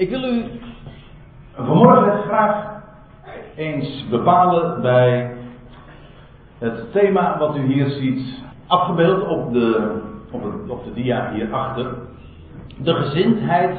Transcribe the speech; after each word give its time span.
Ik 0.00 0.10
wil 0.10 0.24
u 0.24 0.44
vanmorgen 1.54 2.22
graag 2.22 2.82
eens 3.56 4.06
bepalen 4.10 4.80
bij 4.82 5.32
het 6.58 6.92
thema 6.92 7.38
wat 7.38 7.56
u 7.56 7.72
hier 7.72 7.88
ziet, 7.88 8.42
afgebeeld 8.66 9.26
op 9.28 9.52
de, 9.52 10.00
op, 10.30 10.42
het, 10.42 10.70
op 10.70 10.84
de 10.84 10.92
dia 10.92 11.32
hierachter. 11.32 11.86
De 12.76 12.94
gezindheid 12.94 13.76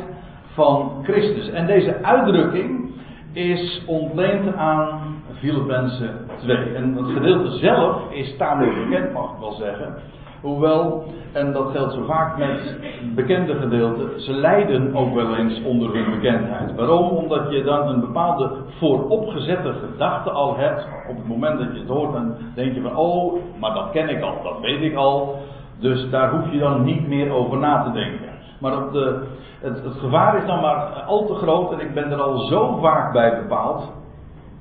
van 0.54 1.00
Christus. 1.04 1.50
En 1.50 1.66
deze 1.66 2.04
uitdrukking 2.04 2.92
is 3.34 3.84
ontleend 3.88 4.56
aan 4.56 5.16
Filippenzen 5.40 6.28
2. 6.40 6.58
En 6.58 6.96
het 6.96 7.12
gedeelte 7.12 7.58
zelf 7.58 8.12
is 8.12 8.38
tamelijk 8.38 8.90
bekend, 8.90 9.14
mag 9.14 9.32
ik 9.32 9.40
wel 9.40 9.54
zeggen. 9.54 9.96
Hoewel, 10.42 11.04
en 11.32 11.52
dat 11.54 11.72
geldt 11.72 11.94
zo 11.94 12.04
vaak 12.04 12.38
met 12.38 12.76
bekende 13.16 13.56
gedeelten, 13.56 14.22
ze 14.22 14.34
lijden 14.34 14.96
ook 14.96 15.14
wel 15.14 15.36
eens 15.36 15.64
onder 15.64 15.94
hun 15.94 16.20
bekendheid. 16.20 16.76
Waarom? 16.76 17.10
Omdat 17.10 17.52
je 17.52 17.64
dan 17.64 17.88
een 17.88 18.00
bepaalde 18.00 18.52
vooropgezette 18.80 19.74
gedachte 19.74 20.32
al 20.32 20.58
hebt. 20.58 20.88
Op 21.10 21.16
het 21.16 21.28
moment 21.28 21.60
dat 21.60 21.74
je 21.74 21.80
het 21.80 21.88
hoort, 21.88 22.14
dan 22.14 22.36
denk 22.56 22.74
je 22.74 22.82
van, 22.82 22.96
oh, 22.96 23.34
maar 23.60 23.74
dat 23.74 23.92
ken 23.92 24.10
ik 24.10 24.22
al, 24.22 24.44
dat 24.44 24.60
weet 24.62 24.82
ik 24.82 24.96
al. 24.96 25.36
Dus 25.80 26.10
daar 26.10 26.32
hoef 26.32 26.52
je 26.52 26.60
dan 26.60 26.84
niet 26.84 27.08
meer 27.08 27.32
over 27.32 27.58
na 27.58 27.84
te 27.84 27.92
denken. 27.92 28.30
Maar 28.60 28.72
het, 28.72 29.16
het 29.62 29.80
gevaar 30.00 30.38
is 30.38 30.46
dan 30.46 30.62
maar 30.62 30.76
al 31.08 31.26
te 31.26 31.34
groot 31.34 31.72
en 31.72 31.80
ik 31.80 31.94
ben 31.94 32.12
er 32.12 32.22
al 32.22 32.38
zo 32.38 32.78
vaak 32.82 33.14
bij 33.14 33.42
bepaald 33.42 33.92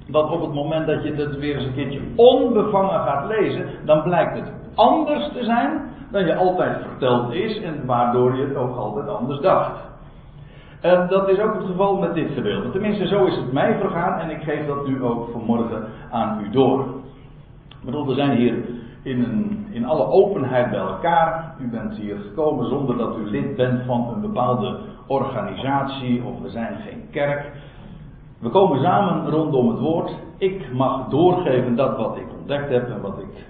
dat 0.06 0.30
op 0.30 0.40
het 0.40 0.54
moment 0.54 0.86
dat 0.86 1.02
je 1.02 1.14
het 1.14 1.38
weer 1.38 1.56
eens 1.56 1.64
een 1.64 1.74
keertje 1.74 2.00
onbevangen 2.16 3.00
gaat 3.00 3.26
lezen, 3.26 3.66
dan 3.84 4.02
blijkt 4.02 4.34
het 4.34 4.59
anders 4.74 5.32
te 5.32 5.44
zijn 5.44 5.80
dan 6.10 6.26
je 6.26 6.34
altijd 6.34 6.82
verteld 6.88 7.32
is 7.32 7.60
en 7.60 7.86
waardoor 7.86 8.36
je 8.36 8.46
het 8.46 8.56
ook 8.56 8.76
altijd 8.76 9.08
anders 9.08 9.40
dacht. 9.40 9.88
En 10.80 11.06
dat 11.08 11.28
is 11.28 11.40
ook 11.40 11.54
het 11.54 11.66
geval 11.66 11.96
met 11.96 12.14
dit 12.14 12.30
gedeelte. 12.32 12.70
Tenminste, 12.70 13.06
zo 13.06 13.24
is 13.24 13.36
het 13.36 13.52
mij 13.52 13.78
vergaan 13.80 14.20
en 14.20 14.30
ik 14.30 14.42
geef 14.42 14.66
dat 14.66 14.86
nu 14.86 15.02
ook 15.02 15.28
vanmorgen 15.30 15.84
aan 16.10 16.44
u 16.44 16.50
door. 16.50 16.80
Ik 17.68 17.84
bedoel, 17.84 18.06
we 18.06 18.14
zijn 18.14 18.36
hier 18.36 18.54
in, 19.02 19.24
een, 19.24 19.66
in 19.70 19.84
alle 19.84 20.04
openheid 20.04 20.70
bij 20.70 20.80
elkaar. 20.80 21.54
U 21.60 21.68
bent 21.68 21.96
hier 21.96 22.16
gekomen 22.16 22.68
zonder 22.68 22.96
dat 22.96 23.16
u 23.16 23.30
lid 23.30 23.56
bent 23.56 23.82
van 23.86 24.12
een 24.14 24.20
bepaalde 24.20 24.78
organisatie 25.06 26.24
of 26.24 26.40
we 26.40 26.48
zijn 26.48 26.76
geen 26.76 27.08
kerk. 27.10 27.52
We 28.38 28.48
komen 28.48 28.82
samen 28.82 29.30
rondom 29.30 29.68
het 29.68 29.78
woord. 29.78 30.14
Ik 30.38 30.72
mag 30.72 31.08
doorgeven 31.08 31.76
dat 31.76 31.96
wat 31.96 32.16
ik 32.16 32.26
ontdekt 32.38 32.68
heb 32.68 32.88
en 32.88 33.00
wat 33.00 33.18
ik, 33.18 33.46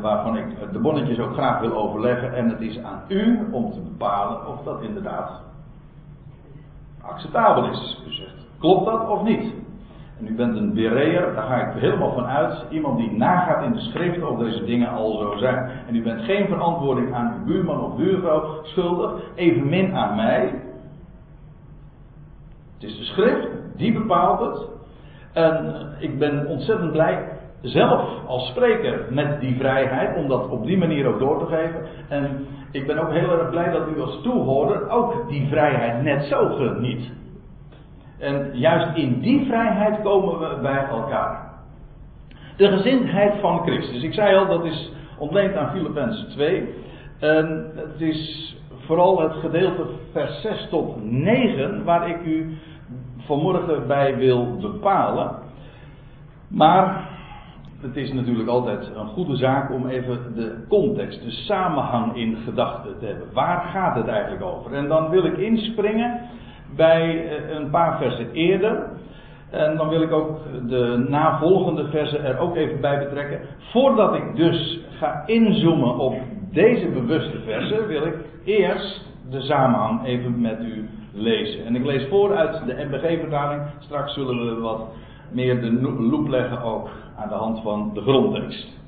waarvan 0.00 0.36
ik 0.36 0.72
de 0.72 0.78
bonnetjes 0.78 1.18
ook 1.18 1.32
graag 1.32 1.60
wil 1.60 1.74
overleggen. 1.74 2.34
En 2.34 2.48
het 2.48 2.60
is 2.60 2.82
aan 2.82 3.02
u 3.08 3.48
om 3.50 3.72
te 3.72 3.80
bepalen 3.80 4.48
of 4.48 4.62
dat 4.64 4.82
inderdaad 4.82 5.30
acceptabel 7.02 7.70
is. 7.70 8.02
U 8.06 8.12
zegt, 8.12 8.46
klopt 8.58 8.84
dat 8.84 9.08
of 9.08 9.22
niet? 9.22 9.52
En 10.18 10.26
u 10.28 10.34
bent 10.34 10.56
een 10.56 10.74
bereer, 10.74 11.34
daar 11.34 11.44
ga 11.44 11.56
ik 11.56 11.80
helemaal 11.80 12.12
van 12.12 12.26
uit. 12.26 12.64
Iemand 12.70 12.98
die 12.98 13.12
nagaat 13.12 13.64
in 13.64 13.72
de 13.72 13.80
schrift 13.80 14.22
of 14.22 14.38
deze 14.38 14.64
dingen 14.64 14.88
al 14.88 15.18
zo 15.18 15.36
zijn. 15.36 15.70
En 15.88 15.94
u 15.96 16.02
bent 16.02 16.20
geen 16.20 16.46
verantwoording 16.46 17.14
aan 17.14 17.34
uw 17.38 17.44
buurman 17.44 17.80
of 17.80 17.96
buurvrouw 17.96 18.62
schuldig, 18.62 19.12
evenmin 19.34 19.94
aan 19.94 20.16
mij. 20.16 20.62
Het 22.74 22.90
is 22.90 22.98
de 22.98 23.04
schrift, 23.04 23.48
die 23.76 23.92
bepaalt 23.92 24.40
het. 24.40 24.68
En 25.32 25.74
ik 25.98 26.18
ben 26.18 26.46
ontzettend 26.46 26.92
blij 26.92 27.31
zelf 27.62 28.26
als 28.26 28.48
spreker 28.48 29.06
met 29.10 29.40
die 29.40 29.56
vrijheid, 29.56 30.16
om 30.16 30.28
dat 30.28 30.48
op 30.48 30.66
die 30.66 30.78
manier 30.78 31.06
ook 31.06 31.18
door 31.18 31.38
te 31.38 31.54
geven. 31.56 31.80
En 32.08 32.46
ik 32.70 32.86
ben 32.86 32.98
ook 32.98 33.10
heel 33.10 33.38
erg 33.38 33.50
blij 33.50 33.70
dat 33.70 33.88
u 33.96 34.00
als 34.00 34.22
toehoorder 34.22 34.88
ook 34.90 35.28
die 35.28 35.48
vrijheid 35.48 36.02
net 36.02 36.24
zo 36.24 36.48
geniet. 36.48 37.10
En 38.18 38.50
juist 38.52 38.96
in 38.96 39.20
die 39.20 39.46
vrijheid 39.46 40.02
komen 40.02 40.38
we 40.38 40.58
bij 40.62 40.86
elkaar. 40.90 41.50
De 42.56 42.68
gezindheid 42.68 43.40
van 43.40 43.62
Christus. 43.62 44.02
Ik 44.02 44.14
zei 44.14 44.36
al, 44.36 44.46
dat 44.46 44.64
is 44.64 44.92
ontleend 45.18 45.56
aan 45.56 45.70
Filippenzen 45.70 46.28
2. 46.28 46.74
En 47.18 47.72
het 47.76 48.00
is 48.00 48.56
vooral 48.86 49.20
het 49.20 49.32
gedeelte 49.32 49.86
vers 50.12 50.40
6 50.40 50.68
tot 50.70 51.10
9 51.10 51.84
waar 51.84 52.08
ik 52.08 52.24
u 52.24 52.58
vanmorgen 53.18 53.86
bij 53.86 54.16
wil 54.16 54.56
bepalen. 54.56 55.30
Maar 56.48 57.10
het 57.82 57.96
is 57.96 58.12
natuurlijk 58.12 58.48
altijd 58.48 58.90
een 58.94 59.06
goede 59.06 59.36
zaak 59.36 59.70
om 59.70 59.86
even 59.86 60.18
de 60.34 60.64
context, 60.68 61.22
de 61.22 61.30
samenhang 61.30 62.16
in 62.16 62.36
gedachten 62.44 62.98
te 62.98 63.06
hebben. 63.06 63.26
Waar 63.32 63.60
gaat 63.60 63.96
het 63.96 64.06
eigenlijk 64.06 64.42
over? 64.42 64.72
En 64.74 64.88
dan 64.88 65.10
wil 65.10 65.24
ik 65.24 65.36
inspringen 65.36 66.20
bij 66.76 67.28
eh, 67.28 67.56
een 67.56 67.70
paar 67.70 67.98
versen 67.98 68.32
eerder. 68.32 68.88
En 69.50 69.76
dan 69.76 69.88
wil 69.88 70.02
ik 70.02 70.12
ook 70.12 70.38
de 70.68 71.04
navolgende 71.08 71.88
versen 71.88 72.24
er 72.24 72.38
ook 72.38 72.56
even 72.56 72.80
bij 72.80 72.98
betrekken. 72.98 73.40
Voordat 73.58 74.14
ik 74.14 74.36
dus 74.36 74.80
ga 74.98 75.22
inzoomen 75.26 75.98
op 75.98 76.14
deze 76.52 76.88
bewuste 76.88 77.40
versen, 77.44 77.86
wil 77.86 78.06
ik 78.06 78.14
eerst 78.44 79.10
de 79.30 79.40
samenhang 79.40 80.04
even 80.04 80.40
met 80.40 80.60
u 80.60 80.88
lezen. 81.12 81.64
En 81.64 81.76
ik 81.76 81.84
lees 81.84 82.08
voor 82.08 82.36
uit 82.36 82.66
de 82.66 82.86
MBG-vertaling. 82.90 83.62
Straks 83.78 84.14
zullen 84.14 84.54
we 84.54 84.60
wat 84.60 84.88
meer 85.34 85.60
de 85.60 85.72
loep 85.98 86.28
leggen 86.28 86.62
ook 86.62 86.88
aan 87.16 87.28
de 87.28 87.34
hand 87.34 87.60
van 87.62 87.90
de 87.94 88.00
grondtekst. 88.00 88.80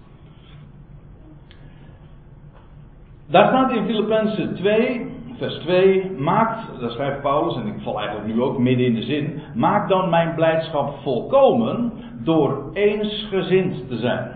Daar 3.26 3.46
staat 3.46 3.72
in 3.72 3.84
Filippenzen 3.84 4.54
2, 4.54 5.06
vers 5.36 5.54
2, 5.54 6.10
maakt, 6.10 6.80
daar 6.80 6.90
schrijft 6.90 7.20
Paulus, 7.20 7.56
en 7.56 7.66
ik 7.66 7.80
val 7.82 7.98
eigenlijk 7.98 8.34
nu 8.34 8.42
ook 8.42 8.58
midden 8.58 8.86
in 8.86 8.94
de 8.94 9.02
zin, 9.02 9.40
maak 9.54 9.88
dan 9.88 10.10
mijn 10.10 10.34
blijdschap 10.34 10.94
volkomen 11.02 11.92
door 12.24 12.70
eensgezind 12.72 13.88
te 13.88 13.96
zijn. 13.96 14.30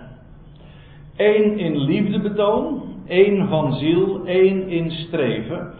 Eén 1.16 1.58
in 1.58 1.76
liefdebetoon, 1.76 2.82
één 3.06 3.48
van 3.48 3.72
ziel, 3.72 4.20
één 4.24 4.68
in 4.68 4.90
streven, 4.90 5.72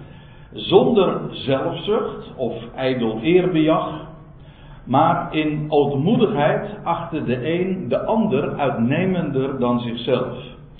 zonder 0.52 1.20
zelfzucht 1.30 2.36
of 2.36 2.54
ijdel 2.74 3.20
eerbejag, 3.20 4.06
maar 4.88 5.34
in 5.34 5.66
ootmoedigheid 5.68 6.76
achter 6.82 7.24
de 7.24 7.60
een 7.60 7.88
de 7.88 8.04
ander 8.04 8.58
uitnemender 8.58 9.58
dan 9.58 9.80
zichzelf. 9.80 10.36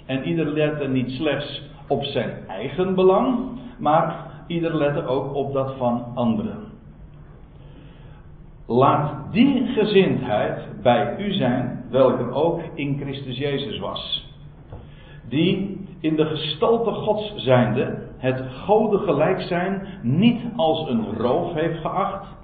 En 0.07 0.25
ieder 0.25 0.47
lette 0.47 0.89
niet 0.89 1.11
slechts 1.11 1.63
op 1.89 2.05
zijn 2.05 2.31
eigen 2.47 2.95
belang, 2.95 3.39
maar 3.79 4.27
ieder 4.47 4.77
lette 4.77 5.07
ook 5.07 5.35
op 5.35 5.53
dat 5.53 5.75
van 5.77 6.05
anderen. 6.15 6.59
Laat 8.67 9.33
die 9.33 9.67
gezindheid 9.67 10.83
bij 10.83 11.17
u 11.19 11.33
zijn, 11.33 11.85
welke 11.91 12.31
ook 12.31 12.61
in 12.75 12.99
Christus 13.01 13.39
Jezus 13.39 13.79
was. 13.79 14.33
Die 15.29 15.87
in 16.01 16.17
de 16.17 16.25
gestalte 16.25 16.91
Gods 16.91 17.35
zijnde 17.37 18.07
het 18.19 18.43
Gode 18.65 18.99
gelijk 18.99 19.41
zijn 19.41 19.87
niet 20.03 20.41
als 20.57 20.89
een 20.89 21.05
roof 21.17 21.53
heeft 21.55 21.81
geacht, 21.81 22.38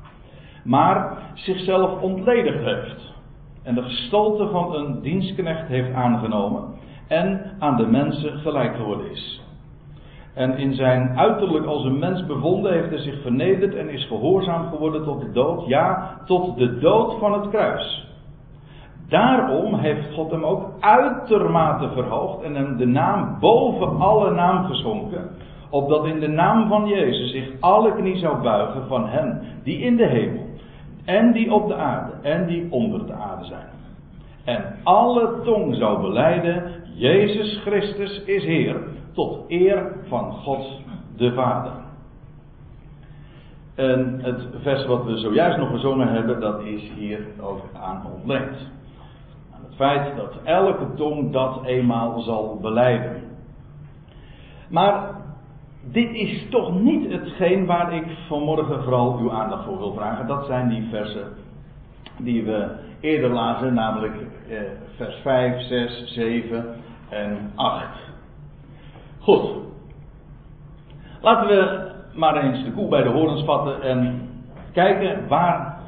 maar 0.64 1.18
zichzelf 1.34 2.00
ontledigd 2.00 2.64
heeft. 2.64 3.12
En 3.62 3.74
de 3.74 3.82
gestalte 3.82 4.48
van 4.48 4.74
een 4.74 5.02
dienstknecht 5.02 5.68
heeft 5.68 5.92
aangenomen 5.92 6.64
en 7.08 7.52
aan 7.58 7.76
de 7.76 7.86
mensen 7.86 8.38
gelijk 8.38 8.76
geworden 8.76 9.10
is. 9.10 9.42
En 10.34 10.56
in 10.56 10.74
zijn 10.74 11.18
uiterlijk 11.18 11.66
als 11.66 11.84
een 11.84 11.98
mens 11.98 12.26
bevonden 12.26 12.72
heeft 12.72 12.88
hij 12.88 12.98
zich 12.98 13.22
vernederd 13.22 13.74
en 13.74 13.88
is 13.88 14.06
gehoorzaam 14.06 14.68
geworden 14.68 15.04
tot 15.04 15.20
de 15.20 15.32
dood, 15.32 15.66
ja, 15.66 16.18
tot 16.26 16.56
de 16.58 16.78
dood 16.78 17.18
van 17.18 17.32
het 17.32 17.48
kruis. 17.48 18.12
Daarom 19.08 19.74
heeft 19.74 20.14
God 20.14 20.30
hem 20.30 20.44
ook 20.44 20.70
uitermate 20.80 21.88
verhoogd 21.88 22.42
en 22.42 22.54
hem 22.54 22.76
de 22.76 22.86
naam 22.86 23.36
boven 23.40 23.96
alle 24.00 24.30
naam 24.30 24.64
geschonken, 24.64 25.30
opdat 25.70 26.06
in 26.06 26.20
de 26.20 26.28
naam 26.28 26.68
van 26.68 26.86
Jezus 26.86 27.30
zich 27.30 27.50
alle 27.60 27.94
knie 27.94 28.16
zou 28.16 28.42
buigen 28.42 28.86
van 28.88 29.08
hen 29.08 29.42
die 29.62 29.78
in 29.78 29.96
de 29.96 30.06
hemel 30.06 30.42
en 31.04 31.32
die 31.32 31.52
op 31.52 31.68
de 31.68 31.74
aarde 31.74 32.12
en 32.22 32.46
die 32.46 32.72
onder 32.72 33.06
de 33.06 33.12
aarde 33.12 33.44
zijn. 33.44 33.68
En 34.44 34.76
alle 34.82 35.40
tong 35.44 35.76
zou 35.76 36.00
beleiden, 36.00 36.72
Jezus 36.94 37.60
Christus 37.64 38.22
is 38.24 38.44
Heer, 38.44 38.76
tot 39.12 39.44
eer 39.48 39.92
van 40.08 40.32
God 40.32 40.80
de 41.16 41.32
Vader. 41.32 41.72
En 43.74 44.18
het 44.22 44.46
vers 44.62 44.86
wat 44.86 45.04
we 45.04 45.16
zojuist 45.16 45.58
nog 45.58 45.70
gezongen 45.70 46.08
hebben, 46.08 46.40
dat 46.40 46.62
is 46.62 46.90
hier 46.96 47.26
ook 47.40 47.62
aan 47.82 48.06
ontleend. 48.14 48.72
Aan 49.54 49.64
het 49.64 49.74
feit 49.74 50.16
dat 50.16 50.32
elke 50.44 50.94
tong 50.94 51.32
dat 51.32 51.64
eenmaal 51.64 52.20
zal 52.20 52.58
beleiden. 52.60 53.22
Maar 54.68 55.23
dit 55.92 56.14
is 56.14 56.46
toch 56.50 56.80
niet 56.80 57.12
hetgeen 57.12 57.66
waar 57.66 57.92
ik 57.92 58.06
vanmorgen 58.28 58.82
vooral 58.82 59.18
uw 59.18 59.32
aandacht 59.32 59.64
voor 59.64 59.78
wil 59.78 59.92
vragen. 59.92 60.26
Dat 60.26 60.46
zijn 60.46 60.68
die 60.68 60.88
versen 60.90 61.32
die 62.18 62.44
we 62.44 62.68
eerder 63.00 63.30
lazen, 63.30 63.74
namelijk 63.74 64.14
eh, 64.48 64.58
vers 64.96 65.16
5, 65.22 65.60
6, 65.60 66.12
7 66.12 66.66
en 67.08 67.50
8. 67.54 67.86
Goed. 69.18 69.50
Laten 71.20 71.48
we 71.48 71.90
maar 72.14 72.36
eens 72.36 72.64
de 72.64 72.72
koe 72.72 72.88
bij 72.88 73.02
de 73.02 73.08
horens 73.08 73.44
vatten 73.44 73.82
en 73.82 74.28
kijken 74.72 75.28
waar 75.28 75.78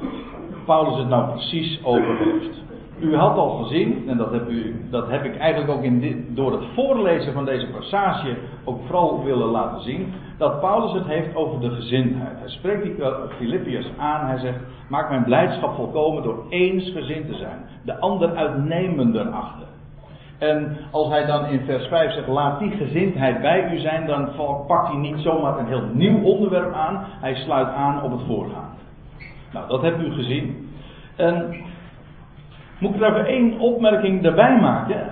Paulus 0.65 0.97
het 0.97 1.07
nou 1.07 1.31
precies 1.31 1.83
over 1.83 2.17
heeft. 2.17 2.66
U 2.99 3.15
had 3.15 3.37
al 3.37 3.49
gezien, 3.49 4.09
en 4.09 4.17
dat 4.17 4.31
heb, 4.31 4.49
u, 4.49 4.85
dat 4.89 5.09
heb 5.09 5.23
ik 5.23 5.37
eigenlijk 5.37 5.71
ook 5.71 5.83
in 5.83 6.25
door 6.29 6.51
het 6.51 6.63
voorlezen 6.75 7.33
van 7.33 7.45
deze 7.45 7.67
passage 7.67 8.37
ook 8.63 8.79
vooral 8.85 9.23
willen 9.23 9.47
laten 9.47 9.81
zien, 9.81 10.13
dat 10.37 10.59
Paulus 10.59 10.93
het 10.93 11.05
heeft 11.05 11.35
over 11.35 11.59
de 11.59 11.69
gezindheid. 11.69 12.39
Hij 12.39 12.49
spreekt 12.49 12.83
die 12.83 12.95
Filippiërs 13.37 13.87
aan, 13.97 14.27
hij 14.27 14.37
zegt, 14.37 14.59
maak 14.89 15.09
mijn 15.09 15.23
blijdschap 15.23 15.75
volkomen 15.75 16.23
door 16.23 16.45
eensgezind 16.49 17.27
te 17.27 17.35
zijn, 17.35 17.59
de 17.83 17.99
ander 17.99 18.35
uitnemender 18.35 19.27
achter. 19.27 19.67
En 20.37 20.77
als 20.91 21.09
hij 21.09 21.25
dan 21.25 21.45
in 21.45 21.61
vers 21.65 21.87
5 21.87 22.13
zegt, 22.13 22.27
laat 22.27 22.59
die 22.59 22.71
gezindheid 22.71 23.41
bij 23.41 23.73
u 23.73 23.79
zijn, 23.79 24.07
dan 24.07 24.29
pakt 24.67 24.87
hij 24.87 24.97
niet 24.97 25.19
zomaar 25.19 25.59
een 25.59 25.67
heel 25.67 25.89
nieuw 25.93 26.21
onderwerp 26.23 26.73
aan, 26.73 27.03
hij 27.21 27.35
sluit 27.35 27.67
aan 27.67 28.03
op 28.03 28.11
het 28.11 28.21
voorgaande. 28.27 28.75
Nou, 29.53 29.67
dat 29.67 29.81
hebt 29.81 30.01
u 30.01 30.11
gezien. 30.11 30.69
En 31.15 31.55
moet 32.79 32.95
ik 32.95 33.01
er 33.01 33.13
even 33.13 33.25
één 33.25 33.59
opmerking 33.59 34.21
daarbij 34.21 34.59
maken. 34.59 35.09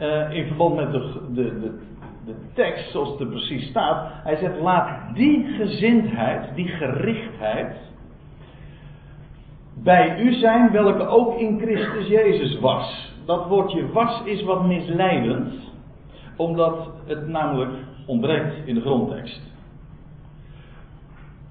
Uh, 0.00 0.32
in 0.32 0.46
verband 0.46 0.76
met 0.76 0.92
de, 0.92 1.20
de, 1.34 1.60
de, 1.60 1.78
de, 2.24 2.34
tekst 2.54 2.90
zoals 2.90 3.10
het 3.10 3.20
er 3.20 3.26
precies 3.26 3.68
staat. 3.68 4.10
Hij 4.24 4.36
zegt: 4.36 4.60
laat 4.60 5.14
die 5.14 5.44
gezindheid, 5.44 6.54
die 6.54 6.68
gerichtheid. 6.68 7.76
bij 9.74 10.20
u 10.20 10.32
zijn, 10.32 10.70
welke 10.70 11.06
ook 11.06 11.38
in 11.38 11.58
Christus 11.58 12.06
Jezus 12.06 12.60
was. 12.60 13.12
Dat 13.26 13.46
woordje 13.46 13.92
was 13.92 14.22
is 14.24 14.42
wat 14.42 14.64
misleidend, 14.64 15.54
omdat 16.36 16.90
het 17.06 17.28
namelijk 17.28 17.72
ontbreekt 18.06 18.66
in 18.66 18.74
de 18.74 18.80
grondtekst. 18.80 19.40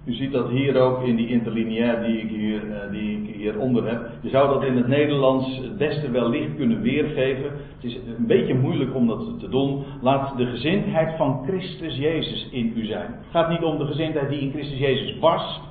U 0.08 0.14
ziet 0.14 0.32
dat 0.32 0.50
hier 0.50 0.82
ook 0.82 1.04
in 1.04 1.16
die 1.16 1.28
interlineair 1.28 2.04
die 2.04 2.18
ik, 2.18 2.30
hier, 2.30 2.64
uh, 2.64 2.92
die 2.92 3.22
ik 3.22 3.36
hieronder 3.36 3.88
heb. 3.88 4.10
Je 4.22 4.30
zou 4.30 4.54
dat 4.54 4.64
in 4.64 4.78
het 4.78 4.88
Nederlands 4.88 5.58
het 5.58 5.78
beste 5.78 6.12
wellicht 6.12 6.56
kunnen 6.56 6.82
weergeven. 6.82 7.44
Het 7.76 7.84
is 7.84 7.96
een 8.18 8.28
beetje 8.28 8.56
moeilijk 8.56 8.96
om 8.96 9.08
dat 9.08 9.40
te 9.40 9.50
doen. 9.50 9.84
Laat 10.02 10.38
de 10.38 10.46
gezindheid 10.46 11.18
van 11.18 11.44
Christus 11.48 11.96
Jezus 11.96 12.50
in 12.52 12.74
u 12.76 12.86
zijn. 12.86 13.08
Het 13.08 13.32
gaat 13.32 13.50
niet 13.50 13.64
om 13.64 13.78
de 13.78 13.86
gezindheid 13.86 14.30
die 14.30 14.40
in 14.40 14.52
Christus 14.52 14.80
Jezus 14.80 15.20
was. 15.20 15.62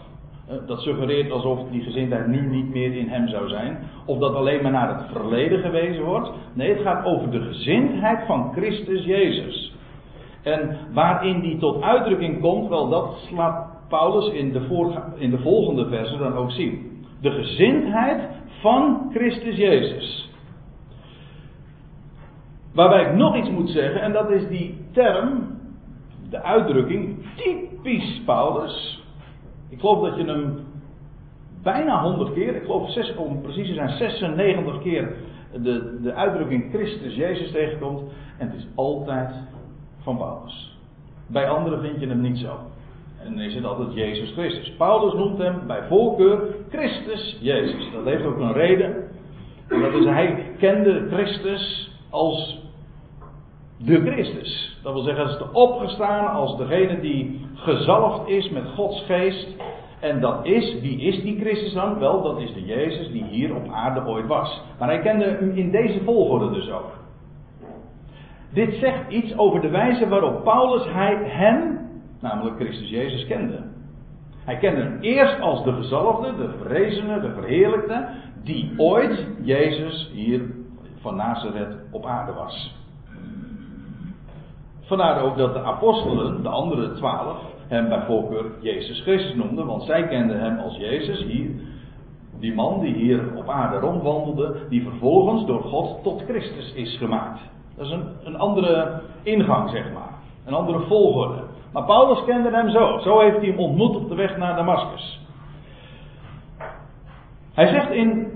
Uh, 0.50 0.56
dat 0.66 0.80
suggereert 0.80 1.30
alsof 1.30 1.58
die 1.70 1.82
gezindheid 1.82 2.26
nu 2.26 2.40
niet 2.40 2.70
meer 2.70 2.96
in 2.96 3.08
hem 3.08 3.28
zou 3.28 3.48
zijn. 3.48 3.78
Of 4.06 4.18
dat 4.18 4.34
alleen 4.34 4.62
maar 4.62 4.72
naar 4.72 4.98
het 4.98 5.06
verleden 5.12 5.60
gewezen 5.60 6.04
wordt. 6.04 6.30
Nee, 6.52 6.72
het 6.72 6.82
gaat 6.82 7.04
over 7.04 7.30
de 7.30 7.40
gezindheid 7.40 8.26
van 8.26 8.52
Christus 8.52 9.04
Jezus. 9.04 9.74
En 10.42 10.76
waarin 10.92 11.40
die 11.40 11.56
tot 11.58 11.82
uitdrukking 11.82 12.40
komt, 12.40 12.68
wel 12.68 12.88
dat 12.88 13.18
slaat 13.28 13.65
Paulus 13.88 14.32
in 14.32 14.52
de, 14.52 14.94
in 15.16 15.30
de 15.30 15.38
volgende 15.38 15.88
versen 15.88 16.18
dan 16.18 16.34
ook 16.34 16.50
zien. 16.50 17.04
De 17.20 17.30
gezindheid 17.30 18.22
van 18.60 19.10
Christus 19.14 19.56
Jezus. 19.56 20.30
Waarbij 22.72 23.02
ik 23.02 23.14
nog 23.14 23.36
iets 23.36 23.50
moet 23.50 23.70
zeggen, 23.70 24.00
en 24.00 24.12
dat 24.12 24.30
is 24.30 24.48
die 24.48 24.78
term, 24.92 25.58
de 26.30 26.42
uitdrukking, 26.42 27.26
typisch 27.36 28.22
Paulus. 28.24 29.04
Ik 29.68 29.80
geloof 29.80 30.08
dat 30.08 30.16
je 30.16 30.24
hem 30.24 30.58
bijna 31.62 32.02
100 32.02 32.32
keer, 32.32 32.56
ik 32.56 32.62
geloof 32.62 32.90
zes, 32.90 33.14
om 33.16 33.40
precies 33.42 33.68
te 33.68 33.74
zijn 33.74 33.88
96 33.88 34.82
keer, 34.82 35.14
de, 35.52 35.98
de 36.02 36.14
uitdrukking 36.14 36.72
Christus 36.72 37.14
Jezus 37.14 37.50
tegenkomt. 37.50 38.02
En 38.38 38.46
het 38.46 38.56
is 38.56 38.66
altijd 38.74 39.30
van 40.02 40.16
Paulus. 40.16 40.78
Bij 41.26 41.48
anderen 41.48 41.80
vind 41.80 42.00
je 42.00 42.06
hem 42.06 42.20
niet 42.20 42.38
zo. 42.38 42.58
En 43.24 43.38
is 43.38 43.54
het 43.54 43.64
altijd 43.64 43.94
Jezus 43.94 44.32
Christus. 44.32 44.72
Paulus 44.76 45.14
noemt 45.14 45.38
hem 45.38 45.66
bij 45.66 45.82
voorkeur 45.88 46.54
Christus 46.70 47.38
Jezus. 47.40 47.90
Dat 47.92 48.04
heeft 48.04 48.24
ook 48.24 48.38
een 48.38 48.52
reden. 48.52 48.94
En 49.68 49.80
dat 49.80 49.92
is 49.92 50.04
hij 50.04 50.52
kende 50.58 51.08
Christus 51.10 51.90
als 52.10 52.58
de 53.78 54.00
Christus. 54.00 54.78
Dat 54.82 54.92
wil 54.92 55.02
zeggen, 55.02 55.24
als 55.24 55.38
de 55.38 55.52
opgestaan, 55.52 56.26
als 56.26 56.56
degene 56.56 57.00
die 57.00 57.46
gezalfd 57.54 58.28
is 58.28 58.50
met 58.50 58.64
Gods 58.74 59.04
geest. 59.06 59.56
En 60.00 60.20
dat 60.20 60.44
is, 60.44 60.80
wie 60.80 61.00
is 61.00 61.22
die 61.22 61.40
Christus 61.40 61.72
dan? 61.72 61.98
Wel, 61.98 62.22
dat 62.22 62.40
is 62.40 62.54
de 62.54 62.64
Jezus 62.64 63.10
die 63.10 63.24
hier 63.24 63.54
op 63.54 63.69
aarde 63.72 64.06
ooit 64.06 64.26
was. 64.26 64.62
Maar 64.78 64.88
hij 64.88 65.00
kende 65.00 65.24
hem 65.24 65.50
in 65.50 65.70
deze 65.70 66.00
volgorde 66.04 66.50
dus 66.50 66.70
ook. 66.70 66.92
Dit 68.52 68.74
zegt 68.74 69.10
iets 69.10 69.38
over 69.38 69.60
de 69.60 69.69
wijze 69.69 70.08
waarop 70.08 70.44
Paulus 70.44 70.84
hij, 70.92 71.16
hem 71.24 71.85
namelijk 72.20 72.56
Christus 72.56 72.88
Jezus 72.88 73.26
kende. 73.26 73.62
Hij 74.44 74.56
kende 74.56 74.80
hem 74.80 74.98
eerst 75.00 75.40
als 75.40 75.64
de 75.64 75.72
gezalfde, 75.72 76.36
de 76.36 76.50
verrezene, 76.58 77.20
de 77.20 77.32
verheerlijkte, 77.32 78.08
die 78.44 78.74
ooit 78.76 79.26
Jezus 79.42 80.10
hier 80.12 80.40
van 81.00 81.16
Nazareth 81.16 81.76
op 81.90 82.06
aarde 82.06 82.32
was. 82.32 82.74
Vandaar 84.80 85.22
ook 85.22 85.36
dat 85.36 85.54
de 85.54 85.62
apostelen, 85.62 86.42
de 86.42 86.48
andere 86.48 86.92
twaalf, 86.92 87.38
hem 87.68 87.88
bij 87.88 88.02
voorkeur 88.06 88.44
Jezus 88.60 89.00
Christus 89.00 89.34
noemden, 89.34 89.66
want 89.66 89.82
zij 89.82 90.08
kenden 90.08 90.40
hem 90.40 90.58
als 90.58 90.76
Jezus 90.76 91.22
hier, 91.22 91.50
die 92.38 92.54
man 92.54 92.80
die 92.80 92.94
hier 92.94 93.36
op 93.36 93.48
aarde 93.48 93.78
rondwandelde, 93.78 94.56
die 94.69 94.82
vervolgens 94.82 95.46
door 95.46 95.62
God 95.62 96.02
tot 96.02 96.22
Christus 96.28 96.72
is 96.72 96.96
gemaakt. 96.96 97.40
Dat 97.76 97.86
is 97.86 97.92
een, 97.92 98.06
een 98.24 98.36
andere 98.36 99.00
ingang, 99.22 99.70
zeg 99.70 99.92
maar. 99.92 100.14
Een 100.44 100.54
andere 100.54 100.80
volgorde. 100.80 101.42
Maar 101.72 101.84
Paulus 101.84 102.24
kende 102.24 102.50
hem 102.50 102.70
zo. 102.70 102.98
Zo 102.98 103.20
heeft 103.20 103.36
hij 103.36 103.46
hem 103.46 103.58
ontmoet 103.58 103.96
op 103.96 104.08
de 104.08 104.14
weg 104.14 104.36
naar 104.36 104.56
Damascus. 104.56 105.20
Hij 107.54 107.66
zegt 107.66 107.90
in 107.90 108.32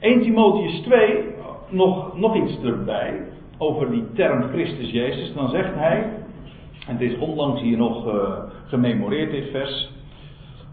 1 0.00 0.22
Timotheus 0.22 0.80
2 0.80 1.24
nog, 1.68 2.18
nog 2.18 2.36
iets 2.36 2.62
erbij. 2.62 3.26
Over 3.58 3.90
die 3.90 4.12
term 4.12 4.42
Christus 4.42 4.90
Jezus. 4.90 5.34
Dan 5.34 5.48
zegt 5.48 5.74
hij. 5.74 6.12
En 6.86 6.96
het 6.96 7.00
is 7.00 7.18
onlangs 7.18 7.60
hier 7.60 7.76
nog 7.76 8.06
uh, 8.06 8.38
gememoreerd 8.66 9.30
dit 9.30 9.50
vers. 9.50 9.90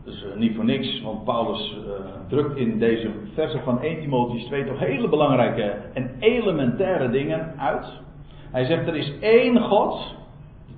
Dus 0.05 0.23
uh, 0.23 0.35
niet 0.35 0.55
voor 0.55 0.65
niks, 0.65 1.01
want 1.01 1.23
Paulus 1.23 1.77
uh, 1.77 1.93
drukt 2.27 2.57
in 2.57 2.79
deze 2.79 3.09
versen 3.33 3.61
van 3.63 3.81
1 3.81 3.99
Timotheus 3.99 4.43
2 4.43 4.65
toch 4.65 4.79
hele 4.79 5.09
belangrijke 5.09 5.75
en 5.93 6.15
elementaire 6.19 7.09
dingen 7.09 7.53
uit. 7.59 7.85
Hij 8.51 8.65
zegt 8.65 8.87
er 8.87 8.95
is 8.95 9.19
één 9.19 9.61
God, 9.61 10.15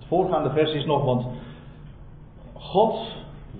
voorgaande 0.08 0.50
vers 0.50 0.74
is 0.74 0.86
nog, 0.86 1.06
want 1.06 1.26
God 2.54 2.98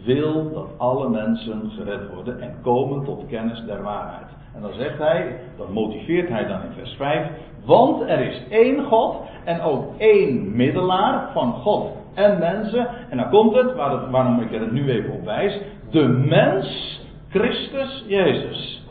wil 0.04 0.52
dat 0.54 0.68
alle 0.78 1.10
mensen 1.10 1.72
gered 1.78 2.14
worden 2.14 2.42
en 2.42 2.56
komen 2.62 3.06
tot 3.06 3.26
kennis 3.28 3.64
der 3.66 3.82
waarheid. 3.82 4.28
En 4.56 4.62
dan 4.62 4.74
zegt 4.74 4.98
hij, 4.98 5.40
dat 5.58 5.70
motiveert 5.74 6.30
hij 6.30 6.48
dan 6.48 6.62
in 6.62 6.72
vers 6.78 6.94
5, 6.94 7.28
want 7.66 8.02
er 8.02 8.20
is 8.20 8.42
één 8.50 8.84
God 8.84 9.16
en 9.44 9.62
ook 9.62 9.86
één 9.98 10.56
middelaar 10.56 11.32
van 11.34 11.54
God 11.54 11.92
en 12.14 12.40
mensen. 12.40 12.88
En 13.10 13.18
dan 13.18 13.30
komt 13.30 13.56
het, 13.56 13.76
waarom 13.76 14.42
ik 14.42 14.54
er 14.54 14.60
het 14.60 14.72
nu 14.72 14.90
even 14.90 15.12
op 15.12 15.26
wijs, 15.26 15.60
de 15.92 16.08
mens 16.08 17.00
Christus 17.30 18.04
Jezus. 18.08 18.86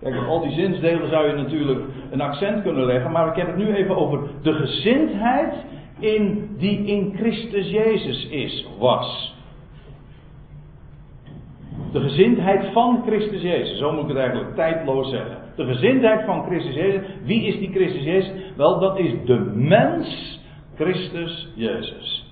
Kijk, 0.00 0.16
op 0.16 0.28
al 0.28 0.40
die 0.40 0.52
zinsdelen 0.52 1.08
zou 1.08 1.26
je 1.26 1.32
natuurlijk 1.32 1.80
een 2.10 2.20
accent 2.20 2.62
kunnen 2.62 2.84
leggen, 2.84 3.10
maar 3.10 3.28
ik 3.28 3.36
heb 3.36 3.46
het 3.46 3.56
nu 3.56 3.74
even 3.74 3.96
over 3.96 4.20
de 4.42 4.52
gezindheid 4.52 5.54
in, 5.98 6.56
die 6.58 6.86
in 6.86 7.12
Christus 7.16 7.70
Jezus 7.70 8.28
is, 8.28 8.66
was. 8.78 9.34
De 11.92 12.00
gezindheid 12.00 12.72
van 12.72 13.02
Christus 13.06 13.42
Jezus, 13.42 13.78
zo 13.78 13.92
moet 13.92 14.02
ik 14.02 14.08
het 14.08 14.16
eigenlijk 14.16 14.54
tijdloos 14.54 15.10
zeggen. 15.10 15.38
De 15.56 15.64
gezindheid 15.64 16.24
van 16.24 16.44
Christus 16.44 16.74
Jezus, 16.74 17.00
wie 17.22 17.46
is 17.46 17.58
die 17.58 17.70
Christus 17.70 18.02
Jezus? 18.02 18.32
Wel, 18.56 18.78
dat 18.78 18.98
is 18.98 19.12
de 19.24 19.38
mens 19.54 20.40
Christus 20.74 21.48
Jezus. 21.54 22.24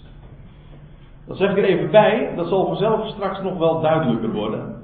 Dat 1.26 1.36
zeg 1.36 1.50
ik 1.50 1.56
er 1.56 1.64
even 1.64 1.90
bij, 1.90 2.32
dat 2.36 2.48
zal 2.48 2.66
vanzelf 2.66 3.08
straks 3.08 3.42
nog 3.42 3.58
wel 3.58 3.80
duidelijker 3.80 4.32
worden. 4.32 4.82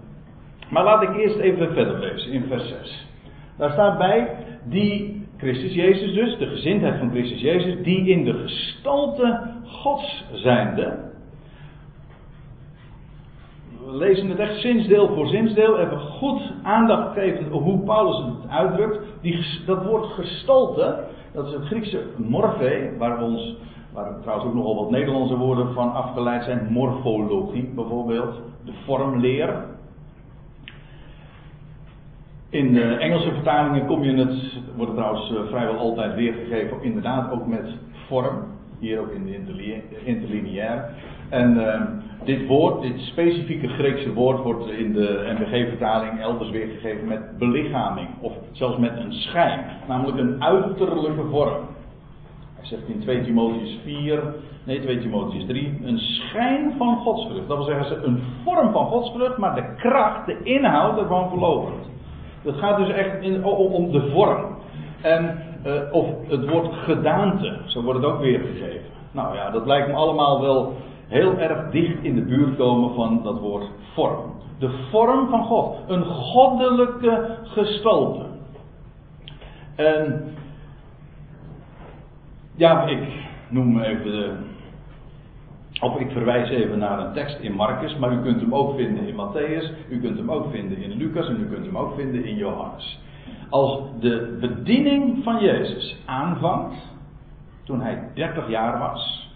Maar 0.71 0.85
laat 0.85 1.03
ik 1.03 1.17
eerst 1.17 1.37
even 1.37 1.73
verder 1.73 1.99
lezen 1.99 2.33
in 2.33 2.45
vers 2.49 2.69
6. 2.69 3.07
Daar 3.57 3.71
staat 3.71 3.99
bij, 3.99 4.37
die 4.65 5.20
Christus 5.41 5.73
Jezus 5.73 6.15
dus, 6.15 6.39
de 6.39 6.47
gezindheid 6.47 6.99
van 6.99 7.11
Christus 7.11 7.41
Jezus, 7.41 7.83
die 7.83 8.09
in 8.09 8.25
de 8.25 8.33
gestalte 8.33 9.41
Gods 9.65 10.25
zijnde. 10.33 10.99
We 13.87 13.97
lezen 13.97 14.29
het 14.29 14.39
echt 14.39 14.61
zinsdeel 14.61 15.15
voor 15.15 15.27
zinsdeel, 15.27 15.79
even 15.79 15.99
goed 15.99 16.53
aandacht 16.63 17.13
geven 17.13 17.47
hoe 17.47 17.79
Paulus 17.79 18.17
het 18.17 18.51
uitdrukt. 18.51 18.99
Die, 19.21 19.47
dat 19.67 19.85
woord 19.85 20.07
gestalte, 20.07 21.05
dat 21.33 21.47
is 21.47 21.53
het 21.53 21.65
Griekse 21.65 22.03
morphe, 22.17 22.91
waar 22.99 23.23
ons, 23.23 23.57
waar 23.93 24.21
trouwens 24.21 24.49
ook 24.49 24.55
nogal 24.55 24.77
wat 24.77 24.91
Nederlandse 24.91 25.37
woorden 25.37 25.73
van 25.73 25.93
afgeleid 25.93 26.45
zijn, 26.45 26.67
morfologie 26.71 27.73
bijvoorbeeld, 27.75 28.41
de 28.65 28.73
vormleer. 28.85 29.65
In 32.51 32.73
de 32.73 32.83
Engelse 32.83 33.33
vertalingen 33.33 33.87
kom 33.87 34.03
je 34.03 34.15
het, 34.15 34.59
wordt 34.77 34.93
het 34.93 35.01
trouwens 35.01 35.31
eh, 35.31 35.47
vrijwel 35.49 35.77
altijd 35.77 36.15
weergegeven, 36.15 36.83
inderdaad 36.83 37.33
ook 37.33 37.47
met 37.47 37.75
vorm. 38.07 38.59
Hier 38.79 39.01
ook 39.01 39.11
in 39.11 39.25
de 39.25 39.83
interlineair. 40.05 40.91
En 41.29 41.57
uh, 41.57 41.81
dit 42.25 42.47
woord, 42.47 42.83
dit 42.83 43.01
specifieke 43.01 43.69
Griekse 43.69 44.13
woord, 44.13 44.43
wordt 44.43 44.71
in 44.71 44.93
de 44.93 45.37
NBG-vertaling 45.39 46.21
elders 46.21 46.51
weergegeven 46.51 47.09
met 47.09 47.39
belichaming. 47.39 48.09
Of 48.21 48.33
zelfs 48.53 48.79
met 48.79 48.97
een 48.97 49.13
schijn. 49.13 49.61
Namelijk 49.89 50.19
een 50.19 50.43
uiterlijke 50.43 51.25
vorm. 51.31 51.65
Hij 52.57 52.67
zegt 52.67 52.89
in 52.89 53.01
2 53.01 53.23
Timotheus 53.23 53.79
4, 53.85 54.23
nee 54.65 54.81
2 54.81 54.99
Timotheus 54.99 55.47
3, 55.47 55.79
een 55.83 55.99
schijn 55.99 56.75
van 56.79 56.97
godsvrucht. 56.97 57.49
Dat 57.49 57.57
wil 57.57 57.67
zeggen, 57.67 58.07
een 58.07 58.23
vorm 58.45 58.73
van 58.73 58.87
godsvrucht, 58.87 59.37
maar 59.37 59.55
de 59.55 59.75
kracht, 59.77 60.27
de 60.27 60.43
inhoud 60.43 60.99
ervan 60.99 61.29
verloopt. 61.29 61.90
Het 62.43 62.57
gaat 62.57 62.77
dus 62.77 62.89
echt 62.89 63.23
in, 63.23 63.45
om 63.45 63.91
de 63.91 64.11
vorm. 64.11 64.45
En, 65.01 65.43
uh, 65.67 65.73
of 65.93 66.07
het 66.29 66.49
woord 66.49 66.75
gedaante, 66.75 67.59
zo 67.65 67.83
wordt 67.83 68.03
het 68.03 68.13
ook 68.13 68.21
weergegeven. 68.21 68.91
Nou 69.13 69.35
ja, 69.35 69.51
dat 69.51 69.67
lijkt 69.67 69.89
me 69.89 69.95
allemaal 69.95 70.41
wel 70.41 70.73
heel 71.09 71.39
erg 71.39 71.71
dicht 71.71 72.03
in 72.03 72.15
de 72.15 72.23
buurt 72.23 72.57
komen 72.57 72.95
van 72.95 73.23
dat 73.23 73.39
woord 73.39 73.65
vorm. 73.95 74.33
De 74.59 74.71
vorm 74.91 75.29
van 75.29 75.45
God. 75.45 75.77
Een 75.87 76.05
goddelijke 76.05 77.37
gestalte. 77.45 78.25
En 79.75 80.35
ja, 82.57 82.87
ik 82.87 83.09
noem 83.49 83.81
even 83.81 84.11
de. 84.11 84.33
Of 85.81 86.01
ik 86.01 86.11
verwijs 86.11 86.51
even 86.51 86.79
naar 86.79 86.99
een 86.99 87.13
tekst 87.13 87.39
in 87.39 87.53
Marcus, 87.53 87.97
maar 87.97 88.13
u 88.13 88.23
kunt 88.23 88.41
hem 88.41 88.55
ook 88.55 88.77
vinden 88.77 89.07
in 89.07 89.15
Matthäus, 89.15 89.91
u 89.91 90.01
kunt 90.01 90.17
hem 90.17 90.31
ook 90.31 90.51
vinden 90.51 90.83
in 90.83 90.97
Lucas 90.97 91.29
en 91.29 91.41
u 91.41 91.47
kunt 91.47 91.67
hem 91.67 91.79
ook 91.79 91.95
vinden 91.95 92.25
in 92.25 92.37
Johannes. 92.37 93.01
Als 93.49 93.81
de 94.01 94.37
bediening 94.41 95.25
van 95.25 95.41
Jezus 95.41 95.97
aanvangt, 96.07 96.77
toen 97.65 97.81
hij 97.81 98.11
30 98.15 98.49
jaar 98.49 98.79
was, 98.79 99.29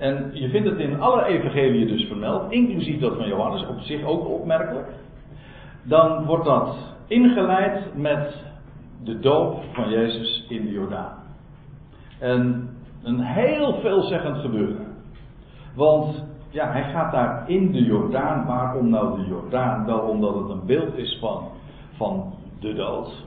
en 0.00 0.30
je 0.32 0.48
vindt 0.48 0.68
het 0.68 0.78
in 0.78 1.00
alle 1.00 1.24
evangeliën 1.24 1.88
dus 1.88 2.04
vermeld, 2.04 2.52
inclusief 2.52 3.00
dat 3.00 3.16
van 3.16 3.28
Johannes, 3.28 3.66
op 3.66 3.80
zich 3.80 4.04
ook 4.04 4.28
opmerkelijk. 4.28 4.88
Dan 5.82 6.24
wordt 6.24 6.44
dat 6.44 6.76
ingeleid 7.06 7.96
met 7.96 8.34
de 9.04 9.20
doop 9.20 9.62
van 9.72 9.90
Jezus 9.90 10.46
in 10.48 10.64
de 10.64 10.72
Jordaan. 10.72 11.14
En 12.18 12.69
een 13.02 13.20
heel 13.20 13.80
veelzeggend 13.80 14.36
gebeuren. 14.36 14.86
Want 15.74 16.24
ja, 16.50 16.70
hij 16.70 16.90
gaat 16.90 17.12
daar 17.12 17.50
in 17.50 17.72
de 17.72 17.82
Jordaan. 17.82 18.46
Waarom 18.46 18.88
nou 18.88 19.20
de 19.20 19.26
Jordaan? 19.26 19.86
Wel 19.86 19.98
omdat 19.98 20.34
het 20.34 20.48
een 20.48 20.66
beeld 20.66 20.96
is 20.96 21.18
van, 21.20 21.48
van 21.96 22.32
de 22.60 22.74
dood. 22.74 23.24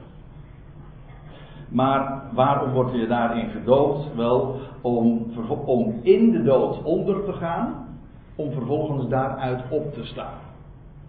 Maar 1.68 2.22
waarom 2.32 2.72
wordt 2.72 2.92
je 2.92 3.06
daarin 3.06 3.50
gedoopt? 3.50 4.14
Wel 4.16 4.60
om, 4.80 5.26
om 5.64 6.00
in 6.02 6.30
de 6.30 6.42
dood 6.42 6.82
onder 6.82 7.24
te 7.24 7.32
gaan, 7.32 7.88
om 8.34 8.52
vervolgens 8.52 9.08
daaruit 9.08 9.62
op 9.70 9.92
te 9.92 10.04
staan. 10.04 10.38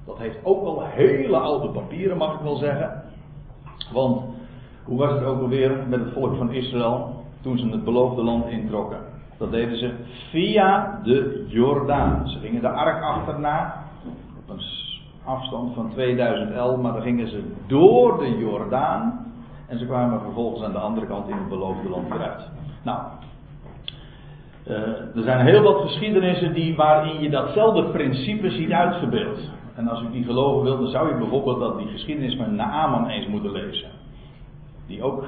Dat 0.06 0.18
heeft 0.18 0.38
ook 0.44 0.64
wel 0.64 0.82
hele 0.84 1.38
oude 1.38 1.68
papieren, 1.68 2.18
mag 2.18 2.34
ik 2.34 2.42
wel 2.42 2.56
zeggen. 2.56 3.04
Want 3.94 4.22
hoe 4.84 4.98
was 4.98 5.12
het 5.12 5.24
ook 5.24 5.42
alweer 5.42 5.84
met 5.88 6.00
het 6.00 6.14
volk 6.14 6.36
van 6.36 6.52
Israël 6.52 7.15
toen 7.46 7.58
ze 7.58 7.68
het 7.70 7.84
beloofde 7.84 8.24
land 8.24 8.48
introkken? 8.48 8.98
Dat 9.38 9.52
deden 9.52 9.78
ze 9.78 9.94
via 10.30 11.00
de 11.04 11.46
Jordaan. 11.48 12.30
Ze 12.30 12.40
gingen 12.40 12.62
de 12.62 12.70
ark 12.70 13.04
achterna 13.04 13.84
op 14.38 14.50
een 14.50 14.62
afstand 15.24 15.74
van 15.74 15.90
2011, 15.92 16.82
maar 16.82 16.94
dan 16.94 17.02
gingen 17.02 17.28
ze 17.28 17.44
door 17.68 18.18
de 18.18 18.38
Jordaan 18.38 19.26
en 19.68 19.80
ze 19.80 19.86
kwamen 19.86 20.22
vervolgens 20.22 20.64
aan 20.64 20.72
de 20.72 20.78
andere 20.78 21.08
kant 21.08 21.30
in 21.30 21.36
het 21.36 21.50
beloofde 21.50 21.90
land 21.90 22.12
eruit. 22.12 22.50
Nou, 22.84 23.00
uh, 24.68 24.78
er 25.16 25.24
zijn 25.24 25.46
heel 25.46 25.62
wat 25.62 25.82
geschiedenissen 25.82 26.54
die, 26.54 26.76
waarin 26.76 27.22
je 27.22 27.30
datzelfde 27.30 27.84
principe 27.84 28.50
ziet 28.50 28.72
uitgebeeld. 28.72 29.50
En 29.76 29.88
als 29.88 30.02
u 30.02 30.12
die 30.12 30.24
geloven 30.24 30.64
wilt, 30.64 30.80
dan 30.80 30.90
zou 30.90 31.10
je 31.10 31.18
bijvoorbeeld 31.18 31.60
dat 31.60 31.78
die 31.78 31.88
geschiedenis 31.88 32.36
van 32.36 32.56
Naaman 32.56 33.08
eens 33.08 33.28
moeten 33.28 33.52
lezen. 33.52 33.90
Die 34.88 35.04
ook 35.04 35.24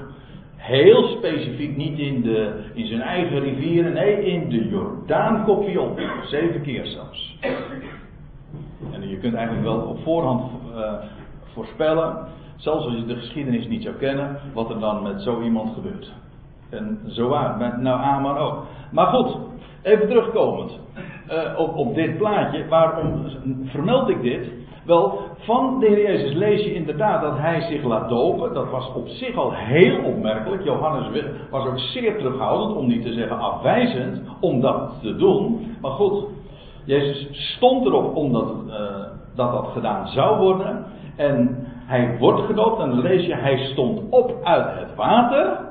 heel 0.58 1.08
specifiek 1.08 1.78
niet 1.78 2.00
in, 2.00 2.22
de, 2.22 2.64
in 2.74 2.86
zijn 2.88 3.02
eigen 3.02 3.40
rivieren, 3.40 3.94
nee, 3.94 4.26
in 4.26 4.50
de 4.50 4.68
Jordaan 4.68 5.46
kopie 5.46 5.82
op. 5.82 6.02
Zeven 6.26 6.62
keer 6.62 6.86
zelfs. 6.86 7.38
En 8.92 9.10
je 9.10 9.18
kunt 9.18 9.34
eigenlijk 9.34 9.66
wel 9.66 9.80
op 9.80 10.00
voorhand 10.04 10.52
uh, 10.76 10.94
voorspellen 11.54 12.28
Zelfs 12.58 12.86
als 12.86 12.96
je 12.96 13.06
de 13.06 13.16
geschiedenis 13.16 13.68
niet 13.68 13.84
zou 13.84 13.96
kennen, 13.96 14.40
wat 14.54 14.70
er 14.70 14.80
dan 14.80 15.04
met 15.04 15.22
zo 15.22 15.42
iemand 15.42 15.74
gebeurt. 15.74 16.12
En 16.70 17.00
zo 17.08 17.28
waar, 17.28 17.58
met 17.58 17.82
nou 17.82 18.02
Aman 18.02 18.38
ook. 18.38 18.66
Maar 18.92 19.06
goed, 19.06 19.38
even 19.82 20.08
terugkomend 20.08 20.80
uh, 21.32 21.60
op, 21.60 21.76
op 21.76 21.96
dit 21.96 22.18
plaatje. 22.18 22.68
Waarom 22.68 23.26
vermeld 23.66 24.10
ik 24.10 24.22
dit? 24.22 24.48
Wel, 24.88 25.20
van 25.38 25.79
de 25.79 25.86
Heer 25.86 26.01
Jezus 26.01 26.34
lees 26.34 26.63
je 26.63 26.74
inderdaad 26.74 27.22
dat 27.22 27.38
hij 27.38 27.62
zich 27.62 27.84
laat 27.84 28.10
dopen. 28.10 28.53
Dat 28.53 28.70
was 28.70 28.94
op 28.94 29.08
zich 29.08 29.36
al 29.36 29.51
heel 29.53 30.03
opmerkelijk. 30.03 30.63
Johannes 30.63 31.24
was 31.50 31.67
ook 31.67 31.79
zeer 31.79 32.17
terughoudend, 32.17 32.77
om 32.77 32.88
niet 32.88 33.03
te 33.03 33.13
zeggen 33.13 33.39
afwijzend, 33.39 34.22
om 34.39 34.62
dat 34.62 34.91
te 35.01 35.15
doen. 35.15 35.75
Maar 35.82 35.91
goed, 35.91 36.25
Jezus 36.86 37.27
stond 37.56 37.86
erop 37.86 38.15
omdat 38.15 38.53
uh, 38.67 38.74
dat 39.36 39.51
dat 39.51 39.67
gedaan 39.74 40.08
zou 40.08 40.39
worden. 40.39 40.86
En 41.15 41.67
hij 41.86 42.17
wordt 42.20 42.41
gedoopt 42.41 42.82
en 42.82 42.89
dan 42.89 43.01
lees 43.01 43.25
je, 43.25 43.36
hij 43.36 43.58
stond 43.58 44.01
op 44.10 44.34
uit 44.44 44.79
het 44.79 44.96
water. 44.96 45.65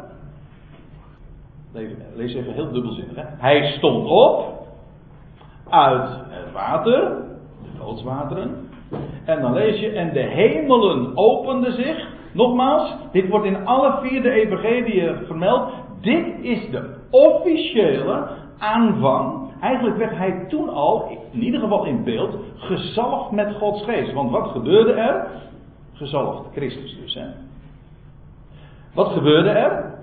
Lees 2.15 2.35
even 2.35 2.53
heel 2.53 2.73
dubbelzinnig. 2.73 3.17
Hè? 3.17 3.23
Hij 3.39 3.73
stond 3.77 4.07
op 4.09 4.67
uit 5.69 6.09
het 6.29 6.53
water, 6.53 7.01
de 7.63 7.79
doodswateren. 7.79 8.66
En 9.25 9.41
dan 9.41 9.53
lees 9.53 9.81
je, 9.81 9.91
en 9.91 10.13
de 10.13 10.21
hemelen 10.21 11.17
openden 11.17 11.73
zich. 11.73 12.09
Nogmaals, 12.33 12.95
dit 13.13 13.29
wordt 13.29 13.47
in 13.47 13.67
alle 13.67 13.99
vier 14.03 14.23
de 14.23 14.31
evangelieën 14.31 15.17
vermeld. 15.27 15.73
Dit 16.01 16.27
is 16.41 16.71
de 16.71 16.95
officiële 17.11 18.29
aanvang. 18.59 19.51
Eigenlijk 19.61 19.97
werd 19.97 20.17
hij 20.17 20.45
toen 20.49 20.69
al, 20.69 21.19
in 21.33 21.43
ieder 21.43 21.61
geval 21.61 21.85
in 21.85 22.05
beeld, 22.05 22.37
gezalfd 22.57 23.31
met 23.31 23.55
Gods 23.55 23.85
geest. 23.85 24.13
Want 24.13 24.31
wat 24.31 24.49
gebeurde 24.49 24.93
er? 24.93 25.27
gezalfd. 25.97 26.53
Christus 26.53 26.97
dus. 27.01 27.15
Hè. 27.15 27.27
Wat 28.95 29.13
gebeurde 29.13 29.51
er? 29.51 29.95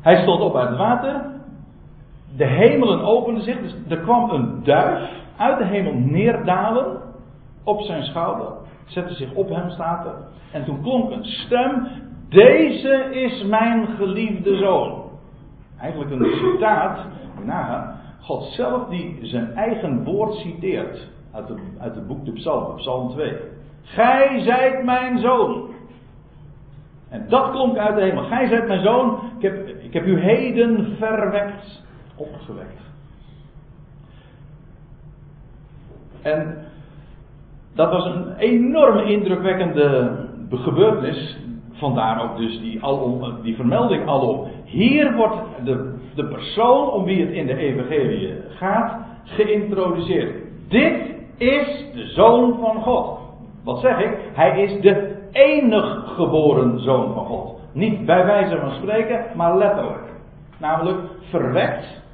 Hij 0.00 0.22
stond 0.22 0.40
op 0.40 0.56
uit 0.56 0.68
het 0.68 0.78
water. 0.78 1.24
De 2.36 2.46
hemelen 2.46 3.00
openden 3.00 3.42
zich. 3.42 3.60
Dus 3.60 3.74
er 3.88 3.98
kwam 3.98 4.30
een 4.30 4.64
duif 4.64 5.10
uit 5.36 5.58
de 5.58 5.64
hemel 5.64 5.94
neerdalen 5.94 7.00
op 7.64 7.80
zijn 7.80 8.02
schouder. 8.02 8.52
Zette 8.86 9.14
zich 9.14 9.32
op 9.34 9.48
hem, 9.48 9.70
staat 9.70 10.06
er. 10.06 10.16
En 10.52 10.64
toen 10.64 10.82
klonk 10.82 11.10
een 11.10 11.24
stem. 11.24 11.86
Deze 12.28 13.08
is 13.10 13.44
mijn 13.44 13.86
geliefde 13.86 14.56
zoon. 14.56 15.04
Eigenlijk 15.80 16.10
een 16.10 16.24
citaat. 16.24 16.98
Nagaan. 17.44 17.96
God 18.20 18.44
zelf 18.44 18.88
die 18.88 19.18
zijn 19.22 19.54
eigen 19.54 20.04
woord 20.04 20.34
citeert 20.34 21.08
uit, 21.32 21.50
uit 21.78 21.94
het 21.94 22.06
boek 22.06 22.24
de 22.24 22.32
Psalmen, 22.32 22.76
Psalm 22.76 23.10
2. 23.10 23.36
Gij 23.82 24.40
zijt 24.40 24.84
mijn 24.84 25.18
zoon. 25.18 25.70
En 27.08 27.26
dat 27.28 27.50
klonk 27.50 27.76
uit 27.76 27.94
de 27.94 28.02
hemel. 28.02 28.24
Gij 28.24 28.48
zijt 28.48 28.66
mijn 28.66 28.82
zoon. 28.82 29.20
Ik 29.36 29.42
heb, 29.42 29.68
ik 29.68 29.92
heb 29.92 30.06
u 30.06 30.20
heden 30.20 30.96
verwekt, 30.96 31.82
opgewekt. 32.16 32.85
En 36.26 36.56
dat 37.74 37.90
was 37.90 38.04
een 38.04 38.36
enorme 38.36 39.04
indrukwekkende 39.04 40.10
gebeurtenis. 40.50 41.38
Vandaar 41.72 42.22
ook 42.22 42.36
dus 42.36 42.60
die, 42.60 42.84
alom, 42.84 43.42
die 43.42 43.56
vermelding 43.56 44.08
alom. 44.08 44.48
Hier 44.64 45.14
wordt 45.14 45.36
de, 45.64 45.94
de 46.14 46.24
persoon 46.24 46.90
om 46.90 47.04
wie 47.04 47.20
het 47.20 47.30
in 47.30 47.46
de 47.46 47.56
evangelie 47.56 48.34
gaat 48.48 48.96
geïntroduceerd. 49.24 50.34
Dit 50.68 51.14
is 51.36 51.84
de 51.94 52.06
zoon 52.06 52.58
van 52.60 52.82
God. 52.82 53.18
Wat 53.64 53.80
zeg 53.80 54.00
ik? 54.00 54.18
Hij 54.32 54.62
is 54.62 54.80
de 54.80 55.16
enig 55.32 56.12
geboren 56.16 56.80
zoon 56.80 57.14
van 57.14 57.24
God. 57.24 57.60
Niet 57.72 58.06
bij 58.06 58.26
wijze 58.26 58.58
van 58.58 58.70
spreken, 58.70 59.24
maar 59.34 59.56
letterlijk. 59.56 60.04
Namelijk 60.58 60.98
verwekt. 61.30 62.04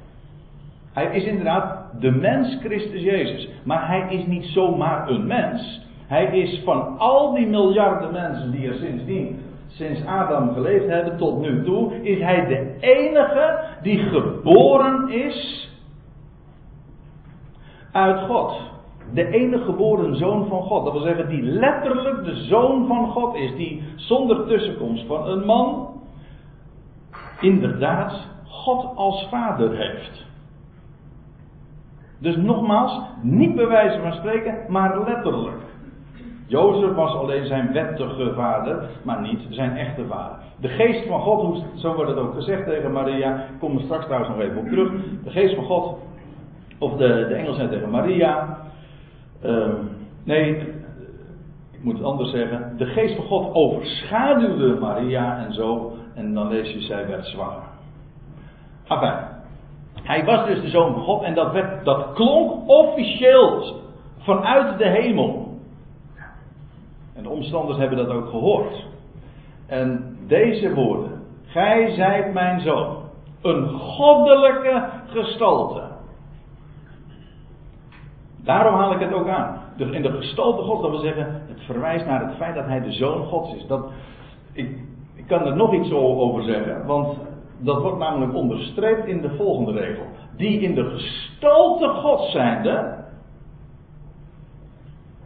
Hij 0.93 1.15
is 1.15 1.23
inderdaad 1.23 1.85
de 1.99 2.11
mens 2.11 2.57
Christus 2.59 3.01
Jezus. 3.01 3.49
Maar 3.63 3.87
hij 3.87 4.07
is 4.09 4.25
niet 4.25 4.45
zomaar 4.45 5.09
een 5.09 5.27
mens. 5.27 5.81
Hij 6.07 6.25
is 6.25 6.61
van 6.63 6.97
al 6.97 7.33
die 7.33 7.47
miljarden 7.47 8.11
mensen 8.11 8.51
die 8.51 8.67
er 8.67 8.75
sindsdien, 8.75 9.41
sinds 9.67 10.05
Adam 10.05 10.53
geleefd 10.53 10.87
hebben 10.87 11.17
tot 11.17 11.41
nu 11.41 11.63
toe, 11.63 12.01
is 12.01 12.19
hij 12.19 12.45
de 12.45 12.77
enige 12.79 13.59
die 13.81 13.97
geboren 13.97 15.09
is 15.09 15.69
uit 17.91 18.19
God 18.19 18.71
de 19.13 19.27
enige 19.27 19.63
geboren 19.63 20.15
zoon 20.15 20.47
van 20.47 20.61
God. 20.61 20.83
Dat 20.83 20.93
wil 20.93 21.01
zeggen, 21.01 21.29
die 21.29 21.41
letterlijk 21.41 22.25
de 22.25 22.35
zoon 22.35 22.87
van 22.87 23.07
God 23.11 23.35
is. 23.35 23.55
Die 23.55 23.83
zonder 23.95 24.47
tussenkomst 24.47 25.05
van 25.05 25.27
een 25.27 25.45
man 25.45 25.87
inderdaad 27.39 28.27
God 28.45 28.95
als 28.95 29.27
vader 29.29 29.77
heeft. 29.77 30.25
Dus 32.23 32.35
nogmaals, 32.35 33.01
niet 33.21 33.55
bij 33.55 33.67
wijze 33.67 33.99
van 33.99 34.13
spreken, 34.13 34.57
maar 34.67 35.03
letterlijk. 35.03 35.61
Jozef 36.45 36.93
was 36.93 37.13
alleen 37.13 37.45
zijn 37.45 37.73
wettige 37.73 38.33
vader, 38.33 38.89
maar 39.03 39.21
niet 39.21 39.39
zijn 39.49 39.77
echte 39.77 40.05
vader. 40.05 40.37
De 40.59 40.67
geest 40.67 41.07
van 41.07 41.19
God, 41.19 41.63
zo 41.75 41.93
wordt 41.93 42.09
het 42.09 42.19
ook 42.19 42.33
gezegd 42.33 42.65
tegen 42.65 42.91
Maria, 42.91 43.45
kom 43.59 43.75
er 43.75 43.83
straks 43.83 44.05
trouwens 44.05 44.31
nog 44.31 44.41
even 44.41 44.57
op 44.57 44.67
terug. 44.67 44.91
De 45.23 45.29
geest 45.29 45.55
van 45.55 45.63
God, 45.63 45.97
of 46.77 46.91
de, 46.91 47.25
de 47.27 47.35
engel 47.35 47.53
zei 47.53 47.69
tegen 47.69 47.89
Maria, 47.89 48.57
uh, 49.45 49.67
nee, 50.23 50.57
ik 51.71 51.83
moet 51.83 51.97
het 51.97 52.03
anders 52.03 52.31
zeggen, 52.31 52.73
de 52.77 52.85
geest 52.85 53.15
van 53.15 53.25
God 53.25 53.53
overschaduwde 53.55 54.79
Maria 54.79 55.45
en 55.45 55.53
zo, 55.53 55.93
en 56.15 56.33
dan 56.33 56.47
lees 56.47 56.73
je, 56.73 56.81
zij 56.81 57.07
werd 57.07 57.25
zwanger. 57.25 57.63
Enfin, 58.87 59.32
hij 60.03 60.25
was 60.25 60.45
dus 60.45 60.61
de 60.61 60.69
zoon 60.69 60.93
van 60.93 61.03
God 61.03 61.23
en 61.23 61.33
dat, 61.33 61.51
werd, 61.51 61.85
dat 61.85 62.13
klonk 62.13 62.69
officieel 62.69 63.75
vanuit 64.17 64.77
de 64.77 64.87
hemel. 64.87 65.57
En 67.15 67.23
de 67.23 67.29
omstanders 67.29 67.77
hebben 67.77 67.97
dat 67.97 68.07
ook 68.07 68.29
gehoord. 68.29 68.85
En 69.67 70.17
deze 70.27 70.73
woorden. 70.73 71.21
Gij 71.45 71.91
zijt 71.91 72.33
mijn 72.33 72.61
zoon. 72.61 72.97
Een 73.41 73.69
goddelijke 73.69 74.89
gestalte. 75.07 75.81
Daarom 78.43 78.75
haal 78.75 78.93
ik 78.93 78.99
het 78.99 79.13
ook 79.13 79.27
aan. 79.27 79.61
in 79.77 80.01
de 80.01 80.11
gestalte 80.11 80.61
God, 80.61 80.81
dat 80.81 80.91
wil 80.91 80.99
zeggen, 80.99 81.41
het 81.47 81.61
verwijst 81.61 82.05
naar 82.05 82.27
het 82.27 82.35
feit 82.35 82.55
dat 82.55 82.65
hij 82.65 82.81
de 82.81 82.91
zoon 82.91 83.23
Gods 83.25 83.53
is. 83.53 83.67
Dat, 83.67 83.91
ik, 84.53 84.77
ik 85.15 85.27
kan 85.27 85.45
er 85.45 85.55
nog 85.55 85.73
iets 85.73 85.91
over 85.91 86.43
zeggen, 86.43 86.85
want 86.85 87.17
dat 87.63 87.81
wordt 87.81 87.97
namelijk 87.97 88.33
onderstreept 88.33 89.07
in 89.07 89.21
de 89.21 89.35
volgende 89.35 89.71
regel. 89.71 90.05
Die 90.35 90.59
in 90.59 90.75
de 90.75 90.83
gestalte 90.83 91.87
God 91.87 92.21
zijnde, 92.29 93.01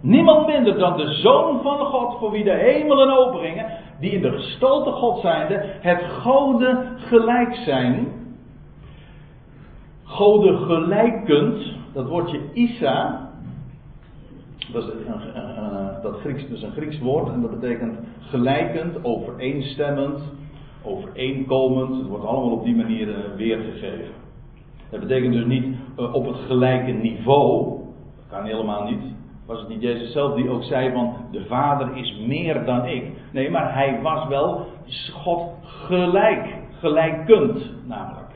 Niemand 0.01 0.47
minder 0.47 0.77
dan 0.77 0.97
de 0.97 1.13
Zoon 1.13 1.61
van 1.61 1.77
God, 1.77 2.17
voor 2.19 2.31
wie 2.31 2.43
de 2.43 2.53
hemelen 2.53 3.17
opengingen, 3.17 3.65
die 3.99 4.11
in 4.11 4.21
de 4.21 4.31
gestalte 4.31 4.91
God 4.91 5.19
zijnde, 5.19 5.65
het 5.79 6.03
Gode 6.21 6.83
gelijk 6.97 7.55
zijn. 7.55 8.07
Gode 10.03 10.57
gelijkend, 10.57 11.73
dat 11.93 12.07
woordje 12.07 12.39
Isa, 12.53 13.29
dat 14.71 14.83
is 14.83 14.89
een, 14.89 16.01
dat, 16.01 16.19
Grieks, 16.19 16.45
is 16.45 16.61
een 16.61 16.71
Grieks 16.71 16.99
woord 16.99 17.33
en 17.33 17.41
dat 17.41 17.59
betekent 17.59 17.97
gelijkend, 18.19 19.05
overeenstemmend, 19.05 20.21
overeenkomend. 20.87 21.97
Het 21.97 22.07
wordt 22.07 22.25
allemaal 22.25 22.51
op 22.51 22.63
die 22.63 22.75
manier 22.75 23.09
eh, 23.09 23.35
weergegeven. 23.35 24.13
Dat 24.89 24.99
betekent 24.99 25.33
dus 25.33 25.45
niet 25.45 25.75
eh, 25.97 26.13
op 26.13 26.25
het 26.25 26.35
gelijke 26.35 26.91
niveau, 26.91 27.79
dat 28.15 28.25
kan 28.29 28.45
helemaal 28.45 28.83
niet. 28.83 29.01
Was 29.45 29.59
het 29.59 29.69
niet 29.69 29.81
Jezus 29.81 30.11
zelf 30.11 30.35
die 30.35 30.49
ook 30.49 30.63
zei 30.63 30.91
van 30.91 31.13
de 31.31 31.45
Vader 31.45 31.97
is 31.97 32.17
meer 32.27 32.65
dan 32.65 32.85
ik? 32.85 33.11
Nee, 33.31 33.49
maar 33.49 33.73
hij 33.73 33.99
was 34.01 34.27
wel 34.27 34.65
God 35.13 35.51
gelijk, 35.63 36.55
gelijkend 36.79 37.71
namelijk. 37.85 38.31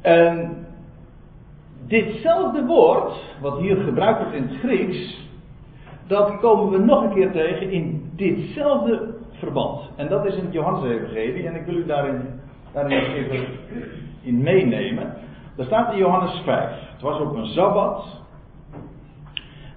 En 0.00 0.66
ditzelfde 1.86 2.64
woord, 2.64 3.12
wat 3.40 3.58
hier 3.58 3.76
gebruikt 3.76 4.18
wordt 4.18 4.34
in 4.34 4.42
het 4.42 4.58
Grieks, 4.58 5.28
dat 6.06 6.38
komen 6.40 6.70
we 6.70 6.84
nog 6.84 7.02
een 7.02 7.12
keer 7.14 7.32
tegen 7.32 7.70
in 7.70 8.10
ditzelfde 8.16 9.11
verband. 9.42 9.80
En 9.96 10.08
dat 10.08 10.26
is 10.26 10.34
in 10.34 10.44
het 10.44 10.52
Johannes-evangelie, 10.52 11.46
en 11.46 11.54
ik 11.54 11.66
wil 11.66 11.74
u 11.74 11.86
daarin, 11.86 12.40
daarin 12.72 13.00
even 13.00 13.46
in 14.22 14.42
meenemen. 14.42 15.14
Daar 15.56 15.66
staat 15.66 15.92
in 15.92 15.98
Johannes 15.98 16.42
5. 16.44 16.70
Het 16.92 17.00
was 17.00 17.20
op 17.20 17.34
een 17.34 17.46
Sabbat. 17.46 18.20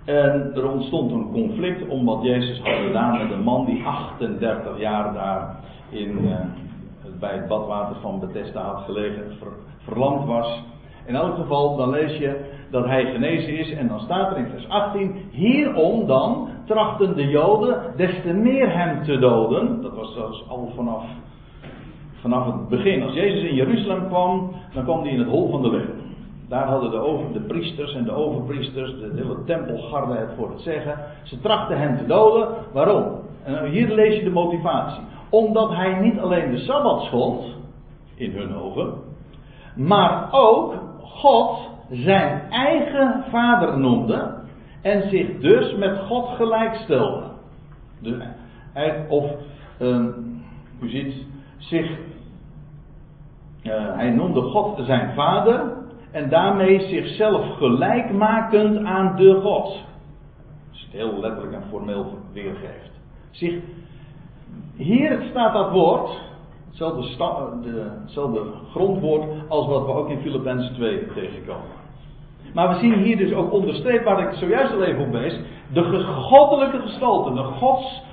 En 0.06 0.52
er 0.56 0.70
ontstond 0.70 1.12
een 1.12 1.32
conflict 1.32 1.88
om 1.88 2.06
wat 2.06 2.24
Jezus 2.24 2.62
had 2.62 2.78
gedaan 2.86 3.18
met 3.18 3.32
een 3.32 3.44
man 3.44 3.66
die 3.66 3.86
38 3.86 4.80
jaar 4.80 5.14
daar 5.14 5.56
in, 5.90 6.25
uh, 6.25 6.40
bij 7.20 7.34
het 7.34 7.48
badwater 7.48 7.96
van 8.01 8.20
Bethesda 8.20 8.62
had 8.62 8.84
gelegen, 8.86 9.32
verlamd 9.84 10.25
was. 10.25 10.64
In 11.05 11.15
elk 11.15 11.35
geval, 11.35 11.75
dan 11.75 11.89
lees 11.89 12.18
je 12.18 12.53
dat 12.70 12.85
hij 12.85 13.11
genezen 13.11 13.57
is 13.57 13.72
en 13.72 13.87
dan 13.87 14.00
staat 14.00 14.31
er 14.31 14.37
in 14.37 14.48
vers 14.48 14.70
18, 14.70 15.15
hierom 15.31 16.07
dan 16.07 16.48
trachten 16.65 17.15
de 17.15 17.27
Joden 17.27 17.81
des 17.96 18.22
te 18.22 18.33
meer 18.33 18.77
hem 18.77 19.03
te 19.03 19.18
doden. 19.20 19.81
Dat 19.81 19.96
was 19.96 20.13
zelfs 20.13 20.44
al 20.48 20.72
vanaf, 20.75 21.03
vanaf 22.22 22.46
het 22.46 22.70
begin. 22.70 23.03
Als 23.03 23.13
Jezus 23.13 23.50
in 23.50 23.55
Jeruzalem 23.55 24.07
kwam, 24.07 24.51
dan 24.74 24.83
kwam 24.83 25.01
hij 25.01 25.11
in 25.11 25.20
het 25.20 25.29
hol 25.29 25.50
van 25.50 25.61
de 25.61 25.70
leeuw. 25.70 26.03
Daar 26.48 26.68
hadden 26.68 26.91
de, 26.91 26.98
over, 26.98 27.33
de 27.33 27.39
priesters 27.39 27.94
en 27.94 28.03
de 28.03 28.11
overpriesters, 28.11 28.91
de, 28.91 29.11
hele 29.15 29.44
tempelgarde 29.46 30.13
het 30.13 30.29
voor 30.37 30.50
het 30.50 30.61
zeggen. 30.61 31.00
Ze 31.24 31.39
trachten 31.39 31.77
hem 31.77 31.98
te 31.98 32.05
doden. 32.05 32.48
Waarom? 32.74 33.05
En 33.44 33.65
hier 33.65 33.94
lees 33.94 34.15
je 34.15 34.24
de 34.24 34.29
motivatie. 34.29 35.03
Omdat 35.29 35.70
hij 35.74 36.00
niet 36.00 36.20
alleen 36.20 36.51
de 36.51 36.57
Sabbat 36.57 37.01
schond, 37.01 37.44
in 38.15 38.31
hun 38.31 38.55
ogen, 38.55 38.94
maar 39.75 40.27
ook 40.31 40.74
God 41.05 41.70
zijn 41.89 42.50
eigen 42.50 43.24
vader 43.29 43.79
noemde 43.79 44.44
en 44.81 45.09
zich 45.09 45.39
dus 45.39 45.75
met 45.75 45.98
God 45.98 46.27
gelijkstelde. 46.27 47.24
Dus, 48.01 48.24
of, 49.09 49.31
u 50.81 50.89
ziet, 50.89 51.25
zich, 51.57 51.89
uh, 53.63 53.96
hij 53.96 54.09
noemde 54.09 54.41
God 54.41 54.85
zijn 54.85 55.13
vader 55.13 55.74
en 56.11 56.29
daarmee 56.29 56.79
zichzelf 56.79 57.57
gelijkmakend 57.57 58.85
aan 58.85 59.15
de 59.15 59.39
God. 59.41 59.83
Als 60.72 60.81
het 60.81 60.91
heel 60.91 61.20
letterlijk 61.20 61.53
en 61.53 61.70
formeel 61.70 62.18
weergeeft. 62.33 62.91
Zich, 63.31 63.59
hier 64.75 65.22
staat 65.29 65.53
dat 65.53 65.72
woord, 65.72 66.22
hetzelfde, 66.77 67.92
hetzelfde 68.01 68.42
grondwoord 68.72 69.24
als 69.48 69.68
wat 69.68 69.85
we 69.85 69.92
ook 69.92 70.09
in 70.09 70.20
Filippenzen 70.20 70.74
2 70.74 71.07
tegenkomen. 71.14 71.83
Maar 72.53 72.70
we 72.70 72.79
zien 72.79 72.94
hier 72.94 73.18
dus 73.18 73.33
ook 73.33 73.51
onderstreept, 73.51 74.03
waar 74.03 74.20
ik 74.20 74.33
zojuist 74.33 74.74
al 74.74 74.83
even 74.83 75.05
op 75.05 75.11
wees, 75.11 75.40
de 75.74 76.03
goddelijke 76.03 76.79
gestalte, 76.79 77.33
de 77.33 77.44
gods, 77.44 78.03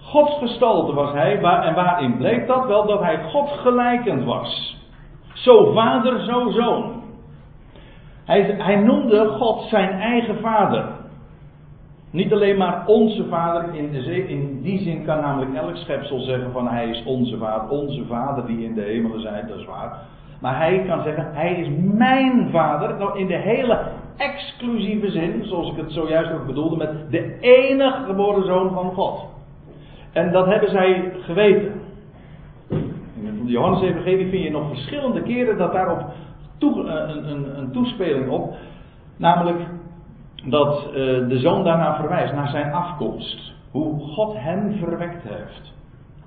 godsgestalte 0.00 0.94
was 0.94 1.12
hij, 1.12 1.40
waar, 1.40 1.64
en 1.64 1.74
waarin 1.74 2.16
bleek 2.16 2.46
dat 2.46 2.66
wel 2.66 2.86
dat 2.86 3.00
hij 3.00 3.22
God 3.22 3.48
gelijkend 3.50 4.24
was. 4.24 4.76
Zo 5.32 5.72
vader, 5.72 6.20
zo 6.24 6.50
zoon. 6.50 7.02
Hij, 8.24 8.40
hij 8.58 8.76
noemde 8.76 9.28
God 9.28 9.62
zijn 9.62 10.00
eigen 10.00 10.38
vader. 10.40 11.01
Niet 12.12 12.32
alleen 12.32 12.56
maar 12.56 12.86
onze 12.86 13.24
vader, 13.24 13.74
in, 13.74 13.90
de 13.90 14.28
in 14.28 14.60
die 14.62 14.78
zin 14.78 15.04
kan 15.04 15.20
namelijk 15.20 15.54
elk 15.54 15.76
schepsel 15.76 16.20
zeggen 16.20 16.52
van 16.52 16.68
hij 16.68 16.88
is 16.88 17.02
onze 17.04 17.38
vader, 17.38 17.68
onze 17.68 18.04
vader 18.04 18.46
die 18.46 18.64
in 18.64 18.74
de 18.74 18.80
hemelen 18.80 19.20
zijn, 19.20 19.46
dat 19.46 19.58
is 19.58 19.64
waar. 19.64 19.98
Maar 20.40 20.56
hij 20.56 20.84
kan 20.86 21.02
zeggen, 21.02 21.28
hij 21.32 21.54
is 21.54 21.68
mijn 21.82 22.50
vader, 22.50 22.98
nou 22.98 23.18
in 23.18 23.26
de 23.26 23.36
hele 23.36 23.78
exclusieve 24.16 25.10
zin, 25.10 25.44
zoals 25.44 25.70
ik 25.70 25.76
het 25.76 25.92
zojuist 25.92 26.32
ook 26.32 26.46
bedoelde, 26.46 26.76
met 26.76 27.10
de 27.10 27.38
enige 27.40 28.04
geboren 28.04 28.46
zoon 28.46 28.72
van 28.72 28.92
God. 28.92 29.24
En 30.12 30.32
dat 30.32 30.46
hebben 30.46 30.70
zij 30.70 31.12
geweten. 31.20 31.80
In 33.14 33.42
de 33.44 33.52
Johannes-evangelie 33.52 34.28
vind 34.28 34.42
je 34.42 34.50
nog 34.50 34.68
verschillende 34.68 35.22
keren 35.22 35.58
dat 35.58 35.72
daarop 35.72 36.04
eh, 36.58 36.68
een, 36.68 37.30
een, 37.30 37.58
een, 37.58 37.72
toespeling 37.72 38.28
op. 38.28 38.54
Namelijk 39.16 39.58
dat 40.44 40.86
uh, 40.86 40.94
de 41.28 41.38
zoon 41.38 41.64
daarna 41.64 41.96
verwijst, 41.96 42.34
naar 42.34 42.48
zijn 42.48 42.72
afkomst. 42.72 43.52
Hoe 43.70 44.00
God 44.00 44.34
hem 44.36 44.72
verwekt 44.78 45.22
heeft. 45.22 45.72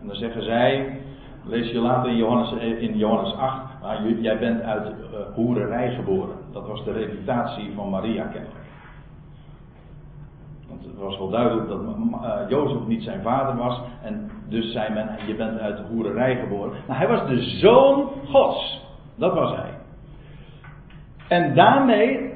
En 0.01 0.07
dan 0.07 0.15
zeggen 0.15 0.43
zij, 0.43 0.99
lees 1.43 1.71
je 1.71 1.79
later 1.79 2.11
in 2.11 2.17
Johannes, 2.17 2.57
eh, 2.57 2.81
in 2.81 2.97
Johannes 2.97 3.33
8, 3.33 3.81
maar 3.81 4.09
jij 4.09 4.39
bent 4.39 4.61
uit 4.61 4.87
uh, 4.87 4.93
hoererij 5.33 5.95
geboren. 5.95 6.35
Dat 6.51 6.67
was 6.67 6.83
de 6.83 6.91
reputatie 6.91 7.71
van 7.75 7.89
Maria 7.89 8.23
kennelijk. 8.23 8.65
Want 10.67 10.83
het 10.83 10.97
was 10.97 11.17
wel 11.17 11.29
duidelijk 11.29 11.67
dat 11.67 11.81
uh, 11.81 12.49
Jozef 12.49 12.87
niet 12.87 13.03
zijn 13.03 13.21
vader 13.21 13.55
was. 13.55 13.81
En 14.03 14.31
dus 14.49 14.71
zei 14.71 14.93
men, 14.93 15.09
je 15.27 15.35
bent 15.35 15.59
uit 15.59 15.79
hoererij 15.89 16.35
geboren. 16.35 16.71
Maar 16.87 16.97
hij 16.97 17.07
was 17.07 17.27
de 17.27 17.41
zoon 17.41 18.09
Gods. 18.25 18.81
Dat 19.15 19.33
was 19.33 19.55
hij. 19.55 19.73
En 21.27 21.55
daarmee 21.55 22.34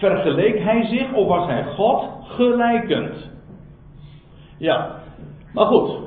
vergeleek 0.00 0.62
hij 0.62 0.84
zich, 0.84 1.12
of 1.12 1.28
was 1.28 1.46
hij 1.46 1.64
God, 1.64 2.04
gelijkend. 2.22 3.30
Ja, 4.58 4.96
maar 5.52 5.66
goed. 5.66 5.98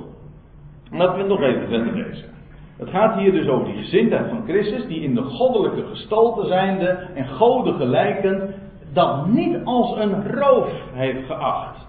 Laten 0.91 1.17
we 1.17 1.27
nog 1.27 1.41
even 1.41 1.67
verder 1.67 1.93
lezen. 1.93 2.31
Het 2.77 2.89
gaat 2.89 3.17
hier 3.17 3.31
dus 3.31 3.47
over 3.47 3.65
die 3.65 3.77
gezindheid 3.77 4.29
van 4.29 4.43
Christus, 4.43 4.87
die 4.87 5.01
in 5.01 5.15
de 5.15 5.21
goddelijke 5.21 5.85
gestalte 5.87 6.47
zijnde 6.47 6.87
en 7.13 7.27
goden 7.27 7.73
gelijkend, 7.73 8.55
dat 8.93 9.27
niet 9.27 9.57
als 9.63 9.97
een 9.97 10.31
roof 10.31 10.71
heeft 10.93 11.25
geacht. 11.25 11.87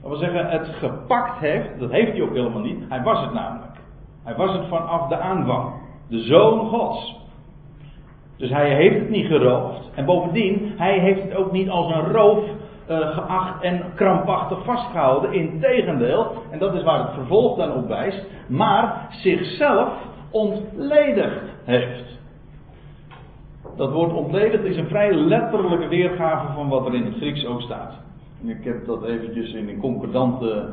Dat 0.00 0.10
wil 0.10 0.18
zeggen, 0.18 0.46
het 0.46 0.68
gepakt 0.68 1.38
heeft, 1.38 1.78
dat 1.78 1.90
heeft 1.90 2.12
hij 2.12 2.22
ook 2.22 2.34
helemaal 2.34 2.62
niet, 2.62 2.84
hij 2.88 3.02
was 3.02 3.20
het 3.20 3.32
namelijk. 3.32 3.78
Hij 4.24 4.34
was 4.34 4.52
het 4.52 4.66
vanaf 4.68 5.08
de 5.08 5.18
aanvang. 5.18 5.72
De 6.08 6.18
zoon 6.18 6.68
Gods. 6.68 7.19
Dus 8.40 8.50
hij 8.50 8.74
heeft 8.74 8.98
het 8.98 9.10
niet 9.10 9.26
geroofd. 9.26 9.90
En 9.94 10.04
bovendien, 10.04 10.72
hij 10.76 10.98
heeft 10.98 11.22
het 11.22 11.34
ook 11.34 11.52
niet 11.52 11.68
als 11.68 11.94
een 11.94 12.12
roof 12.12 12.44
uh, 12.90 13.08
geacht 13.08 13.62
en 13.62 13.82
krampachtig 13.94 14.64
vastgehouden. 14.64 15.32
Integendeel, 15.32 16.32
en 16.50 16.58
dat 16.58 16.74
is 16.74 16.82
waar 16.82 16.98
het 16.98 17.14
vervolg 17.14 17.56
dan 17.56 17.74
op 17.74 17.88
wijst, 17.88 18.26
maar 18.46 19.08
zichzelf 19.10 19.88
ontledigd 20.30 21.40
heeft. 21.64 22.18
Dat 23.76 23.92
woord 23.92 24.12
ontledigd 24.12 24.64
is 24.64 24.76
een 24.76 24.88
vrij 24.88 25.14
letterlijke 25.14 25.88
weergave 25.88 26.52
van 26.52 26.68
wat 26.68 26.86
er 26.86 26.94
in 26.94 27.04
het 27.04 27.16
Grieks 27.16 27.46
ook 27.46 27.60
staat. 27.60 27.92
Ik 28.42 28.64
heb 28.64 28.86
dat 28.86 29.04
eventjes 29.04 29.52
in 29.52 29.68
een 29.68 29.80
concordante 29.80 30.68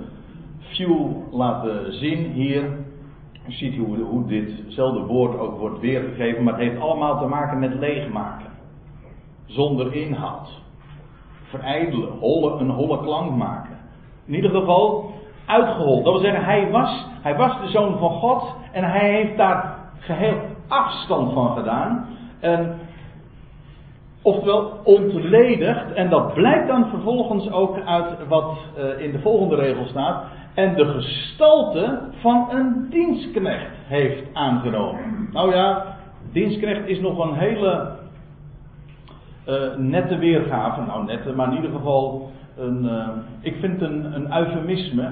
view 0.60 1.08
laten 1.32 1.94
zien 1.94 2.32
hier. 2.32 2.64
Ziet 3.48 3.78
hoe, 3.78 3.98
hoe 3.98 4.26
ditzelfde 4.26 5.00
woord 5.00 5.40
ook 5.40 5.60
wordt 5.60 5.80
weergegeven, 5.80 6.44
maar 6.44 6.54
het 6.54 6.62
heeft 6.62 6.82
allemaal 6.82 7.20
te 7.20 7.28
maken 7.28 7.60
met 7.60 7.74
leegmaken. 7.74 8.48
Zonder 9.46 9.96
inhoud. 9.96 10.62
Verijdelen, 11.44 12.10
holle, 12.20 12.60
een 12.60 12.70
holle 12.70 13.02
klank 13.02 13.36
maken. 13.36 13.78
In 14.26 14.34
ieder 14.34 14.52
geval 14.52 15.12
uitgehold. 15.46 16.04
Dat 16.04 16.14
wil 16.14 16.24
zeggen, 16.24 16.44
hij 16.44 16.72
was, 16.72 17.06
hij 17.22 17.36
was 17.36 17.62
de 17.62 17.68
zoon 17.68 17.98
van 17.98 18.12
God 18.12 18.56
en 18.72 18.84
hij 18.84 19.12
heeft 19.12 19.38
daar 19.38 19.76
geheel 20.00 20.40
afstand 20.68 21.34
van 21.34 21.56
gedaan. 21.56 22.06
En 22.40 22.80
Oftewel 24.28 24.72
ontledigd, 24.84 25.94
en 25.94 26.10
dat 26.10 26.34
blijkt 26.34 26.68
dan 26.68 26.86
vervolgens 26.90 27.52
ook 27.52 27.80
uit 27.86 28.28
wat 28.28 28.58
uh, 28.78 29.00
in 29.06 29.12
de 29.12 29.20
volgende 29.20 29.56
regel 29.56 29.86
staat. 29.86 30.24
En 30.58 30.76
de 30.76 30.86
gestalte 30.86 32.00
van 32.20 32.48
een 32.52 32.88
dienstknecht 32.90 33.72
heeft 33.88 34.24
aangenomen. 34.34 35.30
Nou 35.32 35.56
ja, 35.56 35.98
dienstknecht 36.32 36.88
is 36.88 37.00
nog 37.00 37.20
een 37.20 37.34
hele 37.34 37.96
uh, 39.48 39.76
nette 39.76 40.18
weergave. 40.18 40.82
Nou, 40.82 41.06
nette, 41.06 41.34
maar 41.36 41.50
in 41.50 41.56
ieder 41.56 41.72
geval. 41.72 42.32
Een, 42.58 42.84
uh, 42.84 43.08
ik 43.42 43.56
vind 43.60 43.82
een, 43.82 44.16
een 44.16 44.38
eufemisme. 44.38 45.12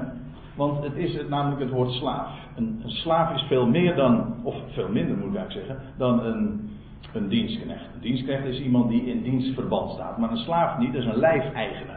Want 0.55 0.83
het 0.83 0.95
is 0.95 1.15
het, 1.15 1.29
namelijk 1.29 1.61
het 1.61 1.69
woord 1.71 1.91
slaaf. 1.91 2.29
Een, 2.55 2.81
een 2.83 2.89
slaaf 2.89 3.35
is 3.35 3.41
veel 3.41 3.67
meer 3.67 3.95
dan, 3.95 4.35
of 4.43 4.55
veel 4.67 4.89
minder 4.89 5.17
moet 5.17 5.29
ik 5.29 5.35
eigenlijk 5.35 5.67
zeggen, 5.67 5.85
dan 5.97 6.25
een 6.25 6.69
een 7.15 7.29
dienstknecht. 7.29 7.85
Een 7.93 8.01
dienstknecht 8.01 8.45
is 8.45 8.59
iemand 8.59 8.89
die 8.89 9.05
in 9.05 9.23
dienstverband 9.23 9.91
staat, 9.91 10.17
maar 10.17 10.31
een 10.31 10.37
slaaf 10.37 10.77
niet, 10.77 10.93
dat 10.93 11.01
is 11.01 11.07
een 11.07 11.19
lijfeigenaar. 11.19 11.94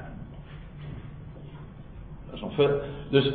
Dus 3.11 3.33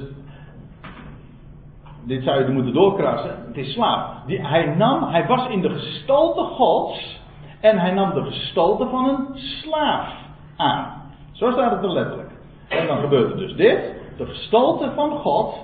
dit 2.05 2.23
zou 2.23 2.45
je 2.45 2.51
moeten 2.51 2.73
doorkrassen. 2.73 3.43
Het 3.47 3.57
is 3.57 3.73
slaaf. 3.73 4.25
Die, 4.25 4.47
hij, 4.47 4.65
nam, 4.65 5.03
hij 5.03 5.27
was 5.27 5.47
in 5.47 5.61
de 5.61 5.69
gestalte 5.69 6.41
Gods 6.41 7.21
en 7.61 7.79
hij 7.79 7.91
nam 7.91 8.13
de 8.13 8.23
gestalte 8.23 8.87
van 8.89 9.09
een 9.09 9.27
slaaf 9.33 10.13
aan. 10.57 11.01
Zo 11.31 11.51
staat 11.51 11.71
het 11.71 11.83
er 11.83 11.93
letterlijk. 11.93 12.31
En 12.67 12.87
dan 12.87 12.97
gebeurt 12.97 13.31
er 13.31 13.37
dus 13.37 13.55
dit. 13.55 14.01
De 14.17 14.25
gestalte 14.25 14.91
van 14.95 15.11
God 15.11 15.55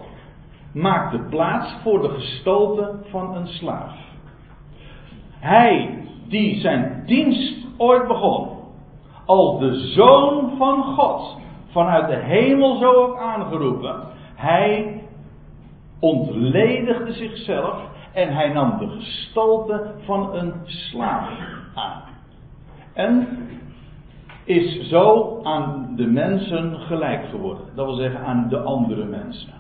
maakt 0.74 1.12
de 1.12 1.28
plaats 1.30 1.76
voor 1.84 2.02
de 2.02 2.10
gestalte 2.10 3.00
van 3.10 3.36
een 3.36 3.48
slaaf. 3.48 3.94
Hij 5.40 6.04
die 6.28 6.60
zijn 6.60 7.04
dienst 7.06 7.66
ooit 7.78 8.08
begon, 8.08 8.50
als 9.26 9.60
de 9.60 9.74
zoon 9.76 10.52
van 10.58 10.84
God, 10.84 11.38
vanuit 11.70 12.08
de 12.08 12.16
hemel 12.16 12.78
zo 12.78 12.94
ook 12.94 13.18
aangeroepen, 13.18 13.96
hij 14.36 15.02
ontledigde 16.00 17.14
zichzelf 17.14 17.82
en 18.14 18.34
hij 18.34 18.54
nam 18.54 18.78
de 18.78 18.88
gestalte 18.88 19.92
van 20.06 20.36
een 20.36 20.54
slaaf 20.66 21.30
aan. 21.76 22.02
En 22.94 23.28
is 24.44 24.90
zo 24.90 25.40
aan 25.44 25.94
de 25.96 26.08
mensen 26.08 26.80
gelijk 26.80 27.26
geworden. 27.30 27.66
Dat 27.76 27.86
wil 27.86 27.96
zeggen 27.96 28.20
aan 28.20 28.50
de 28.50 28.60
andere 28.60 29.06
mensen. 29.06 29.54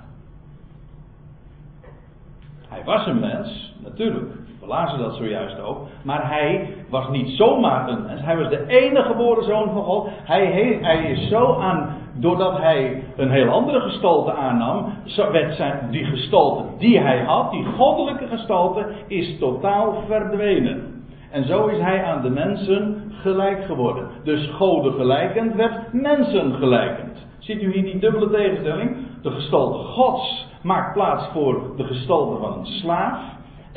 Hij 2.69 2.83
was 2.83 3.05
een 3.07 3.19
mens, 3.19 3.75
natuurlijk 3.83 4.38
lazen 4.69 4.99
dat 4.99 5.15
zojuist 5.15 5.61
ook. 5.61 5.77
Maar 6.03 6.29
hij 6.29 6.73
was 6.89 7.09
niet 7.09 7.29
zomaar 7.29 7.89
een 7.89 8.05
mens. 8.05 8.21
Hij 8.21 8.37
was 8.37 8.49
de 8.49 8.65
enige 8.67 9.07
geboren 9.07 9.43
zoon 9.43 9.71
van 9.71 9.83
God. 9.83 10.09
Hij, 10.23 10.77
hij 10.81 11.11
is 11.11 11.29
zo 11.29 11.55
aan, 11.59 11.95
doordat 12.13 12.57
hij 12.57 13.03
een 13.15 13.31
heel 13.31 13.49
andere 13.49 13.79
gestalte 13.79 14.33
aannam, 14.33 14.93
werd 15.31 15.55
zijn, 15.55 15.87
die 15.91 16.05
gestalte 16.05 16.63
die 16.77 16.99
hij 16.99 17.23
had, 17.23 17.51
die 17.51 17.65
goddelijke 17.65 18.27
gestalte, 18.27 18.85
is 19.07 19.39
totaal 19.39 20.03
verdwenen. 20.07 21.03
En 21.31 21.45
zo 21.45 21.67
is 21.67 21.79
hij 21.79 22.03
aan 22.03 22.21
de 22.21 22.29
mensen 22.29 23.11
gelijk 23.21 23.63
geworden. 23.63 24.07
Dus 24.23 24.49
goden 24.49 24.93
gelijkend 24.93 25.55
werd 25.55 25.93
mensen 25.93 26.53
gelijkend. 26.53 27.27
Ziet 27.39 27.61
u 27.61 27.73
hier 27.73 27.83
die 27.83 27.99
dubbele 27.99 28.29
tegenstelling? 28.29 28.97
De 29.21 29.31
gestalte 29.31 29.77
Gods 29.77 30.47
maakt 30.61 30.93
plaats 30.93 31.27
voor 31.33 31.73
de 31.77 31.83
gestalte 31.83 32.39
van 32.41 32.59
een 32.59 32.65
slaaf. 32.65 33.19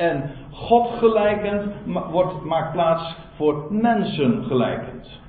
En 0.03 0.31
God 0.51 0.89
gelijkend 0.99 1.73
wordt, 2.11 2.45
maakt 2.45 2.73
plaats 2.73 3.17
voor 3.37 3.67
mensen 3.71 4.45
gelijkend. 4.45 5.21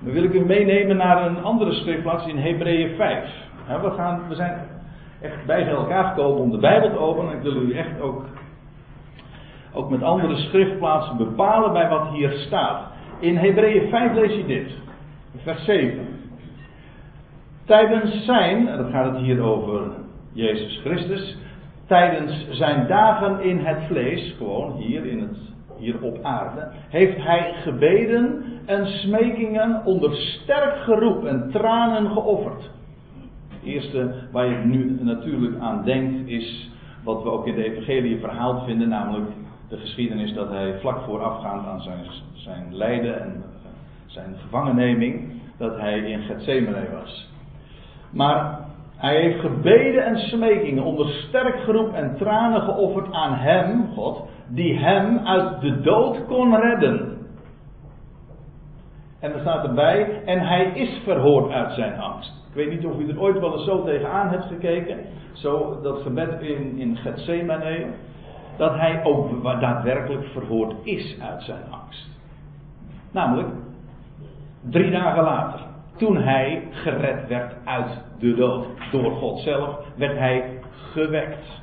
Dan 0.00 0.12
wil 0.12 0.22
ik 0.22 0.32
u 0.32 0.44
meenemen 0.44 0.96
naar 0.96 1.26
een 1.26 1.42
andere 1.42 1.72
schriftplaats 1.72 2.26
in 2.26 2.36
Hebreeën 2.36 2.96
5. 2.96 3.30
we, 3.82 3.90
gaan, 3.90 4.20
we 4.28 4.34
zijn 4.34 4.60
echt 5.20 5.46
bij 5.46 5.68
elkaar 5.68 6.04
gekomen 6.04 6.40
om 6.40 6.50
de 6.50 6.58
Bijbel 6.58 6.90
te 6.90 6.98
openen. 6.98 7.34
Ik 7.34 7.42
wil 7.42 7.56
u 7.56 7.72
echt 7.72 8.00
ook, 8.00 8.24
ook 9.72 9.90
met 9.90 10.02
andere 10.02 10.36
schriftplaatsen 10.36 11.16
bepalen 11.16 11.72
bij 11.72 11.88
wat 11.88 12.08
hier 12.08 12.30
staat. 12.30 12.86
In 13.18 13.36
Hebreeën 13.36 13.88
5 13.88 14.14
lees 14.14 14.36
je 14.36 14.46
dit, 14.46 14.72
vers 15.36 15.64
7. 15.64 16.06
Tijdens 17.64 18.24
zijn, 18.24 18.68
en 18.68 18.76
dan 18.76 18.90
gaat 18.90 19.12
het 19.12 19.22
hier 19.22 19.42
over 19.42 19.90
Jezus 20.32 20.80
Christus, 20.84 21.36
tijdens 21.88 22.46
zijn 22.50 22.86
dagen 22.86 23.40
in 23.40 23.58
het 23.58 23.78
vlees, 23.86 24.34
gewoon 24.36 24.72
hier, 24.72 25.06
in 25.06 25.20
het, 25.20 25.38
hier 25.78 26.02
op 26.02 26.18
aarde, 26.22 26.68
heeft 26.88 27.16
hij 27.16 27.52
gebeden 27.62 28.44
en 28.66 28.86
smekingen 28.86 29.84
onder 29.84 30.14
sterk 30.16 30.76
geroep 30.76 31.24
en 31.24 31.50
tranen 31.52 32.10
geofferd. 32.10 32.70
Het 33.48 33.62
eerste 33.62 34.14
waar 34.32 34.46
je 34.46 34.56
nu 34.56 34.98
natuurlijk 35.00 35.60
aan 35.60 35.84
denkt 35.84 36.28
is 36.28 36.70
wat 37.04 37.22
we 37.22 37.30
ook 37.30 37.46
in 37.46 37.54
de 37.54 37.64
evangelie 37.64 38.18
verhaald 38.18 38.64
vinden, 38.64 38.88
namelijk 38.88 39.30
de 39.68 39.76
geschiedenis 39.76 40.34
dat 40.34 40.48
hij 40.48 40.78
vlak 40.80 41.00
voorafgaand 41.04 41.66
aan 41.66 41.80
zijn, 41.80 42.04
zijn 42.32 42.76
lijden 42.76 43.20
en 43.20 43.42
zijn 44.06 44.36
gevangenneming, 44.42 45.30
dat 45.58 45.76
hij 45.76 45.98
in 45.98 46.20
Gethsemane 46.20 46.88
was. 46.92 47.28
Maar 48.10 48.67
hij 48.98 49.20
heeft 49.20 49.40
gebeden 49.40 50.04
en 50.04 50.16
smekingen 50.16 50.82
onder 50.82 51.08
sterk 51.08 51.60
geroep 51.60 51.92
en 51.92 52.16
tranen 52.16 52.62
geofferd 52.62 53.12
aan 53.12 53.34
Hem, 53.34 53.88
God, 53.94 54.28
die 54.48 54.78
Hem 54.78 55.18
uit 55.18 55.60
de 55.60 55.80
dood 55.80 56.26
kon 56.26 56.56
redden. 56.56 57.16
En 59.20 59.32
er 59.32 59.40
staat 59.40 59.64
erbij, 59.64 60.22
en 60.24 60.40
Hij 60.40 60.64
is 60.64 61.00
verhoord 61.04 61.52
uit 61.52 61.72
zijn 61.72 62.00
angst. 62.00 62.32
Ik 62.48 62.54
weet 62.54 62.70
niet 62.70 62.86
of 62.86 62.98
u 62.98 63.08
er 63.08 63.20
ooit 63.20 63.38
wel 63.38 63.52
eens 63.52 63.64
zo 63.64 63.84
tegenaan 63.84 64.28
hebt 64.28 64.44
gekeken. 64.44 64.98
Zo 65.32 65.80
dat 65.82 66.02
gebed 66.02 66.40
in, 66.40 66.78
in 66.78 66.96
Gethsemane. 66.96 67.86
Dat 68.56 68.74
Hij 68.74 69.04
ook 69.04 69.42
daadwerkelijk 69.60 70.24
verhoord 70.24 70.74
is 70.82 71.20
uit 71.20 71.42
zijn 71.42 71.62
angst. 71.70 72.08
Namelijk, 73.12 73.48
drie 74.70 74.90
dagen 74.90 75.22
later 75.22 75.67
toen 75.98 76.16
hij 76.16 76.68
gered 76.70 77.28
werd 77.28 77.54
uit 77.64 78.02
de 78.18 78.34
dood. 78.34 78.66
Door 78.90 79.12
God 79.12 79.40
zelf 79.40 79.78
werd 79.96 80.18
hij 80.18 80.60
gewekt. 80.92 81.62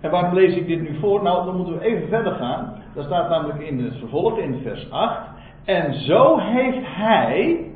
En 0.00 0.10
waarom 0.10 0.34
lees 0.34 0.54
ik 0.56 0.66
dit 0.66 0.80
nu 0.80 0.98
voor? 0.98 1.22
Nou, 1.22 1.44
dan 1.44 1.56
moeten 1.56 1.78
we 1.78 1.84
even 1.84 2.08
verder 2.08 2.32
gaan. 2.32 2.82
Dat 2.94 3.04
staat 3.04 3.28
namelijk 3.28 3.60
in 3.60 3.84
het 3.84 3.96
vervolg 3.98 4.38
in 4.38 4.60
vers 4.62 4.90
8. 4.90 5.28
En 5.64 5.94
zo 5.94 6.38
heeft 6.38 6.86
hij, 6.96 7.70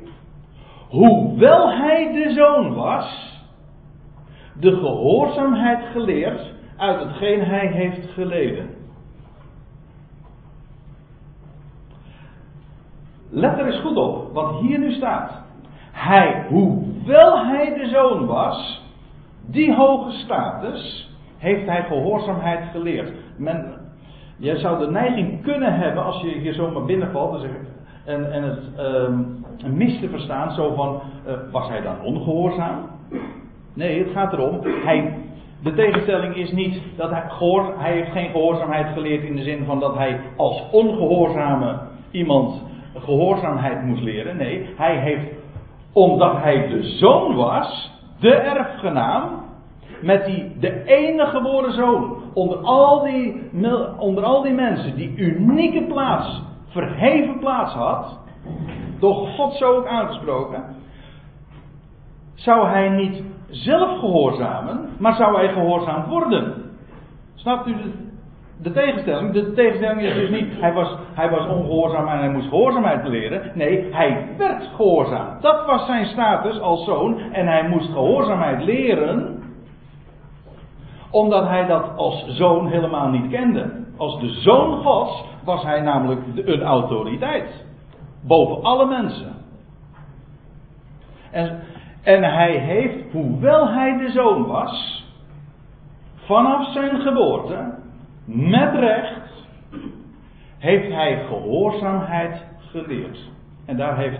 hoewel 0.89 1.71
hij 1.71 2.11
de 2.13 2.33
zoon 2.33 2.73
was, 2.73 3.39
de 4.59 4.75
gehoorzaamheid 4.75 5.83
geleerd 5.91 6.53
uit 6.77 6.99
hetgeen 6.99 7.43
hij 7.43 7.67
heeft 7.67 8.11
geleden. 8.11 8.80
Let 13.31 13.57
er 13.57 13.65
eens 13.65 13.81
goed 13.81 13.97
op 13.97 14.33
wat 14.33 14.59
hier 14.59 14.79
nu 14.79 14.91
staat. 14.91 15.31
Hij, 15.91 16.45
hoewel 16.49 17.45
hij 17.45 17.73
de 17.73 17.87
zoon 17.87 18.25
was, 18.25 18.81
die 19.45 19.73
hoge 19.73 20.11
status, 20.11 21.09
heeft 21.37 21.67
hij 21.67 21.83
gehoorzaamheid 21.83 22.63
geleerd. 22.71 23.11
Men, 23.37 23.73
jij 24.37 24.55
zou 24.57 24.79
de 24.79 24.91
neiging 24.91 25.43
kunnen 25.43 25.73
hebben 25.73 26.03
als 26.03 26.21
je 26.21 26.27
hier 26.27 26.53
zomaar 26.53 26.85
binnenvalt 26.85 27.45
en, 28.05 28.31
en 28.31 28.43
het 28.43 28.59
um, 28.79 29.43
mis 29.75 29.99
te 29.99 30.09
verstaan, 30.09 30.51
zo 30.51 30.73
van, 30.73 31.01
uh, 31.27 31.33
was 31.51 31.67
hij 31.67 31.81
dan 31.81 32.01
ongehoorzaam? 32.03 32.79
Nee, 33.73 34.03
het 34.03 34.11
gaat 34.11 34.33
erom, 34.33 34.59
hij, 34.63 35.13
de 35.63 35.73
tegenstelling 35.73 36.35
is 36.35 36.51
niet 36.51 36.81
dat 36.97 37.09
hij, 37.09 37.23
gehoor, 37.27 37.73
hij 37.77 37.91
heeft 37.91 38.11
geen 38.11 38.29
gehoorzaamheid 38.29 38.93
geleerd 38.93 39.23
in 39.23 39.35
de 39.35 39.43
zin 39.43 39.65
van 39.65 39.79
dat 39.79 39.95
hij 39.95 40.19
als 40.35 40.63
ongehoorzame 40.71 41.79
iemand 42.11 42.61
gehoorzaamheid 42.95 43.83
moest 43.83 44.01
leren. 44.01 44.37
Nee, 44.37 44.69
hij 44.75 44.97
heeft, 44.97 45.33
omdat 45.93 46.37
hij 46.37 46.67
de 46.67 46.83
zoon 46.83 47.35
was, 47.35 47.91
de 48.19 48.35
erfgenaam, 48.35 49.29
met 50.01 50.25
die, 50.25 50.59
de 50.59 50.83
enige 50.83 51.29
geboren 51.29 51.73
zoon, 51.73 52.17
onder 52.33 52.57
al 52.57 53.03
die, 53.03 53.49
onder 53.97 54.23
al 54.23 54.41
die 54.41 54.53
mensen, 54.53 54.95
die 54.95 55.15
unieke 55.15 55.83
plaats, 55.83 56.41
verheven 56.67 57.39
plaats 57.39 57.73
had, 57.73 58.19
door 58.99 59.15
God 59.15 59.53
zo 59.53 59.75
ook 59.75 59.87
aangesproken, 59.87 60.63
zou 62.33 62.67
hij 62.67 62.89
niet 62.89 63.23
zelf 63.49 63.99
gehoorzamen, 63.99 64.89
maar 64.99 65.15
zou 65.15 65.35
hij 65.35 65.53
gehoorzaamd 65.53 66.07
worden. 66.07 66.53
Snapt 67.35 67.67
u 67.67 67.75
de 68.61 68.71
tegenstelling? 68.71 69.33
De 69.33 69.53
tegenstelling 69.53 70.01
is 70.01 70.13
dus 70.13 70.29
niet, 70.29 70.59
hij 70.59 70.73
was, 70.73 70.95
hij 71.13 71.29
was 71.29 71.47
ongehoorzaam 71.47 72.07
en 72.07 72.17
hij 72.17 72.29
moest 72.29 72.49
gehoorzaamheid 72.49 73.07
leren. 73.07 73.51
Nee, 73.53 73.87
hij 73.91 74.27
werd 74.37 74.69
gehoorzaam. 74.75 75.41
Dat 75.41 75.65
was 75.65 75.85
zijn 75.85 76.05
status 76.05 76.59
als 76.59 76.85
zoon 76.85 77.19
en 77.31 77.47
hij 77.47 77.67
moest 77.67 77.91
gehoorzaamheid 77.91 78.63
leren 78.63 79.39
omdat 81.11 81.47
hij 81.47 81.65
dat 81.65 81.97
als 81.97 82.25
zoon 82.27 82.67
helemaal 82.67 83.09
niet 83.09 83.31
kende. 83.31 83.71
Als 83.97 84.19
de 84.19 84.29
zoon 84.29 84.83
Gods 84.83 85.23
was 85.43 85.63
hij 85.63 85.81
namelijk 85.81 86.21
een 86.35 86.61
autoriteit. 86.61 87.65
Boven 88.21 88.63
alle 88.63 88.85
mensen. 88.85 89.35
En, 91.31 91.59
en 92.03 92.23
hij 92.23 92.57
heeft, 92.57 93.11
hoewel 93.11 93.67
hij 93.67 93.97
de 93.97 94.11
zoon 94.11 94.45
was, 94.45 95.05
vanaf 96.15 96.71
zijn 96.71 97.01
geboorte, 97.01 97.73
met 98.25 98.73
recht, 98.73 99.45
heeft 100.57 100.91
hij 100.91 101.25
gehoorzaamheid 101.27 102.43
geleerd. 102.71 103.17
En 103.65 103.77
daar 103.77 103.97
heeft 103.97 104.19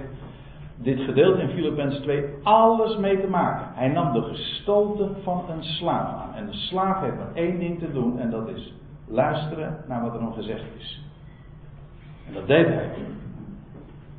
dit 0.76 1.00
gedeelte 1.00 1.42
in 1.42 1.50
Filippenzen 1.50 2.02
2 2.02 2.26
alles 2.44 2.98
mee 2.98 3.22
te 3.22 3.28
maken. 3.28 3.68
Hij 3.74 3.88
nam 3.88 4.14
de 4.14 4.22
gestalte 4.22 5.10
van 5.24 5.44
een 5.50 5.64
slaaf 5.64 6.22
aan. 6.22 6.36
En 6.36 6.46
de 6.46 6.54
slaaf 6.54 7.02
heeft 7.02 7.18
maar 7.18 7.34
één 7.34 7.60
ding 7.60 7.80
te 7.80 7.92
doen 7.92 8.20
en 8.20 8.30
dat 8.30 8.48
is 8.48 8.74
luisteren 9.08 9.78
naar 9.88 10.02
wat 10.02 10.14
er 10.14 10.22
nog 10.22 10.36
gezegd 10.36 10.66
is. 10.78 11.04
En 12.28 12.34
dat 12.34 12.48
deed 12.48 12.68
hij. 12.68 12.90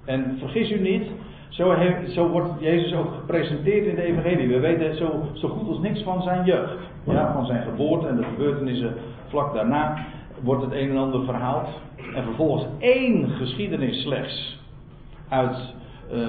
En 0.05 0.37
vergis 0.39 0.71
u 0.71 0.81
niet, 0.81 1.11
zo, 1.53 1.77
zo, 2.09 2.29
wordt 2.29 2.51
Jezus 2.59 2.95
ook 2.95 3.15
gepresenteerd 3.15 3.87
in 3.87 3.95
de 3.95 4.03
Evangelie. 4.03 4.49
We 4.49 4.61
weten 4.61 4.97
zo, 4.97 5.23
zo, 5.33 5.49
goed 5.49 5.69
als 5.69 5.79
niks 5.79 6.03
van 6.03 6.23
zijn 6.23 6.45
jeugd. 6.45 6.77
Ja, 7.05 7.33
van 7.33 7.47
zijn 7.47 7.63
geboorte 7.63 8.07
en 8.07 8.17
de 8.17 8.25
gebeurtenissen 8.25 8.95
vlak 9.29 9.55
daarna 9.55 10.05
wordt 10.41 10.63
het 10.63 10.73
een 10.73 10.91
en 10.91 10.97
ander 10.97 11.25
verhaald. 11.25 11.69
En 12.15 12.25
vervolgens 12.25 12.65
één 12.79 13.29
geschiedenis 13.29 14.03
slechts 14.03 14.61
uit 15.29 15.75
uh, 16.13 16.29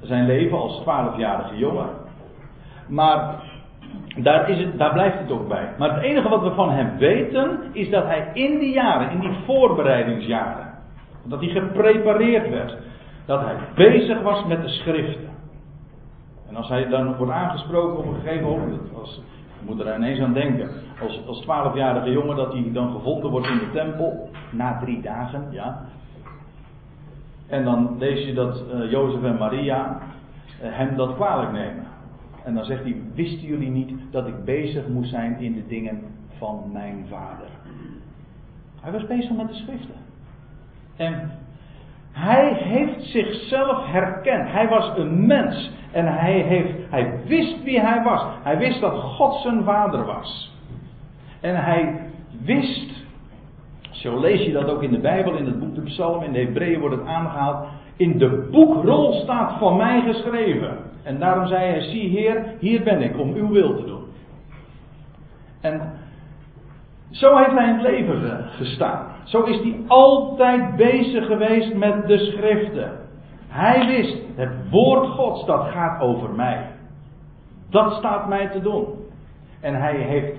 zijn 0.00 0.26
leven 0.26 0.58
als 0.58 0.80
12-jarige 0.80 1.56
jongen. 1.56 1.88
Maar 2.88 3.42
daar, 4.16 4.50
is 4.50 4.58
het, 4.58 4.78
daar 4.78 4.92
blijft 4.92 5.18
het 5.18 5.30
ook 5.30 5.48
bij. 5.48 5.68
Maar 5.78 5.94
het 5.94 6.02
enige 6.02 6.28
wat 6.28 6.42
we 6.42 6.50
van 6.50 6.70
hem 6.70 6.96
weten 6.98 7.60
is 7.72 7.90
dat 7.90 8.04
hij 8.04 8.30
in 8.32 8.58
die 8.58 8.72
jaren, 8.72 9.10
in 9.10 9.20
die 9.20 9.36
voorbereidingsjaren, 9.44 10.66
dat 11.24 11.40
hij 11.40 11.48
geprepareerd 11.48 12.50
werd, 12.50 12.76
dat 13.24 13.40
hij 13.40 13.56
bezig 13.74 14.22
was 14.22 14.44
met 14.44 14.62
de 14.62 14.68
schriften. 14.68 15.28
En 16.48 16.56
als 16.56 16.68
hij 16.68 16.88
dan 16.88 17.16
wordt 17.16 17.32
aangesproken 17.32 17.98
op 17.98 18.06
een 18.06 18.20
gegeven 18.20 18.48
moment, 18.48 18.80
als, 19.00 19.20
je 19.60 19.66
moet 19.66 19.80
er 19.80 19.96
ineens 19.96 20.20
aan 20.20 20.32
denken, 20.32 20.70
als, 21.02 21.26
als 21.26 21.42
12-jarige 21.42 22.10
jongen 22.10 22.36
dat 22.36 22.52
hij 22.52 22.70
dan 22.72 22.92
gevonden 22.92 23.30
wordt 23.30 23.46
in 23.46 23.58
de 23.58 23.70
tempel, 23.72 24.30
na 24.50 24.78
drie 24.78 25.00
dagen, 25.02 25.46
ja, 25.50 25.86
en 27.46 27.64
dan 27.64 27.96
lees 27.98 28.26
je 28.26 28.34
dat 28.34 28.62
uh, 28.74 28.90
Jozef 28.90 29.22
en 29.22 29.38
Maria 29.38 29.98
uh, 30.62 30.68
hem 30.76 30.96
dat 30.96 31.14
kwalijk 31.14 31.52
nemen. 31.52 31.84
En 32.44 32.54
dan 32.54 32.64
zegt 32.64 32.82
hij: 32.82 32.96
Wisten 33.14 33.46
jullie 33.46 33.70
niet 33.70 33.92
dat 34.10 34.26
ik 34.26 34.44
bezig 34.44 34.88
moest 34.88 35.10
zijn 35.10 35.38
in 35.38 35.54
de 35.54 35.66
dingen 35.66 36.02
van 36.38 36.70
mijn 36.72 37.06
vader? 37.08 37.46
Hij 38.80 38.92
was 38.92 39.06
bezig 39.06 39.30
met 39.36 39.48
de 39.48 39.54
schriften. 39.54 39.94
En 40.96 41.30
hij 42.14 42.52
heeft 42.54 43.02
zichzelf 43.02 43.86
herkend. 43.86 44.50
Hij 44.50 44.68
was 44.68 44.92
een 44.96 45.26
mens. 45.26 45.70
En 45.92 46.06
hij, 46.06 46.40
heeft, 46.40 46.72
hij 46.90 47.20
wist 47.26 47.62
wie 47.62 47.80
hij 47.80 48.02
was. 48.02 48.22
Hij 48.42 48.58
wist 48.58 48.80
dat 48.80 48.92
God 48.92 49.34
zijn 49.34 49.64
vader 49.64 50.04
was. 50.04 50.52
En 51.40 51.64
hij 51.64 52.00
wist 52.44 53.04
zo 53.90 54.20
lees 54.20 54.44
je 54.44 54.52
dat 54.52 54.68
ook 54.70 54.82
in 54.82 54.90
de 54.90 54.98
Bijbel, 54.98 55.36
in 55.36 55.46
het 55.46 55.58
boek 55.58 55.74
de 55.74 55.80
Psalm, 55.80 56.22
in 56.22 56.32
de 56.32 56.38
Hebreeën 56.38 56.80
wordt 56.80 56.96
het 56.96 57.06
aangehaald. 57.06 57.66
In 57.96 58.18
de 58.18 58.48
boekrol 58.50 59.12
staat 59.12 59.58
van 59.58 59.76
mij 59.76 60.00
geschreven. 60.00 60.78
En 61.02 61.18
daarom 61.18 61.46
zei 61.46 61.70
hij: 61.70 61.80
Zie, 61.80 62.08
Heer, 62.08 62.44
hier 62.58 62.82
ben 62.82 63.02
ik 63.02 63.18
om 63.18 63.34
uw 63.34 63.48
wil 63.48 63.76
te 63.76 63.84
doen. 63.84 64.04
En 65.60 65.92
zo 67.10 67.36
heeft 67.36 67.50
hij 67.50 67.68
in 67.68 67.74
het 67.74 67.82
leven 67.82 68.44
gestaan. 68.48 69.13
Zo 69.24 69.42
is 69.42 69.60
hij 69.60 69.80
altijd 69.86 70.76
bezig 70.76 71.26
geweest 71.26 71.74
met 71.74 72.06
de 72.06 72.18
schriften. 72.18 72.98
Hij 73.48 73.86
wist, 73.86 74.16
het 74.36 74.70
woord 74.70 75.08
Gods, 75.08 75.46
dat 75.46 75.68
gaat 75.68 76.00
over 76.00 76.30
mij. 76.30 76.70
Dat 77.70 77.92
staat 77.92 78.28
mij 78.28 78.48
te 78.48 78.60
doen. 78.60 78.86
En 79.60 79.74
hij 79.74 79.96
heeft 79.96 80.38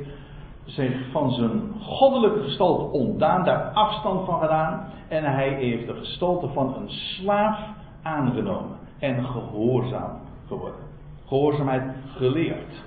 zich 0.65 1.11
van 1.11 1.31
zijn 1.31 1.73
goddelijke 1.79 2.43
gestalte 2.43 2.83
ontdaan, 2.83 3.43
daar 3.43 3.71
afstand 3.73 4.25
van 4.25 4.39
gedaan. 4.39 4.87
En 5.07 5.23
hij 5.23 5.49
heeft 5.49 5.87
de 5.87 5.93
gestalte 5.93 6.47
van 6.47 6.75
een 6.75 6.89
slaaf 6.89 7.59
aangenomen 8.03 8.77
en 8.99 9.25
gehoorzaam 9.25 10.19
geworden. 10.47 10.79
Gehoorzaamheid 11.25 11.83
geleerd. 12.15 12.83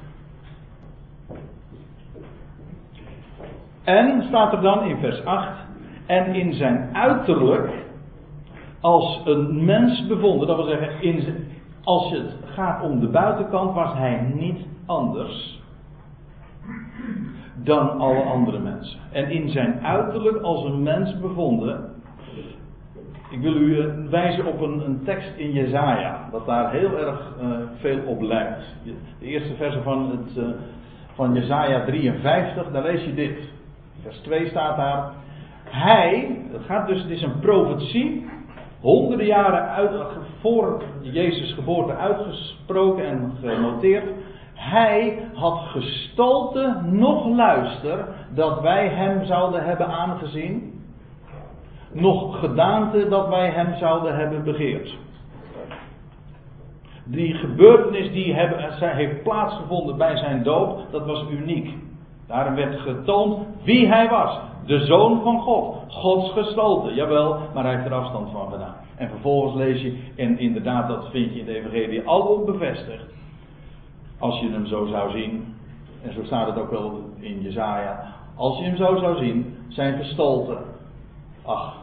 En 3.85 4.23
staat 4.23 4.53
er 4.53 4.61
dan 4.61 4.83
in 4.83 4.97
vers 4.97 5.25
8, 5.25 5.68
en 6.09 6.35
in 6.35 6.53
zijn 6.53 6.89
uiterlijk 6.93 7.71
als 8.81 9.21
een 9.25 9.65
mens 9.65 10.07
bevonden, 10.07 10.47
dat 10.47 10.57
wil 10.57 10.67
zeggen, 10.67 11.03
in 11.03 11.47
als 11.85 12.11
het 12.11 12.35
gaat 12.45 12.83
om 12.83 13.01
de 13.01 13.09
buitenkant 13.09 13.75
was 13.75 13.93
hij 13.95 14.33
niet 14.35 14.67
anders 14.87 15.63
dan 17.55 17.99
alle 17.99 18.23
andere 18.23 18.59
mensen. 18.59 18.99
En 19.13 19.31
in 19.31 19.49
zijn 19.49 19.81
uiterlijk 19.83 20.43
als 20.43 20.65
een 20.65 20.83
mens 20.83 21.21
bevonden. 21.21 21.91
Ik 23.31 23.41
wil 23.41 23.55
u 23.55 23.81
eh, 23.81 23.87
wijzen 24.11 24.47
op 24.47 24.61
een, 24.61 24.85
een 24.85 25.05
tekst 25.05 25.37
in 25.37 25.53
Jezaja, 25.53 26.29
dat 26.31 26.47
daar 26.47 26.71
heel 26.71 26.99
erg 26.99 27.35
uh, 27.43 27.49
veel 27.79 27.99
op 28.07 28.21
lijkt. 28.21 28.63
De 29.19 29.27
eerste 29.27 29.55
verse 29.55 29.83
van, 29.83 30.11
het, 30.11 30.45
uh, 30.45 30.49
van 31.15 31.35
Jezaja 31.35 31.85
53, 31.85 32.71
daar 32.71 32.83
lees 32.83 33.05
je 33.05 33.15
dit. 33.15 33.39
Vers 34.03 34.19
2 34.19 34.49
staat 34.49 34.77
daar. 34.77 35.13
Hij, 35.71 36.39
het 36.53 36.63
gaat 36.63 36.89
dus, 36.89 37.03
het 37.03 37.11
is 37.11 37.23
een 37.23 37.39
profetie, 37.41 38.27
honderden 38.81 39.27
jaren 39.27 39.69
uit, 39.69 39.91
voor 40.41 40.83
Jezus' 41.01 41.53
geboorte 41.53 41.95
uitgesproken 41.95 43.05
en 43.05 43.33
genoteerd. 43.41 44.05
Hij 44.55 45.29
had 45.35 45.59
gestalte 45.59 46.81
nog 46.85 47.27
luister 47.27 48.09
dat 48.35 48.61
wij 48.61 48.89
hem 48.89 49.25
zouden 49.25 49.65
hebben 49.65 49.87
aangezien. 49.87 50.83
Nog 51.93 52.41
gedaante 52.41 53.09
dat 53.09 53.29
wij 53.29 53.51
hem 53.51 53.77
zouden 53.77 54.17
hebben 54.17 54.45
begeerd. 54.45 54.97
Die 57.05 57.35
gebeurtenis 57.35 58.13
die 58.13 58.35
heeft 58.79 59.23
plaatsgevonden 59.23 59.97
bij 59.97 60.17
zijn 60.17 60.43
dood, 60.43 60.91
dat 60.91 61.07
was 61.07 61.25
uniek. 61.31 61.75
Daarin 62.27 62.55
werd 62.55 62.81
getoond 62.81 63.47
wie 63.65 63.87
hij 63.87 64.09
was. 64.09 64.39
De 64.69 64.85
zoon 64.85 65.23
van 65.23 65.41
God. 65.41 65.77
Gods 65.89 66.33
gestalte. 66.33 66.95
Jawel, 66.95 67.39
maar 67.55 67.65
hij 67.65 67.75
heeft 67.75 67.87
er 67.87 67.95
afstand 67.95 68.31
van 68.31 68.51
gedaan. 68.51 68.75
En 68.97 69.09
vervolgens 69.09 69.55
lees 69.55 69.81
je, 69.81 69.99
en 70.17 70.39
inderdaad 70.39 70.89
dat 70.89 71.11
vind 71.11 71.33
je 71.33 71.39
in 71.39 71.45
de 71.45 71.55
Evangelie 71.55 72.07
al 72.07 72.43
bevestigd 72.45 73.17
als 74.19 74.41
je 74.41 74.51
hem 74.51 74.67
zo 74.67 74.87
zou 74.87 75.11
zien, 75.11 75.55
en 76.03 76.13
zo 76.13 76.25
staat 76.25 76.47
het 76.47 76.59
ook 76.59 76.71
wel 76.71 77.01
in 77.19 77.41
Jezaja, 77.41 78.15
als 78.37 78.59
je 78.59 78.65
hem 78.65 78.77
zo 78.77 78.97
zou 78.97 79.17
zien, 79.17 79.57
zijn 79.69 79.97
gestalte, 79.97 80.59
ach, 81.45 81.75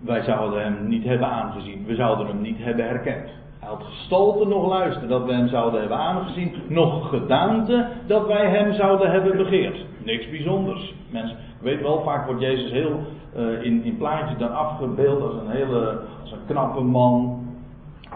wij 0.00 0.22
zouden 0.22 0.62
hem 0.62 0.88
niet 0.88 1.04
hebben 1.04 1.28
aangezien, 1.28 1.84
we 1.84 1.94
zouden 1.94 2.26
hem 2.26 2.40
niet 2.40 2.58
hebben 2.58 2.86
herkend. 2.86 3.30
Hij 3.58 3.68
had 3.68 3.82
gestalte 3.82 4.46
nog 4.46 4.68
luisteren 4.68 5.08
dat 5.08 5.24
we 5.24 5.32
hem 5.32 5.48
zouden 5.48 5.80
hebben 5.80 5.98
aangezien, 5.98 6.54
nog 6.68 7.08
gedaante 7.08 7.88
dat 8.06 8.26
wij 8.26 8.48
hem 8.48 8.72
zouden 8.72 9.10
hebben 9.10 9.36
begeerd. 9.36 9.84
Niks 10.06 10.30
bijzonders. 10.30 10.94
Mensen, 11.10 11.36
weet 11.60 11.82
wel, 11.82 12.02
vaak 12.02 12.26
wordt 12.26 12.40
Jezus 12.40 12.70
heel 12.70 13.00
uh, 13.36 13.62
in, 13.62 13.84
in 13.84 13.96
plaatjes 13.96 14.38
dan 14.38 14.54
afgebeeld 14.54 15.22
als 15.22 15.34
een 15.34 15.50
hele, 15.50 16.00
als 16.22 16.32
een 16.32 16.46
knappe 16.46 16.80
man, 16.80 17.44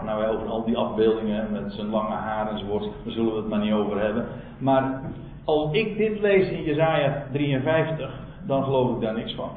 Nou, 0.05 0.25
over 0.25 0.47
al 0.47 0.65
die 0.65 0.77
afbeeldingen 0.77 1.51
met 1.51 1.73
zijn 1.73 1.89
lange 1.89 2.15
haar 2.15 2.51
enzovoort, 2.51 2.83
daar 2.83 3.13
zullen 3.13 3.31
we 3.31 3.37
het 3.37 3.49
maar 3.49 3.59
niet 3.59 3.73
over 3.73 3.99
hebben. 3.99 4.25
Maar 4.57 5.01
als 5.45 5.71
ik 5.71 5.97
dit 5.97 6.19
lees 6.19 6.49
in 6.49 6.63
Jezaja 6.63 7.23
53, 7.31 8.19
dan 8.47 8.63
geloof 8.63 8.95
ik 8.95 9.01
daar 9.01 9.15
niks 9.15 9.33
van. 9.33 9.49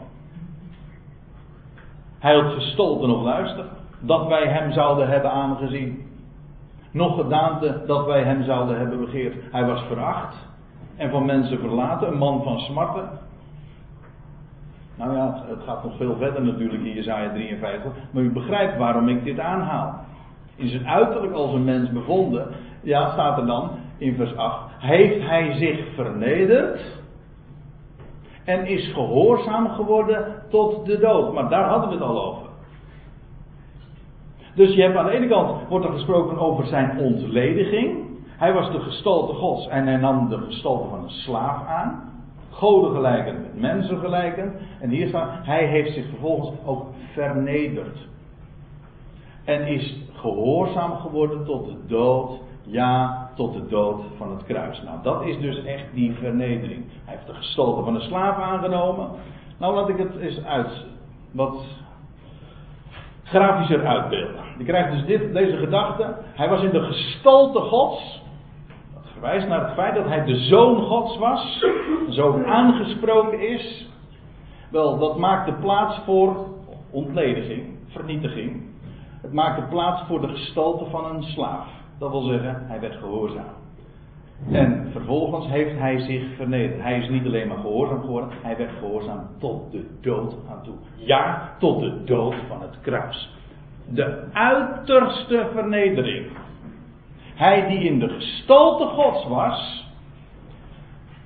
Hij 2.19 2.35
had 2.35 2.53
gestolten 2.53 3.09
nog 3.09 3.23
luister, 3.23 3.65
dat 4.01 4.27
wij 4.27 4.49
hem 4.49 4.73
zouden 4.73 5.09
hebben 5.09 5.31
aangezien. 5.31 6.07
Nog 6.91 7.15
gedaante 7.17 7.83
dat 7.87 8.07
wij 8.07 8.23
hem 8.23 8.45
zouden 8.45 8.79
hebben 8.79 9.01
begeerd. 9.01 9.35
Hij 9.51 9.67
was 9.67 9.83
veracht 9.83 10.37
en 10.97 11.11
van 11.11 11.27
mensen 11.27 11.59
verlaten, 11.59 12.09
een 12.09 12.19
man 12.19 12.43
van 12.43 12.59
smarten. 12.59 13.09
Nou 14.97 15.17
ja, 15.17 15.45
het 15.47 15.63
gaat 15.67 15.85
nog 15.85 15.97
veel 15.97 16.17
verder 16.17 16.43
natuurlijk 16.43 16.83
in 16.83 16.95
Jezaja 16.95 17.33
53, 17.33 17.93
maar 18.11 18.23
u 18.23 18.33
begrijpt 18.33 18.79
waarom 18.79 19.09
ik 19.09 19.25
dit 19.25 19.41
aanhaal. 19.41 20.05
In 20.57 20.69
zijn 20.69 20.87
uiterlijk 20.87 21.33
als 21.33 21.53
een 21.53 21.65
mens 21.65 21.91
bevonden, 21.91 22.49
ja, 22.83 23.13
staat 23.13 23.39
er 23.39 23.47
dan 23.47 23.71
in 23.99 24.15
vers 24.15 24.37
8, 24.37 24.71
heeft 24.79 25.21
hij 25.21 25.53
zich 25.53 25.95
vernederd 25.95 26.81
en 28.45 28.67
is 28.67 28.93
gehoorzaam 28.93 29.69
geworden 29.69 30.43
tot 30.51 30.87
de 30.87 30.99
dood. 30.99 31.33
Maar 31.33 31.49
daar 31.49 31.69
hadden 31.69 31.89
we 31.89 31.95
het 31.95 32.05
al 32.05 32.25
over. 32.25 32.47
Dus 34.55 34.75
je 34.75 34.83
hebt 34.83 34.97
aan 34.97 35.07
de 35.07 35.13
ene 35.13 35.29
kant 35.29 35.69
wordt 35.69 35.87
er 35.87 35.93
gesproken 35.93 36.39
over 36.39 36.67
zijn 36.67 36.99
ontlediging. 36.99 38.04
Hij 38.37 38.53
was 38.53 38.71
de 38.71 38.81
gestalte 38.81 39.33
gods 39.33 39.69
en 39.69 39.87
hij 39.87 39.97
nam 39.97 40.29
de 40.29 40.39
gestalte 40.39 40.89
van 40.89 41.03
een 41.03 41.11
slaaf 41.11 41.67
aan. 41.67 42.13
Goden 42.51 42.93
gelijken 42.95 43.41
met 43.41 43.61
mensen 43.61 43.99
gelijken. 43.99 44.53
En 44.81 44.91
hier 44.91 45.09
staat, 45.09 45.31
hij 45.43 45.67
heeft 45.67 45.95
zich 45.95 46.09
vervolgens 46.09 46.51
ook 46.65 46.87
vernederd. 47.13 47.99
En 49.45 49.67
is 49.67 49.97
gehoorzaam 50.13 50.97
geworden 50.97 51.45
tot 51.45 51.67
de 51.67 51.77
dood. 51.87 52.31
Ja, 52.63 53.31
tot 53.35 53.53
de 53.53 53.67
dood 53.67 54.03
van 54.17 54.31
het 54.31 54.45
kruis. 54.45 54.83
Nou, 54.83 54.99
dat 55.03 55.23
is 55.25 55.39
dus 55.39 55.65
echt 55.65 55.85
die 55.93 56.15
vernedering. 56.15 56.85
Hij 57.05 57.15
heeft 57.15 57.27
de 57.27 57.35
gestalte 57.35 57.83
van 57.83 57.95
een 57.95 58.01
slaaf 58.01 58.37
aangenomen. 58.37 59.09
Nou, 59.59 59.75
laat 59.75 59.89
ik 59.89 59.99
het 59.99 60.17
eens 60.17 60.45
uit 60.45 60.85
wat 61.31 61.57
grafischer 63.23 63.87
uitbeelden. 63.87 64.43
Je 64.59 64.65
krijgt 64.65 64.93
dus 64.93 65.05
dit, 65.05 65.33
deze 65.33 65.57
gedachte. 65.57 66.15
Hij 66.35 66.49
was 66.49 66.63
in 66.63 66.71
de 66.71 66.83
gestalte 66.83 67.59
Gods. 67.59 68.23
Verwijst 69.25 69.49
naar 69.49 69.65
het 69.65 69.75
feit 69.75 69.95
dat 69.95 70.07
hij 70.07 70.25
de 70.25 70.37
zoon 70.37 70.83
Gods 70.83 71.19
was. 71.19 71.65
Zo 72.09 72.43
aangesproken 72.43 73.49
is. 73.49 73.89
Wel, 74.71 74.99
dat 74.99 75.19
maakt 75.19 75.47
de 75.47 75.53
plaats 75.53 76.01
voor 76.05 76.47
ontlediging, 76.91 77.63
vernietiging. 77.89 78.63
Het 79.23 79.33
maakt 79.33 79.61
de 79.61 79.67
plaats 79.67 80.03
voor 80.07 80.21
de 80.21 80.29
gestalte 80.29 80.85
van 80.85 81.15
een 81.15 81.23
slaaf. 81.23 81.67
Dat 81.99 82.11
wil 82.11 82.23
zeggen, 82.23 82.63
hij 82.67 82.81
werd 82.81 82.95
gehoorzaam. 82.97 83.55
En 84.51 84.89
vervolgens 84.93 85.47
heeft 85.47 85.79
hij 85.79 85.99
zich 85.99 86.23
vernederd. 86.37 86.83
Hij 86.83 86.99
is 86.99 87.09
niet 87.09 87.27
alleen 87.27 87.49
maar 87.49 87.59
gehoorzaam 87.59 88.01
geworden, 88.01 88.31
hij 88.43 88.57
werd 88.57 88.73
gehoorzaam 88.79 89.27
tot 89.39 89.73
de 89.73 89.87
dood 90.01 90.35
aan 90.51 90.63
toe. 90.63 90.75
Ja, 90.95 91.51
tot 91.59 91.81
de 91.81 92.05
dood 92.05 92.35
van 92.49 92.61
het 92.61 92.81
kruis. 92.81 93.31
De 93.89 94.25
uiterste 94.33 95.49
vernedering. 95.53 96.27
Hij 97.35 97.69
die 97.69 97.79
in 97.79 97.99
de 97.99 98.09
gestalte 98.09 98.85
Gods 98.85 99.29
was, 99.29 99.89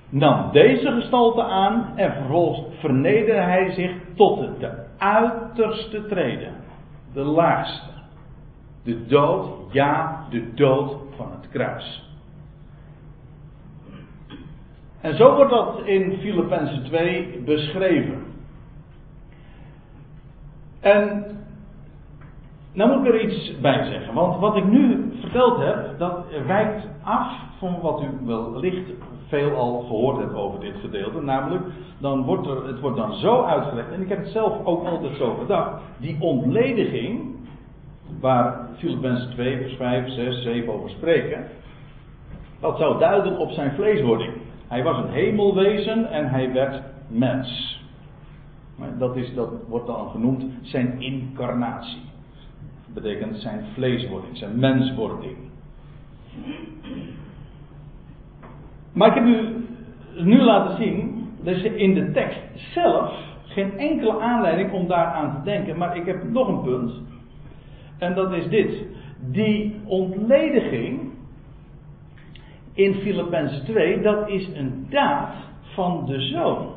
nam 0.08 0.52
deze 0.52 0.90
gestalte 0.90 1.42
aan 1.42 1.92
en 1.96 2.12
vervolgens 2.12 2.78
vernederde 2.78 3.40
hij 3.40 3.70
zich 3.70 3.92
tot 4.14 4.60
de 4.60 4.86
uiterste 4.98 6.06
treden. 6.06 6.54
De 7.12 7.22
laagste. 7.22 7.90
De 8.84 9.06
dood, 9.06 9.72
ja, 9.72 10.24
de 10.30 10.54
dood 10.54 10.96
van 11.16 11.30
het 11.30 11.48
kruis. 11.48 12.06
En 15.00 15.16
zo 15.16 15.34
wordt 15.34 15.50
dat 15.50 15.80
in 15.84 16.18
Filippenzen 16.20 16.84
2 16.84 17.42
beschreven. 17.44 18.22
En 20.80 21.26
nou 22.78 22.90
moet 22.90 23.06
ik 23.06 23.14
er 23.14 23.20
iets 23.20 23.60
bij 23.60 23.84
zeggen, 23.84 24.14
want 24.14 24.40
wat 24.40 24.56
ik 24.56 24.64
nu 24.64 25.12
verteld 25.20 25.58
heb, 25.58 25.98
dat 25.98 26.24
wijkt 26.46 26.86
af 27.02 27.32
van 27.58 27.80
wat 27.80 28.02
u 28.02 28.26
wellicht 28.26 28.90
veel 29.26 29.50
al 29.50 29.80
gehoord 29.80 30.18
hebt 30.18 30.34
over 30.34 30.60
dit 30.60 30.74
gedeelte. 30.80 31.20
Namelijk, 31.20 31.62
dan 31.98 32.24
wordt 32.24 32.46
er, 32.46 32.66
het 32.66 32.80
wordt 32.80 32.96
dan 32.96 33.12
zo 33.12 33.42
uitgelegd, 33.42 33.92
en 33.92 34.00
ik 34.00 34.08
heb 34.08 34.18
het 34.18 34.28
zelf 34.28 34.64
ook 34.64 34.86
altijd 34.86 35.16
zo 35.16 35.34
gedacht, 35.34 35.82
die 35.96 36.16
ontlediging, 36.20 37.36
waar 38.20 38.68
Filippenzen 38.76 39.30
2, 39.30 39.56
vers 39.56 39.76
5, 39.76 40.08
6, 40.08 40.42
7 40.42 40.72
over 40.72 40.90
spreken, 40.90 41.46
dat 42.60 42.78
zou 42.78 42.98
duiden 42.98 43.38
op 43.38 43.50
zijn 43.50 43.72
vleeswording. 43.72 44.32
Hij 44.68 44.82
was 44.82 44.96
een 44.96 45.10
hemelwezen 45.10 46.10
en 46.10 46.28
hij 46.30 46.52
werd 46.52 46.82
mens. 47.08 47.80
Dat, 48.98 49.16
is, 49.16 49.34
dat 49.34 49.50
wordt 49.68 49.86
dan 49.86 50.08
genoemd 50.10 50.44
zijn 50.62 51.00
incarnatie. 51.00 52.07
Betekent 52.94 53.36
zijn 53.36 53.64
vleeswording, 53.74 54.36
zijn 54.36 54.58
menswording. 54.58 55.36
Maar 58.92 59.08
ik 59.08 59.14
heb 59.14 59.24
u 59.24 59.66
nu 60.24 60.40
laten 60.40 60.76
zien, 60.76 61.28
dus 61.42 61.62
in 61.62 61.94
de 61.94 62.10
tekst 62.10 62.40
zelf 62.54 63.12
geen 63.44 63.78
enkele 63.78 64.20
aanleiding 64.20 64.72
om 64.72 64.86
daaraan 64.86 65.34
te 65.34 65.42
denken, 65.50 65.78
maar 65.78 65.96
ik 65.96 66.06
heb 66.06 66.30
nog 66.30 66.48
een 66.48 66.62
punt. 66.62 66.92
En 67.98 68.14
dat 68.14 68.32
is 68.32 68.48
dit. 68.48 68.86
Die 69.30 69.80
ontlediging 69.84 71.10
in 72.72 72.94
Filippenzen 72.94 73.64
2, 73.64 74.00
dat 74.00 74.28
is 74.28 74.48
een 74.54 74.86
daad 74.90 75.34
van 75.74 76.06
de 76.06 76.20
zoon. 76.20 76.68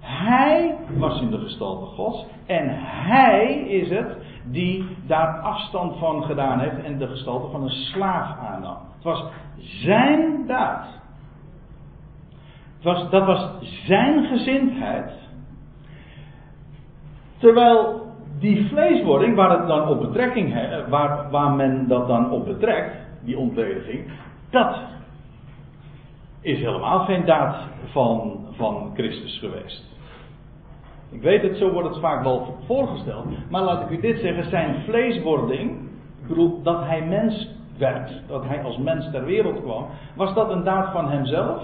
Hij 0.00 0.76
was 0.96 1.20
in 1.20 1.30
de 1.30 1.38
gestalte 1.38 1.84
Gods 1.84 2.26
en 2.46 2.68
hij 2.84 3.66
is 3.68 3.88
het 3.88 4.16
die 4.50 4.96
daar 5.06 5.38
afstand 5.40 5.98
van 5.98 6.22
gedaan 6.22 6.58
heeft 6.58 6.84
en 6.84 6.98
de 6.98 7.06
gestalte 7.06 7.50
van 7.50 7.62
een 7.62 7.70
slaaf 7.70 8.38
aannam. 8.38 8.76
Het 8.94 9.04
was 9.04 9.24
zijn 9.60 10.46
daad. 10.46 10.86
Het 12.76 12.84
was, 12.84 13.10
dat 13.10 13.26
was 13.26 13.48
zijn 13.86 14.24
gezindheid. 14.24 15.12
Terwijl 17.38 18.06
die 18.38 18.68
vleeswording, 18.68 19.34
waar, 19.36 19.58
het 19.58 19.68
dan 19.68 19.88
op 19.88 20.00
betrekking, 20.00 20.54
waar, 20.88 21.30
waar 21.30 21.50
men 21.50 21.88
dat 21.88 22.06
dan 22.06 22.30
op 22.30 22.44
betrekt, 22.44 22.96
die 23.24 23.38
ontlediging, 23.38 24.10
dat 24.50 24.78
is 26.40 26.58
helemaal 26.58 27.04
geen 27.04 27.24
daad 27.24 27.56
van, 27.84 28.46
van 28.52 28.90
Christus 28.94 29.38
geweest. 29.38 29.97
Ik 31.10 31.22
weet 31.22 31.42
het, 31.42 31.56
zo 31.56 31.70
wordt 31.70 31.88
het 31.88 31.98
vaak 31.98 32.22
wel 32.22 32.56
voorgesteld. 32.66 33.24
Maar 33.50 33.62
laat 33.62 33.82
ik 33.82 33.98
u 33.98 34.00
dit 34.00 34.20
zeggen: 34.20 34.50
zijn 34.50 34.82
vleeswording, 34.84 35.78
ik 36.26 36.64
dat 36.64 36.84
hij 36.84 37.04
mens 37.04 37.48
werd, 37.78 38.22
dat 38.26 38.44
hij 38.44 38.62
als 38.62 38.78
mens 38.78 39.10
ter 39.10 39.24
wereld 39.24 39.62
kwam, 39.62 39.86
was 40.14 40.34
dat 40.34 40.50
een 40.50 40.64
daad 40.64 40.92
van 40.92 41.10
hemzelf? 41.10 41.62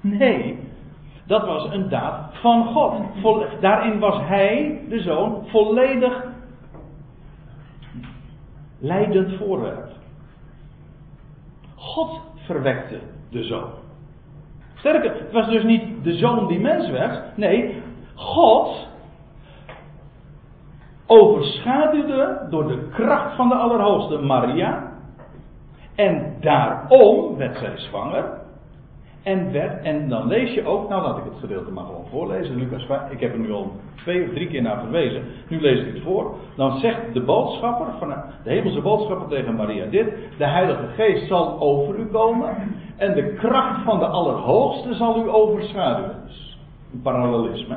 Nee, 0.00 0.58
dat 1.26 1.46
was 1.46 1.72
een 1.72 1.88
daad 1.88 2.34
van 2.34 2.66
God. 2.66 3.60
Daarin 3.60 3.98
was 3.98 4.20
hij, 4.20 4.80
de 4.88 5.00
zoon, 5.00 5.46
volledig 5.46 6.24
leidend 8.78 9.36
voorwerp. 9.36 9.88
God 11.74 12.20
verwekte 12.34 12.98
de 13.30 13.42
zoon. 13.42 13.83
Sterker, 14.84 15.12
het 15.18 15.32
was 15.32 15.48
dus 15.48 15.62
niet 15.62 16.04
de 16.04 16.12
zoon 16.12 16.46
die 16.46 16.60
mens 16.60 16.90
werd. 16.90 17.36
Nee, 17.36 17.82
God 18.14 18.86
overschaduwde 21.06 22.46
door 22.50 22.68
de 22.68 22.88
kracht 22.92 23.36
van 23.36 23.48
de 23.48 23.54
Allerhoogste 23.54 24.18
Maria. 24.18 24.92
En 25.94 26.36
daarom 26.40 27.36
werd 27.36 27.58
zij 27.58 27.78
zwanger. 27.78 28.24
En, 29.24 29.52
werd, 29.52 29.82
en 29.82 30.08
dan 30.08 30.26
lees 30.26 30.54
je 30.54 30.66
ook, 30.66 30.88
nou 30.88 31.02
laat 31.02 31.18
ik 31.18 31.24
het 31.24 31.40
gedeelte 31.40 31.70
maar 31.70 31.84
gewoon 31.84 32.06
voorlezen, 32.10 32.56
Lucas 32.56 32.84
5. 32.84 33.10
Ik 33.10 33.20
heb 33.20 33.32
er 33.32 33.38
nu 33.38 33.52
al 33.52 33.72
twee 33.94 34.24
of 34.24 34.34
drie 34.34 34.48
keer 34.48 34.62
naar 34.62 34.80
verwezen. 34.80 35.22
Nu 35.48 35.60
lees 35.60 35.80
ik 35.80 35.94
het 35.94 36.02
voor. 36.02 36.34
Dan 36.56 36.78
zegt 36.78 37.12
de 37.12 37.20
boodschapper, 37.20 37.86
van 37.98 38.08
de 38.44 38.50
hemelse 38.50 38.80
boodschapper 38.80 39.28
tegen 39.28 39.54
Maria 39.54 39.86
dit. 39.86 40.06
De 40.38 40.46
Heilige 40.46 40.86
Geest 40.86 41.26
zal 41.26 41.60
over 41.60 41.98
u 41.98 42.06
komen. 42.06 42.56
En 42.96 43.14
de 43.14 43.34
kracht 43.34 43.84
van 43.84 43.98
de 43.98 44.06
Allerhoogste 44.06 44.94
zal 44.94 45.24
u 45.24 45.28
overschaduwen. 45.28 46.16
Een 46.92 47.02
parallelisme. 47.02 47.76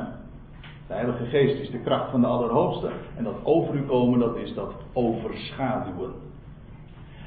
De 0.86 0.94
Heilige 0.94 1.24
Geest 1.24 1.60
is 1.60 1.70
de 1.70 1.80
kracht 1.80 2.10
van 2.10 2.20
de 2.20 2.26
Allerhoogste. 2.26 2.88
En 3.16 3.24
dat 3.24 3.36
over 3.42 3.74
u 3.74 3.82
komen, 3.86 4.18
dat 4.18 4.36
is 4.36 4.54
dat 4.54 4.72
overschaduwen. 4.92 6.12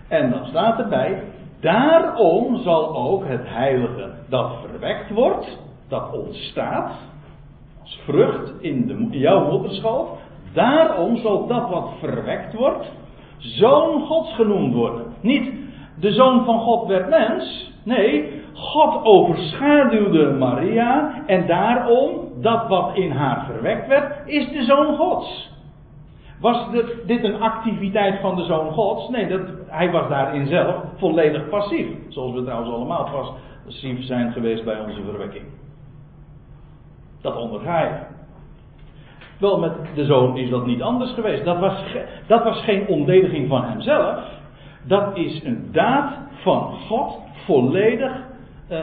En 0.07 0.29
dan 0.29 0.45
staat 0.45 0.79
erbij, 0.79 1.23
Daarom 1.61 2.57
zal 2.57 2.95
ook 2.95 3.25
het 3.27 3.47
heilige 3.47 4.11
dat 4.29 4.51
verwekt 4.65 5.09
wordt, 5.09 5.59
dat 5.89 6.13
ontstaat, 6.13 6.91
als 7.81 7.99
vrucht 8.05 8.61
in, 8.61 8.87
de, 8.87 9.17
jouw 9.19 9.51
moederschoof, 9.51 10.09
daarom 10.53 11.17
zal 11.17 11.47
dat 11.47 11.69
wat 11.69 11.89
verwekt 11.99 12.53
wordt, 12.53 12.91
zoon 13.37 14.01
Gods 14.01 14.35
genoemd 14.35 14.73
worden. 14.73 15.05
Niet 15.21 15.53
de 15.99 16.11
zoon 16.11 16.45
van 16.45 16.59
God 16.59 16.87
werd 16.87 17.09
mens. 17.09 17.71
Nee, 17.83 18.41
God 18.53 19.03
overschaduwde 19.05 20.31
Maria 20.31 21.23
en 21.25 21.47
daarom, 21.47 22.19
dat 22.41 22.67
wat 22.67 22.95
in 22.95 23.11
haar 23.11 23.45
verwekt 23.45 23.87
werd, 23.87 24.27
is 24.27 24.49
de 24.49 24.63
zoon 24.63 24.95
Gods. 24.95 25.50
Was 26.41 26.69
dit 27.05 27.23
een 27.23 27.41
activiteit 27.41 28.19
van 28.19 28.35
de 28.35 28.43
zoon 28.43 28.71
Gods? 28.71 29.09
Nee, 29.09 29.27
dat, 29.27 29.41
hij 29.67 29.91
was 29.91 30.09
daarin 30.09 30.47
zelf 30.47 30.75
volledig 30.95 31.49
passief. 31.49 31.87
Zoals 32.07 32.33
we 32.33 32.43
trouwens 32.43 32.71
allemaal 32.71 33.09
passief 33.65 34.05
zijn 34.05 34.31
geweest 34.31 34.63
bij 34.63 34.79
onze 34.79 35.01
verwekking. 35.03 35.45
Dat 37.21 37.35
onderga 37.35 37.83
je. 37.83 37.99
Wel, 39.39 39.59
met 39.59 39.73
de 39.95 40.05
zoon 40.05 40.37
is 40.37 40.49
dat 40.49 40.65
niet 40.65 40.81
anders 40.81 41.13
geweest. 41.13 41.45
Dat 41.45 41.59
was, 41.59 41.83
dat 42.27 42.43
was 42.43 42.63
geen 42.63 42.87
ontlediging 42.87 43.49
van 43.49 43.63
hemzelf. 43.63 44.23
Dat 44.83 45.17
is 45.17 45.43
een 45.43 45.69
daad 45.71 46.13
van 46.41 46.73
God, 46.87 47.19
volledig 47.45 48.11
uh, 48.71 48.79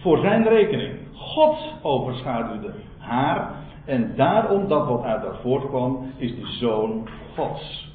voor 0.00 0.18
zijn 0.18 0.48
rekening. 0.48 0.94
God 1.12 1.74
overschaduwde 1.82 2.72
haar. 2.98 3.50
En 3.88 4.12
daarom 4.16 4.68
dat 4.68 4.86
wat 4.86 5.02
uit 5.02 5.22
haar 5.22 5.36
voortkwam, 5.42 6.06
is 6.16 6.34
de 6.34 6.46
zoon 6.46 7.08
Gods. 7.36 7.94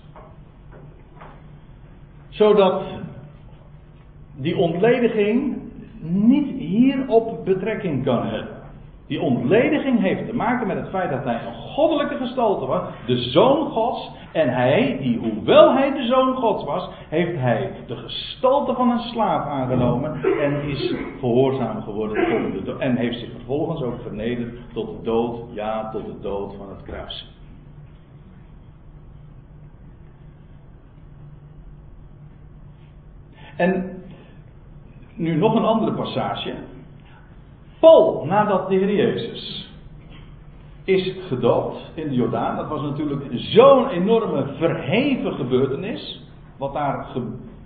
Zodat 2.29 2.83
die 4.35 4.57
ontlediging 4.57 5.57
niet 6.01 6.47
hierop 6.57 7.45
betrekking 7.45 8.03
kan 8.03 8.25
hebben. 8.25 8.55
Die 9.07 9.21
ontlediging 9.21 9.99
heeft 9.99 10.25
te 10.25 10.35
maken 10.35 10.67
met 10.67 10.77
het 10.77 10.89
feit 10.89 11.09
dat 11.09 11.23
hij 11.23 11.45
een 11.45 11.62
goddelijke 11.73 12.17
gestalte 12.17 12.65
was, 12.65 12.81
de 13.05 13.17
zoon 13.17 13.69
Gods. 13.69 14.11
En 14.31 14.49
hij, 14.49 14.97
die 15.01 15.17
hoewel 15.17 15.73
hij 15.73 15.93
de 15.93 16.05
zoon 16.05 16.35
Gods 16.35 16.63
was, 16.63 16.89
heeft 17.09 17.39
hij 17.39 17.71
de 17.87 17.95
gestalte 17.95 18.73
van 18.73 18.89
een 18.89 18.99
slaaf 18.99 19.45
aangenomen 19.45 20.23
en 20.41 20.61
is 20.61 20.93
gehoorzaam 21.19 21.81
geworden. 21.81 22.79
En 22.79 22.95
heeft 22.95 23.19
zich 23.19 23.31
vervolgens 23.31 23.81
ook 23.81 24.01
vernederd 24.01 24.73
tot 24.73 24.87
de 24.87 25.03
dood, 25.03 25.39
ja, 25.53 25.89
tot 25.91 26.05
de 26.05 26.19
dood 26.21 26.55
van 26.57 26.69
het 26.69 26.83
kruis. 26.83 27.31
En 33.57 34.01
nu 35.15 35.35
nog 35.35 35.55
een 35.55 35.65
andere 35.65 35.91
passage. 35.91 36.53
Paul, 37.79 38.25
nadat 38.25 38.69
de 38.69 38.75
Heer 38.75 38.95
Jezus 38.95 39.71
is 40.83 41.15
gedoopt 41.27 41.91
in 41.93 42.07
de 42.07 42.15
Jordaan, 42.15 42.55
dat 42.55 42.67
was 42.67 42.81
natuurlijk 42.81 43.25
zo'n 43.31 43.89
enorme 43.89 44.45
verheven 44.57 45.33
gebeurtenis, 45.33 46.21
wat 46.57 46.73
daar 46.73 47.07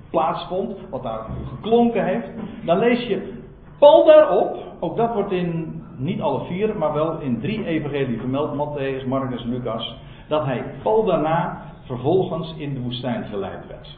plaatsvond, 0.10 0.78
wat 0.90 1.04
daar 1.04 1.26
geklonken 1.50 2.06
heeft, 2.06 2.28
dan 2.66 2.78
lees 2.78 3.08
je 3.08 3.34
Paul 3.80 4.06
daarop, 4.06 4.58
ook 4.80 4.98
dat 4.98 5.14
wordt 5.14 5.32
in 5.32 5.82
niet 5.98 6.22
alle 6.22 6.46
vier, 6.46 6.78
maar 6.78 6.94
wel 6.94 7.20
in 7.20 7.40
drie 7.40 7.66
evangelieën 7.66 8.20
vermeld, 8.20 8.54
Matthäus, 8.54 9.08
Marcus 9.08 9.44
Lucas, 9.44 9.96
dat 10.28 10.46
hij 10.46 10.64
Paul 10.84 11.06
daarna 11.06 11.62
vervolgens 11.86 12.54
in 12.58 12.74
de 12.74 12.80
woestijn 12.80 13.24
geleid 13.24 13.68
werd. 13.68 13.98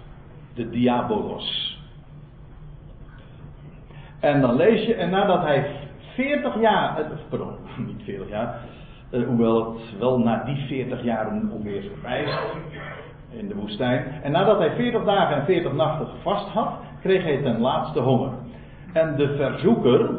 De 0.53 0.70
diabolos. 0.70 1.78
En 4.20 4.41
dan 4.41 4.55
lees 4.55 4.86
je, 4.86 4.93
en 4.93 5.09
nadat 5.09 5.41
hij 5.41 5.65
40 6.15 6.59
jaar, 6.59 6.99
eh, 6.99 7.05
pardon, 7.30 7.53
niet 7.88 8.03
40 8.03 8.30
jaar, 8.30 8.59
eh, 9.12 9.28
hoewel 9.28 9.74
het 9.74 9.99
wel 9.99 10.20
na 10.20 10.43
die 10.43 10.57
40 10.68 11.03
jaren 11.03 11.51
ongeveer 11.53 11.84
voorbij 11.93 12.24
is 12.24 12.38
in 13.30 13.47
de 13.47 13.55
woestijn. 13.55 14.05
En 14.24 14.32
nadat 14.32 14.57
hij 14.57 14.76
40 14.76 15.03
dagen 15.03 15.36
en 15.36 15.45
40 15.45 15.74
nachten 15.74 16.07
vast 16.22 16.47
had, 16.47 16.74
kreeg 17.01 17.24
hij 17.24 17.41
ten 17.41 17.60
laatste 17.60 17.99
honger. 17.99 18.32
En 18.93 19.16
de 19.16 19.36
verzoeker, 19.36 20.10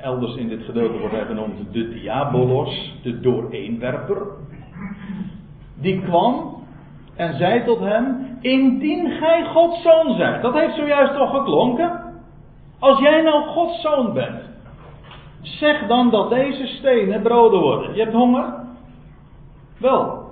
elders 0.00 0.36
in 0.36 0.48
dit 0.48 0.62
gedeelte 0.62 0.98
wordt 0.98 1.14
hij 1.14 1.24
genoemd 1.24 1.72
de 1.72 1.88
diabolos, 1.88 2.98
de 3.02 3.20
dooreenwerper, 3.20 4.22
die 5.74 6.00
kwam 6.00 6.58
en 7.16 7.36
zei 7.36 7.64
tot 7.64 7.80
hem: 7.80 8.36
Indien 8.40 9.10
gij 9.10 9.44
Gods 9.44 9.82
zoon 9.82 10.16
zijt, 10.16 10.42
dat 10.42 10.54
heeft 10.54 10.74
zojuist 10.74 11.14
toch 11.14 11.30
geklonken. 11.30 12.00
Als 12.78 12.98
jij 12.98 13.22
nou 13.22 13.44
Gods 13.44 13.80
zoon 13.80 14.12
bent, 14.12 14.49
zeg 15.42 15.86
dan 15.86 16.10
dat 16.10 16.30
deze 16.30 16.66
stenen 16.66 17.22
broden 17.22 17.60
worden. 17.60 17.94
Je 17.94 18.00
hebt 18.00 18.14
honger? 18.14 18.54
Wel, 19.78 20.30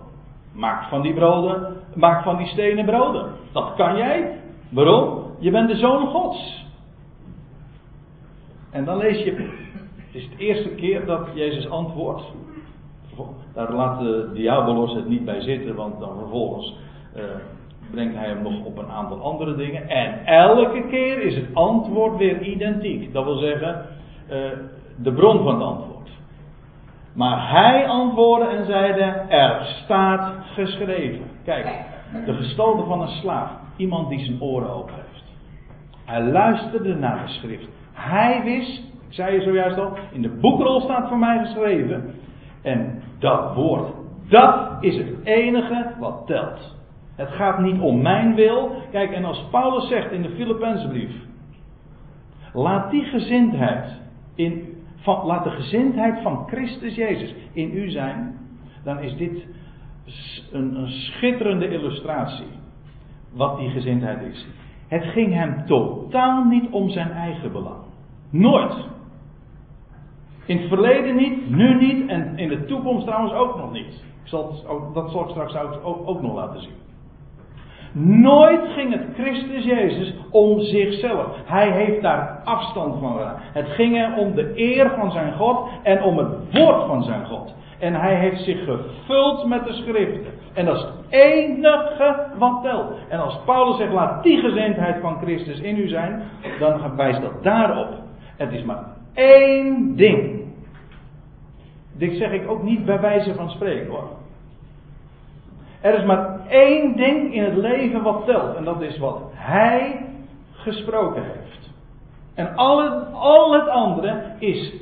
maak 0.52 0.88
van 0.88 1.02
die 1.02 1.14
broden, 1.14 1.76
maak 1.94 2.22
van 2.22 2.36
die 2.36 2.46
stenen 2.46 2.84
broden. 2.84 3.32
Dat 3.52 3.74
kan 3.74 3.96
jij. 3.96 4.40
Waarom? 4.68 5.22
Je 5.38 5.50
bent 5.50 5.68
de 5.68 5.76
zoon 5.76 6.06
Gods. 6.06 6.66
En 8.70 8.84
dan 8.84 8.96
lees 8.96 9.24
je, 9.24 9.30
het 9.96 10.14
is 10.14 10.28
de 10.30 10.36
eerste 10.36 10.68
keer 10.68 11.06
dat 11.06 11.28
Jezus 11.34 11.70
antwoordt. 11.70 12.22
Daar 13.54 13.72
laat 13.72 14.00
de 14.00 14.30
diabolos 14.34 14.94
het 14.94 15.08
niet 15.08 15.24
bij 15.24 15.40
zitten, 15.40 15.74
want 15.74 16.00
dan 16.00 16.18
vervolgens 16.18 16.76
uh, 17.16 17.22
brengt 17.90 18.16
hij 18.16 18.28
hem 18.28 18.42
nog 18.42 18.64
op 18.64 18.78
een 18.78 18.90
aantal 18.90 19.20
andere 19.22 19.56
dingen. 19.56 19.88
En 19.88 20.26
elke 20.26 20.86
keer 20.88 21.20
is 21.20 21.34
het 21.34 21.46
antwoord 21.52 22.16
weer 22.16 22.42
identiek. 22.42 23.12
Dat 23.12 23.24
wil 23.24 23.38
zeggen, 23.38 23.86
uh, 24.30 24.36
de 25.02 25.12
bron 25.12 25.42
van 25.42 25.54
het 25.54 25.62
antwoord. 25.62 26.10
Maar 27.12 27.50
hij 27.50 27.86
antwoordde 27.86 28.48
en 28.48 28.66
zeide: 28.66 29.02
Er 29.28 29.64
staat 29.84 30.32
geschreven. 30.54 31.26
Kijk, 31.44 31.84
de 32.26 32.34
gestalte 32.34 32.84
van 32.84 33.00
een 33.00 33.08
slaaf. 33.08 33.50
Iemand 33.76 34.08
die 34.08 34.24
zijn 34.24 34.42
oren 34.42 34.70
open 34.70 34.94
heeft. 34.94 35.24
Hij 36.04 36.22
luisterde 36.22 36.94
naar 36.94 37.26
de 37.26 37.32
schrift. 37.32 37.68
Hij 37.92 38.42
wist, 38.44 38.78
ik 38.78 39.14
zei 39.14 39.34
je 39.34 39.42
zojuist 39.42 39.78
al, 39.78 39.92
in 40.12 40.22
de 40.22 40.38
boekrol 40.40 40.80
staat 40.80 41.08
voor 41.08 41.18
mij 41.18 41.38
geschreven. 41.38 42.14
En 42.62 43.02
dat 43.18 43.54
woord, 43.54 43.92
dat 44.28 44.68
is 44.80 44.96
het 44.96 45.24
enige 45.24 45.94
wat 45.98 46.26
telt. 46.26 46.76
Het 47.16 47.28
gaat 47.28 47.58
niet 47.58 47.80
om 47.80 48.02
mijn 48.02 48.34
wil. 48.34 48.70
Kijk, 48.90 49.12
en 49.12 49.24
als 49.24 49.44
Paulus 49.50 49.88
zegt 49.88 50.12
in 50.12 50.22
de 50.22 50.30
Filippenzenbrief: 50.30 51.10
laat 52.52 52.90
die 52.90 53.04
gezindheid 53.04 54.00
in, 54.34 54.67
laat 55.04 55.44
de 55.44 55.50
gezindheid 55.50 56.22
van 56.22 56.46
Christus 56.46 56.94
Jezus 56.94 57.34
in 57.52 57.76
u 57.76 57.90
zijn, 57.90 58.38
dan 58.84 58.98
is 58.98 59.16
dit 59.16 59.46
een, 60.52 60.74
een 60.74 60.88
schitterende 60.88 61.68
illustratie 61.68 62.46
wat 63.32 63.58
die 63.58 63.70
gezindheid 63.70 64.22
is. 64.22 64.46
Het 64.88 65.04
ging 65.04 65.34
hem 65.34 65.66
totaal 65.66 66.44
niet 66.44 66.70
om 66.70 66.90
zijn 66.90 67.10
eigen 67.10 67.52
belang. 67.52 67.82
Nooit. 68.30 68.74
In 70.44 70.58
het 70.58 70.68
verleden 70.68 71.16
niet, 71.16 71.50
nu 71.50 71.74
niet 71.74 72.08
en 72.08 72.38
in 72.38 72.48
de 72.48 72.64
toekomst 72.64 73.06
trouwens 73.06 73.32
ook 73.32 73.56
nog 73.56 73.72
niet. 73.72 74.04
Ik 74.22 74.28
zal, 74.34 74.54
dat 74.94 75.10
zal 75.10 75.22
ik 75.22 75.28
straks 75.28 75.54
ook, 75.82 76.08
ook 76.08 76.22
nog 76.22 76.34
laten 76.34 76.60
zien. 76.60 76.87
Nooit 78.00 78.60
ging 78.74 78.92
het 78.92 79.04
Christus 79.14 79.64
Jezus 79.64 80.14
om 80.30 80.60
zichzelf. 80.60 81.26
Hij 81.44 81.70
heeft 81.70 82.02
daar 82.02 82.40
afstand 82.44 82.98
van 83.00 83.12
gedaan. 83.12 83.36
Het 83.38 83.68
ging 83.68 83.96
hem 83.96 84.14
om 84.14 84.34
de 84.34 84.52
eer 84.54 84.90
van 84.96 85.10
zijn 85.10 85.32
God 85.32 85.68
en 85.82 86.02
om 86.02 86.18
het 86.18 86.28
woord 86.52 86.86
van 86.86 87.02
zijn 87.02 87.26
God. 87.26 87.54
En 87.78 87.94
hij 87.94 88.14
heeft 88.14 88.40
zich 88.40 88.64
gevuld 88.64 89.46
met 89.46 89.64
de 89.64 89.72
schriften. 89.72 90.32
En 90.54 90.64
dat 90.64 90.76
is 90.76 90.82
het 90.82 90.92
enige 91.08 92.26
wat 92.38 92.62
telt. 92.62 92.92
En 93.08 93.18
als 93.18 93.40
Paulus 93.44 93.76
zegt, 93.76 93.92
laat 93.92 94.22
die 94.22 94.38
gezindheid 94.38 95.00
van 95.00 95.18
Christus 95.22 95.60
in 95.60 95.78
u 95.78 95.88
zijn, 95.88 96.22
dan 96.58 96.96
wijst 96.96 97.20
dat 97.20 97.42
daarop. 97.42 97.88
Het 98.36 98.52
is 98.52 98.62
maar 98.64 98.84
één 99.14 99.96
ding. 99.96 100.40
Dit 101.96 102.16
zeg 102.16 102.32
ik 102.32 102.50
ook 102.50 102.62
niet 102.62 102.84
bij 102.84 103.00
wijze 103.00 103.34
van 103.34 103.50
spreken 103.50 103.90
hoor. 103.90 104.17
Er 105.80 105.94
is 105.94 106.04
maar 106.04 106.40
één 106.48 106.96
ding 106.96 107.34
in 107.34 107.42
het 107.42 107.56
leven 107.56 108.02
wat 108.02 108.24
telt. 108.26 108.56
En 108.56 108.64
dat 108.64 108.80
is 108.82 108.98
wat 108.98 109.20
hij 109.32 110.06
gesproken 110.52 111.22
heeft. 111.22 111.70
En 112.34 112.56
al 112.56 112.82
het, 112.82 113.12
al 113.12 113.52
het 113.52 113.68
andere 113.68 114.22
is 114.38 114.72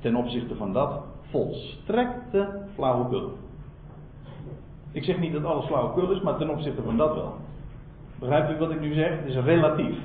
ten 0.00 0.16
opzichte 0.16 0.54
van 0.56 0.72
dat 0.72 1.02
volstrekte 1.30 2.62
flauwekul. 2.74 3.32
Ik 4.92 5.04
zeg 5.04 5.18
niet 5.18 5.32
dat 5.32 5.44
alles 5.44 5.66
flauwekul 5.66 6.10
is, 6.10 6.20
maar 6.20 6.36
ten 6.36 6.50
opzichte 6.50 6.82
van 6.82 6.96
dat 6.96 7.14
wel. 7.14 7.34
Begrijpt 8.18 8.50
u 8.50 8.58
wat 8.58 8.70
ik 8.70 8.80
nu 8.80 8.94
zeg? 8.94 9.10
Het 9.10 9.26
is 9.26 9.44
relatief. 9.44 9.96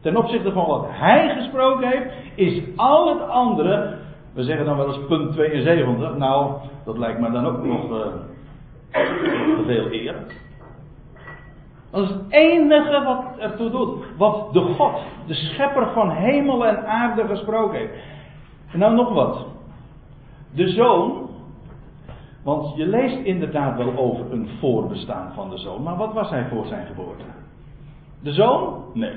Ten 0.00 0.16
opzichte 0.16 0.52
van 0.52 0.66
wat 0.66 0.86
hij 0.88 1.34
gesproken 1.34 1.88
heeft, 1.88 2.12
is 2.34 2.62
al 2.76 3.08
het 3.08 3.28
andere. 3.28 3.98
We 4.32 4.42
zeggen 4.42 4.64
dan 4.66 4.76
wel 4.76 4.86
eens 4.86 5.06
punt 5.06 5.32
72. 5.32 6.16
Nou, 6.16 6.52
dat 6.84 6.98
lijkt 6.98 7.20
me 7.20 7.30
dan 7.30 7.46
ook 7.46 7.64
nog. 7.64 7.90
Uh, 7.90 8.06
veel 9.66 9.92
eer. 9.92 10.14
Dat 11.90 12.02
is 12.02 12.08
het 12.08 12.22
enige 12.28 13.04
wat 13.04 13.24
ertoe 13.38 13.70
doet. 13.70 14.04
Wat 14.16 14.52
de 14.52 14.60
God, 14.60 15.00
de 15.26 15.34
schepper 15.34 15.92
van 15.92 16.10
hemel 16.10 16.66
en 16.66 16.86
aarde 16.86 17.26
gesproken 17.26 17.78
heeft. 17.78 17.94
En 18.72 18.78
nou 18.78 18.94
nog 18.94 19.12
wat. 19.12 19.46
De 20.54 20.68
zoon 20.68 21.26
Want 22.46 22.76
je 22.76 22.86
leest 22.86 23.24
inderdaad 23.24 23.76
wel 23.76 23.96
over 23.96 24.32
een 24.32 24.48
voorbestaan 24.60 25.32
van 25.34 25.50
de 25.50 25.58
zoon, 25.58 25.82
maar 25.82 25.96
wat 25.96 26.12
was 26.12 26.30
hij 26.30 26.48
voor 26.48 26.66
zijn 26.66 26.86
geboorte? 26.86 27.24
De 28.22 28.32
zoon? 28.32 28.84
Nee. 28.94 29.16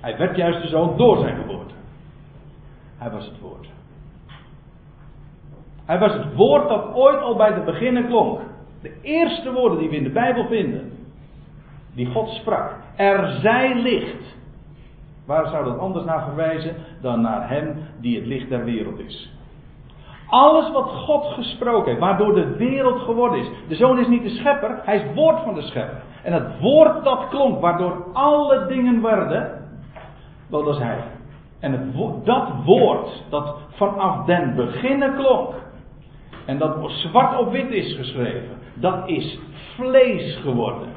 Hij 0.00 0.18
werd 0.18 0.36
juist 0.36 0.62
de 0.62 0.68
zoon 0.68 0.96
door 0.96 1.18
zijn 1.18 1.36
geboorte. 1.36 1.74
Hij 2.98 3.10
was 3.10 3.26
het 3.26 3.40
woord. 3.40 3.68
Hij 5.84 5.98
was 5.98 6.12
het 6.12 6.34
woord 6.34 6.68
dat 6.68 6.94
ooit 6.94 7.20
al 7.20 7.36
bij 7.36 7.52
het 7.52 7.64
beginnen 7.64 8.06
klonk. 8.06 8.40
De 8.84 8.94
eerste 9.02 9.52
woorden 9.52 9.78
die 9.78 9.88
we 9.88 9.96
in 9.96 10.02
de 10.02 10.10
Bijbel 10.10 10.46
vinden. 10.46 10.92
Die 11.94 12.06
God 12.06 12.28
sprak. 12.28 12.70
Er 12.96 13.38
zij 13.40 13.74
licht. 13.74 14.36
Waar 15.26 15.48
zou 15.48 15.64
dat 15.64 15.78
anders 15.78 16.04
naar 16.04 16.24
verwijzen 16.24 16.74
dan 17.00 17.20
naar 17.20 17.48
Hem 17.48 17.76
die 18.00 18.16
het 18.16 18.26
licht 18.26 18.48
der 18.48 18.64
wereld 18.64 18.98
is? 18.98 19.32
Alles 20.28 20.70
wat 20.72 20.88
God 20.88 21.24
gesproken 21.24 21.88
heeft, 21.88 22.00
waardoor 22.00 22.34
de 22.34 22.56
wereld 22.56 23.00
geworden 23.00 23.38
is. 23.38 23.46
De 23.68 23.74
zoon 23.74 23.98
is 23.98 24.08
niet 24.08 24.22
de 24.22 24.28
schepper, 24.28 24.80
hij 24.82 24.96
is 24.96 25.02
het 25.02 25.14
woord 25.14 25.42
van 25.42 25.54
de 25.54 25.62
schepper. 25.62 26.02
En 26.22 26.32
het 26.32 26.60
woord 26.60 27.04
dat 27.04 27.28
klonk, 27.28 27.60
waardoor 27.60 28.06
alle 28.12 28.66
dingen 28.66 29.02
werden, 29.02 29.68
wel 30.46 30.64
dat 30.64 30.74
is 30.74 30.82
hij. 30.82 30.98
En 31.60 31.92
dat 32.24 32.48
woord 32.64 33.22
dat 33.30 33.56
vanaf 33.70 34.24
den 34.24 34.54
beginnen 34.54 35.14
klonk, 35.14 35.54
en 36.44 36.58
dat 36.58 36.90
zwart 36.90 37.38
op 37.38 37.52
wit 37.52 37.70
is 37.70 37.96
geschreven, 37.96 38.53
dat 38.74 39.08
is 39.08 39.38
vlees 39.76 40.36
geworden. 40.36 40.88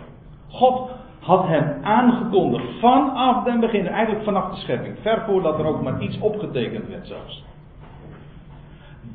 God 0.47 0.89
had 1.19 1.47
hem 1.47 1.83
aangekondigd 1.83 2.79
vanaf 2.79 3.43
den 3.43 3.59
begin, 3.59 3.87
eigenlijk 3.87 4.25
vanaf 4.25 4.51
de 4.51 4.61
schepping, 4.61 4.95
ver 5.01 5.23
voordat 5.27 5.59
er 5.59 5.65
ook 5.65 5.81
maar 5.81 6.01
iets 6.01 6.19
opgetekend 6.19 6.87
werd 6.87 7.07
zelfs. 7.07 7.43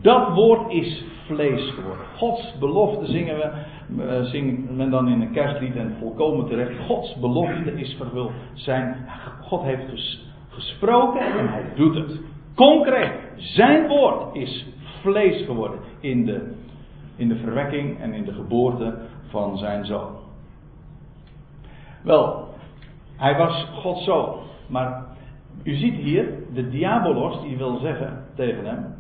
Dat 0.00 0.34
woord 0.34 0.72
is 0.72 1.04
vlees 1.26 1.70
geworden. 1.70 2.06
Gods 2.16 2.58
belofte 2.58 3.06
zingen 3.06 3.36
we, 3.36 3.50
uh, 4.04 4.22
zingt 4.22 4.70
men 4.70 4.90
dan 4.90 5.08
in 5.08 5.20
een 5.20 5.32
kerstlied 5.32 5.76
en 5.76 5.96
volkomen 5.98 6.46
terecht. 6.46 6.78
Gods 6.86 7.16
belofte 7.16 7.72
is 7.72 7.94
vervuld. 7.94 8.30
Zijn, 8.54 8.96
God 9.42 9.62
heeft 9.62 10.18
gesproken 10.48 11.20
en 11.20 11.48
hij 11.48 11.64
doet 11.74 11.94
het. 11.94 12.20
Concreet, 12.54 13.12
zijn 13.36 13.88
woord 13.88 14.34
is 14.34 14.66
vlees 15.00 15.44
geworden 15.44 15.80
in 16.00 16.24
de, 16.24 16.54
in 17.16 17.28
de 17.28 17.36
verwekking 17.36 18.00
en 18.00 18.12
in 18.12 18.24
de 18.24 18.32
geboorte 18.32 18.98
van 19.28 19.58
zijn 19.58 19.84
zoon. 19.84 20.16
Wel, 22.02 22.48
hij 23.16 23.36
was 23.36 23.68
Gods 23.74 24.04
zoon. 24.04 24.40
Maar 24.66 25.04
u 25.62 25.74
ziet 25.74 25.94
hier, 25.94 26.34
de 26.52 26.68
diabolos 26.68 27.42
die 27.42 27.56
wil 27.56 27.78
zeggen 27.78 28.24
tegen 28.34 28.64
hem: 28.64 28.94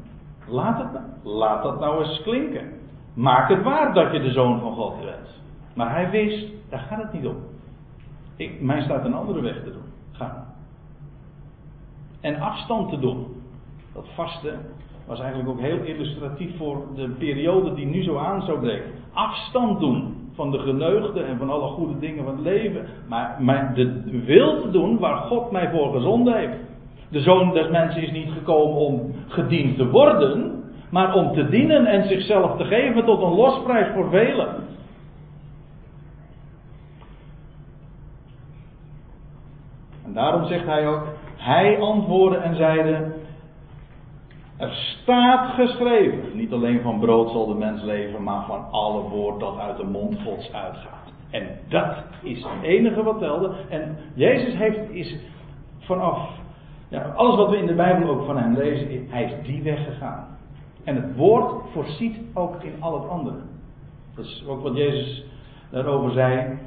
laat, 0.46 0.78
het, 0.78 1.02
laat 1.22 1.62
dat 1.62 1.80
nou 1.80 2.04
eens 2.04 2.22
klinken. 2.22 2.80
Maak 3.14 3.48
het 3.48 3.62
waar 3.62 3.94
dat 3.94 4.12
je 4.12 4.20
de 4.20 4.30
zoon 4.30 4.60
van 4.60 4.74
God 4.74 5.00
bent. 5.00 5.40
Maar 5.74 5.90
hij 5.90 6.10
wist, 6.10 6.52
daar 6.68 6.80
gaat 6.80 7.02
het 7.02 7.12
niet 7.12 7.26
om. 7.26 7.36
Ik, 8.36 8.60
mij 8.60 8.82
staat 8.82 9.04
een 9.04 9.14
andere 9.14 9.40
weg 9.40 9.62
te 9.62 9.72
doen. 9.72 9.92
Ga. 10.12 10.46
En 12.20 12.40
afstand 12.40 12.90
te 12.90 12.98
doen. 12.98 13.42
Dat 13.92 14.06
vaste 14.14 14.58
was 15.06 15.20
eigenlijk 15.20 15.50
ook 15.50 15.60
heel 15.60 15.82
illustratief 15.82 16.56
voor 16.56 16.84
de 16.94 17.08
periode 17.08 17.74
die 17.74 17.86
nu 17.86 18.02
zo 18.02 18.16
aan 18.16 18.42
zou 18.42 18.60
breken. 18.60 18.90
Afstand 19.12 19.80
doen 19.80 20.30
van 20.34 20.50
de 20.50 20.58
geneugde 20.58 21.22
en 21.22 21.38
van 21.38 21.50
alle 21.50 21.68
goede 21.68 21.98
dingen 21.98 22.24
van 22.24 22.34
het 22.34 22.44
leven. 22.44 22.86
Maar 23.38 23.72
de 23.74 24.22
wil 24.24 24.60
te 24.60 24.70
doen 24.70 24.98
waar 24.98 25.16
God 25.16 25.50
mij 25.50 25.70
voor 25.70 25.92
gezonden 25.92 26.36
heeft. 26.36 26.56
De 27.08 27.20
zoon 27.20 27.52
des 27.52 27.68
mensen 27.68 28.02
is 28.02 28.12
niet 28.12 28.30
gekomen 28.30 28.76
om 28.76 29.14
gediend 29.28 29.76
te 29.76 29.88
worden, 29.88 30.62
maar 30.90 31.14
om 31.14 31.32
te 31.32 31.48
dienen 31.48 31.86
en 31.86 32.08
zichzelf 32.08 32.56
te 32.56 32.64
geven 32.64 33.04
tot 33.04 33.22
een 33.22 33.34
losprijs 33.34 33.86
voor 33.94 34.10
velen. 34.10 34.48
En 40.04 40.12
daarom 40.12 40.46
zegt 40.46 40.66
hij 40.66 40.88
ook, 40.88 41.06
hij 41.36 41.80
antwoordde 41.80 42.38
en 42.38 42.56
zeide, 42.56 43.12
er 44.62 44.72
staat 44.72 45.54
geschreven, 45.54 46.36
niet 46.36 46.52
alleen 46.52 46.80
van 46.80 47.00
brood 47.00 47.30
zal 47.30 47.46
de 47.46 47.54
mens 47.54 47.82
leven, 47.82 48.22
maar 48.22 48.44
van 48.46 48.70
alle 48.70 49.02
woord 49.02 49.40
dat 49.40 49.58
uit 49.58 49.76
de 49.76 49.84
mond 49.84 50.22
Gods 50.24 50.52
uitgaat. 50.52 51.12
En 51.30 51.46
dat 51.68 51.96
is 52.22 52.42
het 52.42 52.62
enige 52.62 53.02
wat 53.02 53.18
telde. 53.18 53.52
En 53.68 53.96
Jezus 54.14 54.54
heeft, 54.54 54.90
is 54.90 55.16
vanaf 55.78 56.30
ja, 56.88 57.02
alles 57.02 57.36
wat 57.36 57.50
we 57.50 57.56
in 57.56 57.66
de 57.66 57.74
Bijbel 57.74 58.08
ook 58.08 58.24
van 58.24 58.38
hem 58.38 58.54
lezen, 58.54 59.06
hij 59.08 59.24
is 59.24 59.46
die 59.46 59.62
weg 59.62 59.84
gegaan. 59.84 60.26
En 60.84 60.96
het 60.96 61.16
woord 61.16 61.62
voorziet 61.72 62.16
ook 62.34 62.62
in 62.62 62.74
al 62.80 63.00
het 63.00 63.08
andere. 63.08 63.38
Dat 64.14 64.24
is 64.24 64.44
ook 64.48 64.62
wat 64.62 64.76
Jezus 64.76 65.24
daarover 65.70 66.10
zei 66.10 66.58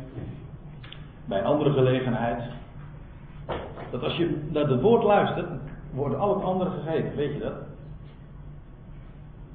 bij 1.25 1.39
een 1.39 1.45
andere 1.45 1.71
gelegenheid. 1.71 2.41
Dat 3.91 4.03
als 4.03 4.15
je 4.15 4.41
naar 4.51 4.67
het 4.67 4.81
woord 4.81 5.03
luistert, 5.03 5.49
worden 5.93 6.19
al 6.19 6.35
het 6.35 6.43
andere 6.43 6.69
gegeven. 6.69 7.15
Weet 7.15 7.33
je 7.33 7.39
dat? 7.39 7.73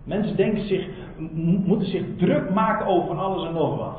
Mensen 0.04 0.36
denken 0.36 0.66
zich, 0.66 0.88
moeten 1.64 1.88
zich 1.88 2.04
druk 2.16 2.50
maken 2.50 2.86
over 2.86 3.16
alles 3.16 3.46
en 3.46 3.52
nog 3.52 3.76
wat. 3.76 3.98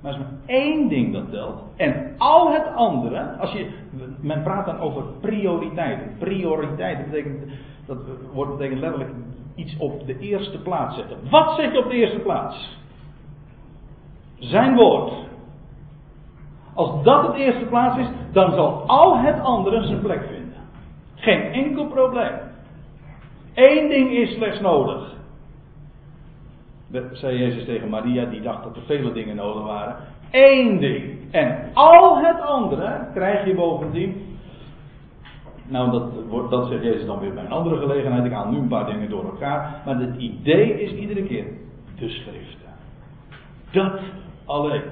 Maar 0.00 0.12
er 0.12 0.20
is 0.20 0.26
maar 0.26 0.38
één 0.46 0.88
ding 0.88 1.12
dat 1.12 1.30
telt. 1.30 1.62
En 1.76 2.14
al 2.18 2.52
het 2.52 2.74
andere, 2.74 3.36
als 3.38 3.52
je, 3.52 3.70
men 4.20 4.42
praat 4.42 4.66
dan 4.66 4.78
over 4.78 5.02
prioriteiten. 5.20 6.16
Prioriteiten 6.18 7.10
betekent, 7.10 7.50
dat 7.86 7.98
wordt 8.32 8.50
betekent 8.56 8.80
letterlijk 8.80 9.10
iets 9.54 9.76
op 9.78 10.06
de 10.06 10.18
eerste 10.18 10.58
plaats 10.58 10.96
zetten. 10.96 11.16
Wat 11.30 11.56
zet 11.56 11.72
je 11.72 11.78
op 11.78 11.90
de 11.90 11.96
eerste 11.96 12.18
plaats? 12.18 12.78
Zijn 14.38 14.74
woord. 14.74 15.12
Als 16.74 17.02
dat 17.02 17.26
het 17.26 17.36
eerste 17.36 17.64
plaats 17.64 17.98
is, 17.98 18.08
dan 18.32 18.52
zal 18.52 18.82
al 18.86 19.18
het 19.18 19.40
andere 19.40 19.84
zijn 19.86 20.00
plek 20.00 20.20
vinden. 20.20 20.35
Geen 21.16 21.52
enkel 21.52 21.86
probleem. 21.86 22.34
Eén 23.54 23.88
ding 23.88 24.10
is 24.10 24.34
slechts 24.34 24.60
nodig. 24.60 25.14
Dat 26.86 27.04
zei 27.12 27.38
Jezus 27.38 27.64
tegen 27.64 27.88
Maria, 27.88 28.24
die 28.24 28.40
dacht 28.40 28.62
dat 28.62 28.76
er 28.76 28.82
vele 28.82 29.12
dingen 29.12 29.36
nodig 29.36 29.64
waren. 29.64 29.96
Eén 30.30 30.78
ding. 30.78 31.32
En 31.32 31.70
al 31.74 32.18
het 32.18 32.40
andere 32.40 33.08
krijg 33.14 33.46
je 33.46 33.54
bovendien. 33.54 34.36
Nou, 35.68 35.90
dat, 35.90 36.50
dat 36.50 36.68
zegt 36.68 36.82
Jezus 36.82 37.06
dan 37.06 37.18
weer 37.18 37.34
bij 37.34 37.44
een 37.44 37.50
andere 37.50 37.76
gelegenheid. 37.76 38.24
Ik 38.24 38.32
haal 38.32 38.50
nu 38.50 38.58
een 38.58 38.68
paar 38.68 38.86
dingen 38.86 39.10
door 39.10 39.24
elkaar. 39.24 39.82
Maar 39.84 40.00
het 40.00 40.16
idee 40.16 40.82
is 40.82 40.92
iedere 40.92 41.22
keer 41.22 41.44
de 41.98 42.08
schriften. 42.08 42.70
Dat 43.70 44.00
alleen. 44.44 44.82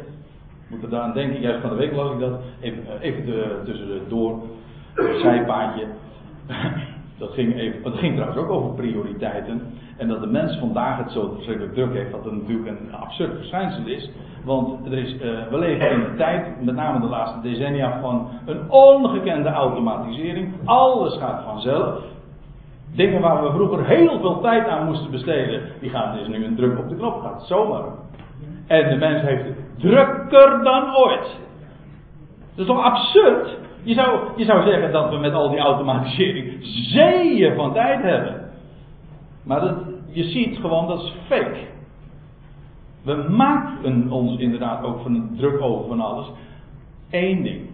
Moet 0.68 0.82
er 0.82 0.98
aan 0.98 1.12
denken. 1.12 1.40
Juist 1.40 1.60
van 1.60 1.70
de 1.70 1.76
week 1.76 1.92
las 1.92 2.12
ik 2.12 2.20
dat. 2.20 2.40
Even, 2.60 3.00
even 3.00 3.26
de, 3.26 3.62
tussen 3.64 3.86
de 3.86 4.00
door. 4.08 4.42
Zijpaadje. 5.22 5.86
Dat 7.18 7.32
ging, 7.32 7.56
even, 7.56 7.92
ging 7.92 8.14
trouwens 8.14 8.40
ook 8.40 8.50
over 8.50 8.74
prioriteiten. 8.74 9.62
En 9.96 10.08
dat 10.08 10.20
de 10.20 10.26
mens 10.26 10.58
vandaag 10.58 10.98
het 10.98 11.10
zo 11.10 11.32
verschrikkelijk 11.34 11.74
druk 11.74 11.92
heeft, 11.92 12.10
dat 12.10 12.24
het 12.24 12.32
natuurlijk 12.32 12.68
een 12.68 12.94
absurd 12.94 13.36
verschijnsel 13.36 13.86
is. 13.86 14.10
Want 14.44 14.86
er 14.86 14.98
is, 14.98 15.14
uh, 15.14 15.20
we 15.50 15.58
leven 15.58 15.90
in 15.90 16.00
een 16.00 16.16
tijd, 16.16 16.64
met 16.64 16.74
name 16.74 17.00
de 17.00 17.06
laatste 17.06 17.40
decennia, 17.40 18.00
van 18.00 18.28
een 18.46 18.70
ongekende 18.70 19.48
automatisering. 19.48 20.52
Alles 20.64 21.18
gaat 21.18 21.42
vanzelf. 21.44 22.02
Dingen 22.94 23.20
waar 23.20 23.42
we 23.42 23.50
vroeger 23.50 23.86
heel 23.86 24.20
veel 24.20 24.40
tijd 24.40 24.68
aan 24.68 24.86
moesten 24.86 25.10
besteden, 25.10 25.62
die 25.80 25.90
gaan 25.90 26.16
dus 26.16 26.28
nu 26.28 26.44
een 26.44 26.56
druk 26.56 26.78
op 26.78 26.88
de 26.88 26.96
knop, 26.96 27.20
gaat 27.20 27.46
zomaar. 27.46 27.84
En 28.66 28.88
de 28.88 28.96
mens 28.96 29.22
heeft 29.22 29.44
het 29.44 29.56
drukker 29.78 30.62
dan 30.62 30.96
ooit. 30.96 31.38
Dat 32.54 32.66
is 32.66 32.66
toch 32.66 32.84
absurd? 32.84 33.56
Je 33.84 33.94
zou, 33.94 34.20
je 34.36 34.44
zou 34.44 34.62
zeggen 34.62 34.92
dat 34.92 35.10
we 35.10 35.16
met 35.16 35.32
al 35.32 35.50
die 35.50 35.58
automatisering 35.58 36.58
zeeën 36.62 37.54
van 37.54 37.72
tijd 37.72 38.02
hebben. 38.02 38.50
Maar 39.44 39.60
dat, 39.60 39.76
je 40.12 40.24
ziet 40.24 40.56
gewoon 40.56 40.86
dat 40.86 41.02
is 41.02 41.14
fake. 41.26 41.72
We 43.02 43.26
maken 43.28 44.10
ons 44.10 44.38
inderdaad 44.38 44.84
ook 44.84 45.00
van 45.00 45.30
druk 45.36 45.60
over 45.60 45.88
van 45.88 46.00
alles. 46.00 46.30
Eén 47.10 47.42
ding. 47.42 47.70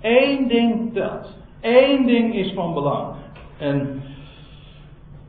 Eén 0.00 0.48
ding 0.48 0.92
telt. 0.92 1.36
Eén 1.60 2.06
ding 2.06 2.34
is 2.34 2.52
van 2.52 2.74
belang. 2.74 3.14
En 3.58 4.02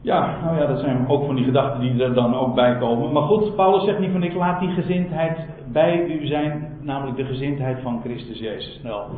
ja, 0.02 0.38
nou 0.44 0.58
ja, 0.58 0.66
dat 0.66 0.80
zijn 0.80 1.08
ook 1.08 1.26
van 1.26 1.36
die 1.36 1.46
gedachten 1.46 1.80
die 1.80 2.04
er 2.04 2.14
dan 2.14 2.36
ook 2.36 2.56
bij 2.56 2.78
komen. 2.78 3.12
Maar 3.12 3.24
goed, 3.24 3.56
Paulus 3.56 3.84
zegt 3.84 4.00
niet 4.00 4.12
van 4.12 4.24
ik 4.24 4.34
laat 4.34 4.60
die 4.60 4.70
gezindheid 4.70 5.38
bij 5.72 6.06
u 6.06 6.26
zijn, 6.26 6.73
namelijk 6.84 7.18
de 7.18 7.26
gezindheid 7.26 7.82
van 7.82 8.02
Christus 8.04 8.40
Jezus. 8.40 8.80
Nou, 8.84 9.12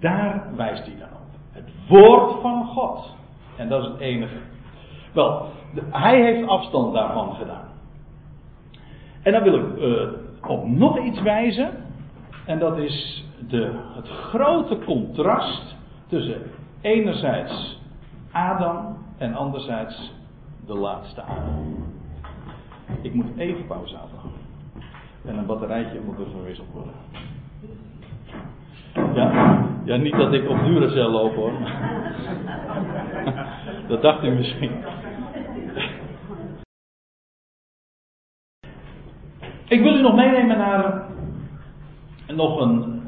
daar 0.00 0.44
wijst 0.56 0.84
hij 0.84 0.96
dan 0.98 1.08
op. 1.08 1.38
Het 1.50 1.68
woord 1.88 2.40
van 2.40 2.66
God. 2.66 3.14
En 3.56 3.68
dat 3.68 3.82
is 3.82 3.88
het 3.88 3.98
enige. 3.98 4.36
Wel, 5.12 5.46
hij 5.90 6.22
heeft 6.22 6.48
afstand 6.48 6.94
daarvan 6.94 7.34
gedaan. 7.34 7.68
En 9.22 9.32
dan 9.32 9.42
wil 9.42 9.54
ik 9.54 9.78
uh, 9.78 10.50
op 10.50 10.66
nog 10.66 10.98
iets 10.98 11.22
wijzen. 11.22 11.70
En 12.46 12.58
dat 12.58 12.78
is 12.78 13.24
de, 13.48 13.72
het 13.94 14.08
grote 14.08 14.78
contrast 14.84 15.76
tussen 16.08 16.42
enerzijds 16.80 17.80
Adam 18.32 18.96
en 19.18 19.34
anderzijds 19.34 20.12
de 20.66 20.74
laatste 20.74 21.22
Adam. 21.22 21.84
Ik 23.00 23.14
moet 23.14 23.36
even 23.36 23.66
pauze 23.66 23.96
houden. 23.96 24.18
En 25.26 25.38
een 25.38 25.46
batterijtje 25.46 26.00
moet 26.04 26.18
er 26.18 26.30
verwisseld 26.30 26.68
worden. 26.72 26.94
Ja, 29.14 29.58
ja 29.84 29.96
niet 29.96 30.16
dat 30.16 30.32
ik 30.32 30.48
op 30.48 30.64
Duracell 30.64 31.08
loop 31.08 31.34
hoor. 31.34 31.52
Dat 33.88 34.02
dacht 34.02 34.24
u 34.24 34.30
misschien. 34.30 34.70
Ik 39.68 39.82
wil 39.82 39.94
u 39.94 40.02
nog 40.02 40.14
meenemen 40.14 40.58
naar 40.58 41.02
nog 42.26 42.60
een, 42.60 43.02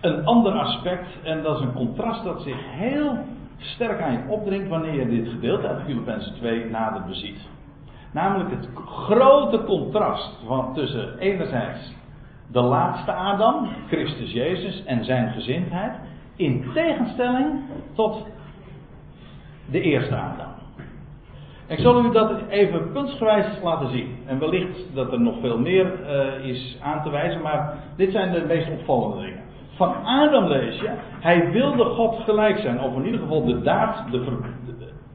een 0.00 0.24
ander 0.24 0.52
aspect. 0.52 1.06
En 1.22 1.42
dat 1.42 1.56
is 1.56 1.62
een 1.62 1.72
contrast 1.72 2.24
dat 2.24 2.42
zich 2.42 2.56
heel 2.58 3.18
sterk 3.56 4.00
aan 4.00 4.12
je 4.12 4.24
opdringt 4.28 4.68
wanneer 4.68 4.94
je 4.94 5.08
dit 5.08 5.28
gedeelte 5.28 5.68
uit 5.68 5.84
Filippenzen 5.84 6.34
2 6.34 6.70
nader 6.70 7.02
beziet. 7.06 7.38
Namelijk 8.12 8.50
het 8.50 8.68
grote 8.86 9.64
contrast 9.64 10.38
van, 10.46 10.74
tussen 10.74 11.18
enerzijds 11.18 11.94
de 12.52 12.60
laatste 12.60 13.12
Adam, 13.12 13.68
Christus 13.86 14.32
Jezus 14.32 14.84
en 14.84 15.04
zijn 15.04 15.32
gezindheid, 15.32 15.92
in 16.36 16.70
tegenstelling 16.74 17.60
tot 17.94 18.26
de 19.70 19.80
eerste 19.80 20.16
Adam. 20.16 20.50
Ik 21.66 21.78
zal 21.78 22.04
u 22.04 22.12
dat 22.12 22.48
even 22.48 22.92
puntsgewijs 22.92 23.46
laten 23.62 23.90
zien. 23.90 24.16
En 24.26 24.38
wellicht 24.38 24.94
dat 24.94 25.12
er 25.12 25.20
nog 25.20 25.34
veel 25.40 25.58
meer 25.58 25.86
uh, 25.86 26.48
is 26.48 26.78
aan 26.82 27.02
te 27.02 27.10
wijzen, 27.10 27.42
maar 27.42 27.74
dit 27.96 28.12
zijn 28.12 28.32
de 28.32 28.44
meest 28.46 28.70
opvallende 28.70 29.24
dingen. 29.24 29.40
Van 29.74 29.94
Adam 30.04 30.44
lees 30.44 30.80
je, 30.80 30.90
hij 31.20 31.50
wilde 31.50 31.84
God 31.84 32.20
gelijk 32.24 32.58
zijn, 32.58 32.80
of 32.80 32.96
in 32.96 33.04
ieder 33.04 33.20
geval 33.20 33.44
de 33.44 33.60
daad, 33.60 34.10
de, 34.10 34.38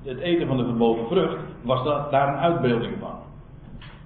het 0.07 0.19
eten 0.19 0.47
van 0.47 0.57
de 0.57 0.65
verboden 0.65 1.07
vrucht, 1.07 1.37
was 1.61 1.83
dat, 1.83 2.11
daar 2.11 2.27
een 2.27 2.39
uitbeelding 2.39 2.95
van. 2.99 3.15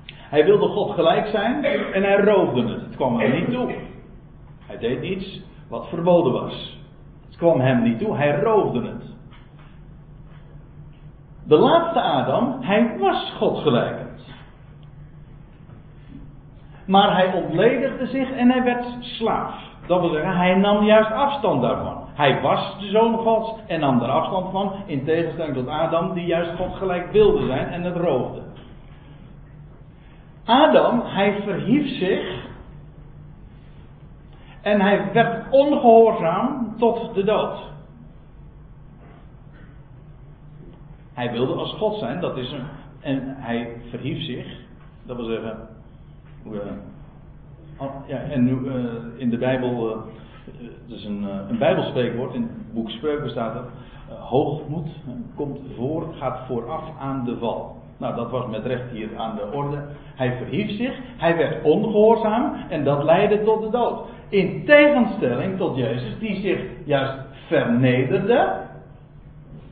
Hij 0.07 0.45
wilde 0.45 0.67
God 0.67 0.93
gelijk 0.93 1.27
zijn 1.27 1.63
en 1.93 2.03
hij 2.03 2.17
roofde 2.17 2.61
het. 2.61 2.81
Het 2.81 2.95
kwam 2.95 3.19
hem 3.19 3.31
niet 3.31 3.51
toe. 3.51 3.75
Hij 4.65 4.77
deed 4.77 5.03
iets 5.03 5.41
wat 5.69 5.87
verboden 5.87 6.31
was. 6.31 6.79
Het 7.25 7.37
kwam 7.37 7.59
hem 7.59 7.81
niet 7.81 7.99
toe, 7.99 8.15
hij 8.15 8.41
roofde 8.41 8.87
het. 8.87 9.03
De 11.43 11.57
laatste 11.57 12.01
Adam, 12.01 12.57
hij 12.61 12.97
was 12.99 13.33
God 13.37 13.57
gelijkend. 13.57 14.21
Maar 16.85 17.15
hij 17.15 17.33
ontledigde 17.33 18.05
zich 18.05 18.31
en 18.31 18.49
hij 18.49 18.63
werd 18.63 18.85
slaaf. 18.99 19.55
Dat 19.87 19.99
wil 19.99 20.09
zeggen, 20.09 20.37
hij 20.37 20.55
nam 20.55 20.83
juist 20.83 21.11
afstand 21.11 21.61
daarvan. 21.61 22.00
Hij 22.21 22.41
was 22.41 22.79
de 22.79 22.89
zoon 22.89 23.17
Gods 23.17 23.59
en 23.67 23.79
nam 23.79 24.01
er 24.01 24.09
afstand 24.09 24.51
van, 24.51 24.73
in 24.85 25.05
tegenstelling 25.05 25.55
tot 25.55 25.67
Adam, 25.67 26.13
die 26.13 26.25
juist 26.25 26.55
God 26.55 26.75
gelijk 26.75 27.11
wilde 27.11 27.45
zijn 27.45 27.67
en 27.67 27.83
het 27.83 27.95
roofde. 27.95 28.41
Adam, 30.45 31.01
hij 31.03 31.41
verhief 31.41 31.97
zich 31.97 32.45
en 34.61 34.81
hij 34.81 35.11
werd 35.13 35.51
ongehoorzaam 35.51 36.75
tot 36.77 37.13
de 37.13 37.23
dood. 37.23 37.59
Hij 41.13 41.31
wilde 41.31 41.53
als 41.53 41.73
God 41.73 41.99
zijn, 41.99 42.19
dat 42.19 42.37
is 42.37 42.51
een. 42.51 42.65
En 42.99 43.35
hij 43.37 43.81
verhief 43.89 44.23
zich, 44.25 44.59
dat 45.03 45.15
wil 45.15 45.25
zeggen. 45.25 45.67
Uh, 46.45 46.57
ja, 48.07 48.17
en 48.17 48.43
nu 48.43 48.51
uh, 48.51 48.93
in 49.17 49.29
de 49.29 49.37
Bijbel, 49.37 49.89
uh, 49.89 50.01
dus 50.87 51.05
een, 51.05 51.27
een 51.49 51.57
Bijbelspreekwoord, 51.57 52.33
in 52.33 52.41
het 52.41 52.73
boek 52.73 52.89
Spreuken 52.89 53.29
staat 53.29 53.55
er. 53.55 53.63
hoogmoed 54.19 54.89
komt 55.35 55.59
voor, 55.75 56.13
gaat 56.19 56.39
vooraf 56.47 56.83
aan 56.99 57.25
de 57.25 57.37
val. 57.37 57.75
Nou, 57.97 58.15
dat 58.15 58.31
was 58.31 58.49
met 58.49 58.65
recht 58.65 58.91
hier 58.91 59.09
aan 59.17 59.35
de 59.35 59.57
orde. 59.57 59.77
Hij 60.15 60.37
verhief 60.37 60.77
zich, 60.77 60.99
hij 61.17 61.37
werd 61.37 61.63
ongehoorzaam 61.63 62.53
en 62.69 62.83
dat 62.83 63.03
leidde 63.03 63.43
tot 63.43 63.61
de 63.61 63.69
dood. 63.69 63.99
In 64.29 64.65
tegenstelling 64.65 65.57
tot 65.57 65.77
Jezus, 65.77 66.19
die 66.19 66.35
zich 66.41 66.59
juist 66.85 67.13
vernederde 67.47 68.69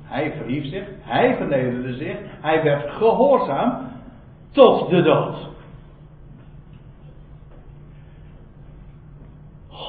hij 0.10 0.34
verhief 0.38 0.66
zich, 0.66 0.84
hij 1.02 1.36
vernederde 1.36 1.94
zich, 1.94 2.16
hij 2.42 2.64
werd 2.64 2.90
gehoorzaam 2.90 3.78
tot 4.52 4.90
de 4.90 5.02
dood. 5.02 5.36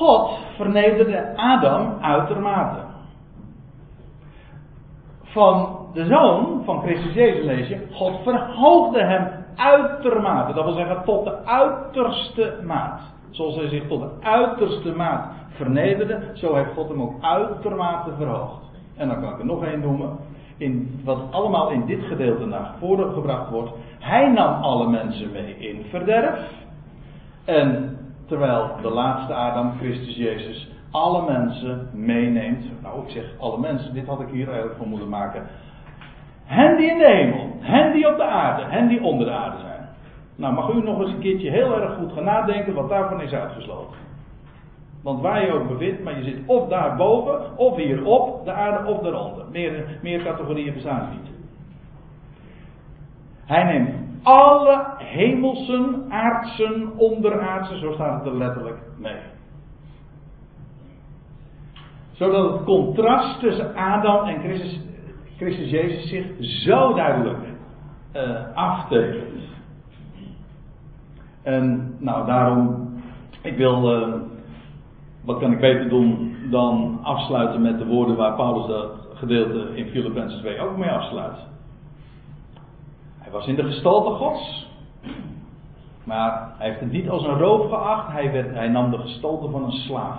God 0.00 0.38
vernederde 0.56 1.32
Adam 1.36 1.98
uitermate. 2.00 2.78
Van 5.22 5.78
de 5.92 6.04
zoon 6.04 6.62
van 6.64 6.80
Christus 6.80 7.12
Jezus 7.12 7.44
lees 7.44 7.68
je, 7.68 7.86
God 7.92 8.22
verhoogde 8.22 9.04
hem 9.04 9.28
uitermate. 9.56 10.52
Dat 10.52 10.64
wil 10.64 10.74
zeggen 10.74 11.04
tot 11.04 11.24
de 11.24 11.44
uiterste 11.44 12.58
maat. 12.66 13.00
Zoals 13.30 13.56
hij 13.56 13.68
zich 13.68 13.88
tot 13.88 14.00
de 14.00 14.10
uiterste 14.20 14.92
maat 14.96 15.26
vernederde, 15.48 16.20
zo 16.34 16.54
heeft 16.54 16.72
God 16.74 16.88
hem 16.88 17.02
ook 17.02 17.14
uitermate 17.20 18.10
verhoogd. 18.16 18.64
En 18.96 19.08
dan 19.08 19.20
kan 19.20 19.32
ik 19.32 19.38
er 19.38 19.46
nog 19.46 19.64
één 19.64 19.80
noemen. 19.80 20.18
In, 20.56 21.00
wat 21.04 21.18
allemaal 21.30 21.70
in 21.70 21.86
dit 21.86 22.02
gedeelte 22.02 22.46
naar 22.46 22.74
voren 22.78 23.12
gebracht 23.12 23.50
wordt. 23.50 23.70
Hij 23.98 24.30
nam 24.30 24.62
alle 24.62 24.88
mensen 24.88 25.30
mee 25.32 25.56
in 25.58 25.84
verderf. 25.90 26.38
En 27.44 27.98
terwijl 28.30 28.70
de 28.82 28.90
laatste 28.90 29.34
Adam, 29.34 29.72
Christus 29.78 30.16
Jezus, 30.16 30.70
alle 30.90 31.32
mensen 31.32 31.88
meeneemt. 31.92 32.82
Nou, 32.82 33.04
ik 33.04 33.10
zeg 33.10 33.24
alle 33.38 33.58
mensen, 33.58 33.94
dit 33.94 34.06
had 34.06 34.20
ik 34.20 34.28
hier 34.28 34.46
eigenlijk 34.46 34.76
voor 34.76 34.86
moeten 34.86 35.08
maken. 35.08 35.46
Hen 36.44 36.76
die 36.76 36.90
in 36.90 36.98
de 36.98 37.06
hemel, 37.06 37.56
hen 37.60 37.92
die 37.92 38.08
op 38.08 38.16
de 38.16 38.24
aarde, 38.24 38.64
hen 38.64 38.88
die 38.88 39.02
onder 39.02 39.26
de 39.26 39.32
aarde 39.32 39.58
zijn. 39.58 39.88
Nou, 40.36 40.54
mag 40.54 40.70
u 40.70 40.82
nog 40.82 41.00
eens 41.00 41.10
een 41.10 41.20
keertje 41.20 41.50
heel 41.50 41.80
erg 41.80 41.94
goed 41.94 42.12
gaan 42.12 42.24
nadenken 42.24 42.74
wat 42.74 42.88
daarvan 42.88 43.20
is 43.20 43.32
uitgesloten. 43.32 43.98
Want 45.02 45.20
waar 45.20 45.46
je 45.46 45.52
ook 45.52 45.68
bevindt, 45.68 46.02
maar 46.02 46.18
je 46.18 46.24
zit 46.24 46.38
of 46.46 46.68
daarboven, 46.68 47.58
of 47.58 47.76
hierop, 47.76 48.44
de 48.44 48.52
aarde 48.52 48.92
of 48.92 49.00
daaronder. 49.00 49.44
Meer, 49.52 49.98
meer 50.02 50.22
categorieën 50.22 50.74
bestaan 50.74 51.08
niet. 51.10 51.30
Hij 53.44 53.64
neemt 53.64 53.99
alle 54.22 54.84
hemelsen, 54.98 56.04
aardsen, 56.08 56.92
onderaardsen, 56.96 57.78
zo 57.78 57.92
staat 57.92 58.24
het 58.24 58.32
er 58.32 58.38
letterlijk, 58.38 58.78
mee. 58.96 59.20
Zodat 62.12 62.52
het 62.52 62.64
contrast 62.64 63.40
tussen 63.40 63.76
Adam 63.76 64.26
en 64.26 64.40
Christus, 64.40 64.80
Christus 65.36 65.70
Jezus 65.70 66.08
zich 66.08 66.26
zo 66.40 66.94
duidelijk 66.94 67.38
uh, 68.16 68.56
aftekent. 68.56 69.40
En 71.42 71.94
nou, 71.98 72.26
daarom, 72.26 72.88
ik 73.42 73.56
wil 73.56 74.00
uh, 74.00 74.14
wat 75.24 75.38
kan 75.38 75.52
ik 75.52 75.60
beter 75.60 75.88
doen 75.88 76.36
dan 76.50 76.98
afsluiten 77.02 77.62
met 77.62 77.78
de 77.78 77.86
woorden 77.86 78.16
waar 78.16 78.34
Paulus 78.34 78.66
dat 78.66 78.92
gedeelte 79.14 79.76
in 79.76 79.86
Filippenzen 79.86 80.40
2 80.40 80.60
ook 80.60 80.76
mee 80.76 80.90
afsluit. 80.90 81.36
Hij 83.20 83.32
was 83.32 83.46
in 83.46 83.54
de 83.54 83.64
gestalte 83.64 84.10
Gods. 84.10 84.68
Maar 86.04 86.52
hij 86.58 86.68
heeft 86.68 86.80
het 86.80 86.92
niet 86.92 87.08
als 87.08 87.24
een 87.24 87.38
roof 87.38 87.68
geacht. 87.68 88.12
Hij, 88.12 88.32
werd, 88.32 88.54
hij 88.54 88.68
nam 88.68 88.90
de 88.90 88.98
gestalte 88.98 89.50
van 89.50 89.64
een 89.64 89.72
slaaf 89.72 90.18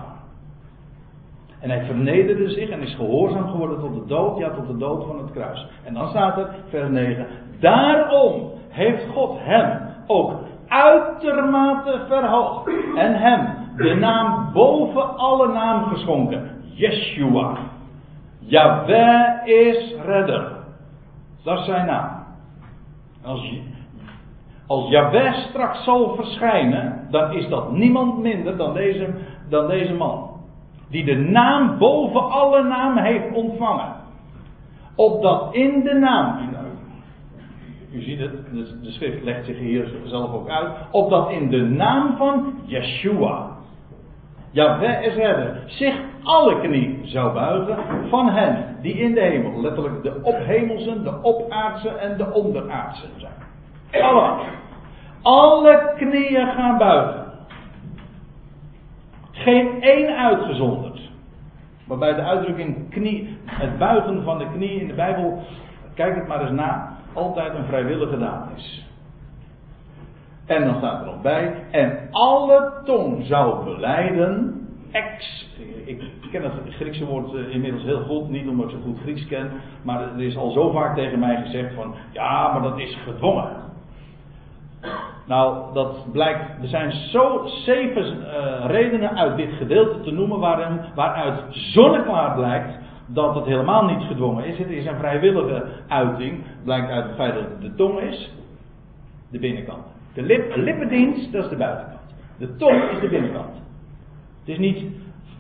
En 1.60 1.70
hij 1.70 1.86
vernederde 1.86 2.49
zich 2.49 2.70
en 2.70 2.82
is 2.82 2.95
gehoorzaam 2.95 3.49
geworden 3.49 3.80
tot 3.80 3.93
de 3.93 4.06
dood. 4.06 4.38
Ja, 4.38 4.49
tot 4.49 4.68
de 4.68 4.78
dood 4.78 5.06
van 5.06 5.18
het 5.18 5.32
kruis. 5.32 5.68
En 5.84 5.93
dan 5.93 6.08
staat 6.08 6.38
er, 6.38 6.49
vers 6.70 6.89
9. 6.89 7.28
Daarom 7.60 8.52
heeft 8.70 9.08
God 9.08 9.38
hem 9.39 9.80
ook 10.08 10.34
uitermate 10.68 12.06
verhoogd. 12.08 12.68
En 12.95 13.14
hem 13.20 13.47
de 13.76 13.93
naam 13.93 14.52
boven 14.54 15.18
alle 15.18 15.47
naam 15.47 15.84
geschonken. 15.84 16.49
Yeshua. 16.74 17.58
Yahweh 18.39 19.47
is 19.47 19.95
redder. 20.06 20.52
Dat 21.43 21.60
is 21.60 21.66
zijn 21.66 21.86
naam. 21.86 22.20
Als, 23.24 23.53
als 24.67 24.89
straks 25.49 25.84
zal 25.84 26.15
verschijnen, 26.15 27.07
dan 27.11 27.32
is 27.32 27.47
dat 27.49 27.72
niemand 27.72 28.17
minder 28.22 28.57
dan 28.57 28.74
deze, 28.74 29.13
dan 29.49 29.67
deze 29.67 29.93
man. 29.93 30.30
Die 30.89 31.05
de 31.05 31.15
naam 31.15 31.78
boven 31.78 32.30
alle 32.30 32.63
namen 32.63 33.03
heeft 33.03 33.34
ontvangen. 33.34 33.95
Opdat 34.95 35.53
in 35.53 35.84
de 35.84 35.93
naam, 35.93 36.49
u 37.93 38.01
ziet 38.01 38.19
het, 38.19 38.32
de 38.84 38.91
schrift 38.91 39.24
legt 39.24 39.45
zich 39.45 39.57
hier 39.57 39.91
zelf 40.03 40.34
ook 40.34 40.49
uit. 40.49 40.69
Opdat 40.91 41.32
in 41.32 41.49
de 41.49 41.61
naam 41.61 42.17
van 42.17 42.53
Yeshua, 42.65 43.51
Jaweh 44.52 45.06
is 45.06 45.16
redder, 45.16 45.64
zich 45.66 45.95
alle 46.24 46.60
knie 46.60 46.99
zou 47.04 47.34
buigen 47.34 47.78
van 48.10 48.30
hen 48.30 48.78
die 48.82 48.93
in 48.93 49.14
de 49.14 49.22
hemel, 49.22 49.62
letterlijk 49.62 50.04
de 50.04 50.20
ophemelsen, 50.24 51.04
de 51.04 51.24
opaardse 51.24 51.89
en 51.89 52.18
de 52.18 52.34
onderaardse 52.34 53.06
zijn. 53.18 54.04
Allemaal. 54.04 54.39
Alle 55.22 55.93
knieën 55.97 56.47
gaan 56.47 56.78
buigen. 56.78 57.26
Geen 59.32 59.82
één 59.82 60.18
uitgezonderd. 60.18 61.10
Waarbij 61.88 62.16
de 62.16 62.22
uitdrukking 62.22 62.89
knie, 62.89 63.38
het 63.45 63.78
buigen 63.78 64.24
van 64.24 64.38
de 64.38 64.47
knie 64.54 64.82
in 64.82 64.88
de 64.88 64.93
Bijbel, 64.93 65.43
kijk 65.93 66.16
het 66.16 66.28
maar 66.28 66.41
eens 66.41 66.52
na. 66.52 66.97
altijd 67.14 67.54
een 67.54 67.66
vrijwillige 67.66 68.18
daad 68.18 68.47
is. 68.56 68.91
En 70.46 70.66
dan 70.66 70.76
staat 70.78 71.00
er 71.00 71.06
nog 71.06 71.22
bij, 71.22 71.54
en 71.72 72.00
alle 72.12 72.72
tong 72.86 73.26
zou 73.26 73.64
beleiden, 73.64 74.62
ex, 74.92 75.48
ik 75.86 76.04
ken 76.32 76.44
het 76.44 76.54
Griekse 76.70 77.06
woord 77.06 77.34
eh, 77.34 77.54
inmiddels 77.54 77.84
heel 77.84 78.02
goed, 78.02 78.30
niet 78.30 78.48
omdat 78.48 78.66
ik 78.66 78.72
zo 78.72 78.82
goed 78.84 79.00
Grieks 79.00 79.28
ken, 79.28 79.52
maar 79.82 80.02
er 80.02 80.22
is 80.22 80.38
al 80.38 80.52
zo 80.52 80.72
vaak 80.72 80.96
tegen 80.96 81.20
mij 81.20 81.42
gezegd 81.42 81.74
van, 81.74 81.94
ja, 82.12 82.52
maar 82.52 82.62
dat 82.62 82.80
is 82.80 82.98
gedwongen. 83.04 83.70
Nou, 85.26 85.74
dat 85.74 86.12
blijkt, 86.12 86.62
er 86.62 86.68
zijn 86.68 86.92
zo 86.92 87.42
zeven 87.46 88.18
uh, 88.18 88.66
redenen 88.66 89.18
uit 89.18 89.38
dit 89.38 89.52
gedeelte 89.52 90.02
te 90.02 90.12
noemen 90.12 90.39
waarin, 90.39 90.80
waaruit 90.96 91.44
zonneklaar 91.50 92.36
blijkt 92.36 92.80
dat 93.06 93.36
het 93.36 93.46
helemaal 93.46 93.86
niet 93.86 94.04
gedwongen 94.08 94.46
is. 94.46 94.58
Het 94.58 94.70
is 94.70 94.86
een 94.86 94.98
vrijwillige 94.98 95.66
uiting, 95.88 96.44
blijkt 96.64 96.89
uit 96.89 97.06
het 97.06 97.16
feit 97.16 97.34
dat 97.34 97.44
het 97.44 97.62
de 97.62 97.76
tong 97.76 98.00
is, 98.00 98.34
de 99.30 99.39
binnenkant. 99.39 99.91
De 100.14 100.22
lip, 100.22 100.55
lippendienst, 100.55 101.32
dat 101.32 101.43
is 101.43 101.49
de 101.49 101.55
buitenkant. 101.55 101.99
De 102.38 102.55
tong 102.55 102.89
is 102.91 102.99
de 102.99 103.07
binnenkant. 103.07 103.55
Het 104.39 104.49
is 104.49 104.57
niet 104.57 104.86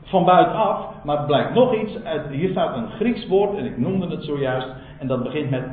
van 0.03 0.25
buitenaf, 0.25 1.03
maar 1.03 1.17
het 1.17 1.25
blijkt 1.25 1.53
nog 1.53 1.75
iets. 1.75 2.03
Uit, 2.03 2.29
hier 2.29 2.49
staat 2.49 2.75
een 2.75 2.89
Grieks 2.89 3.27
woord, 3.27 3.57
en 3.57 3.65
ik 3.65 3.77
noemde 3.77 4.07
het 4.07 4.23
zojuist, 4.23 4.67
en 4.99 5.07
dat 5.07 5.23
begint 5.23 5.49
met. 5.49 5.63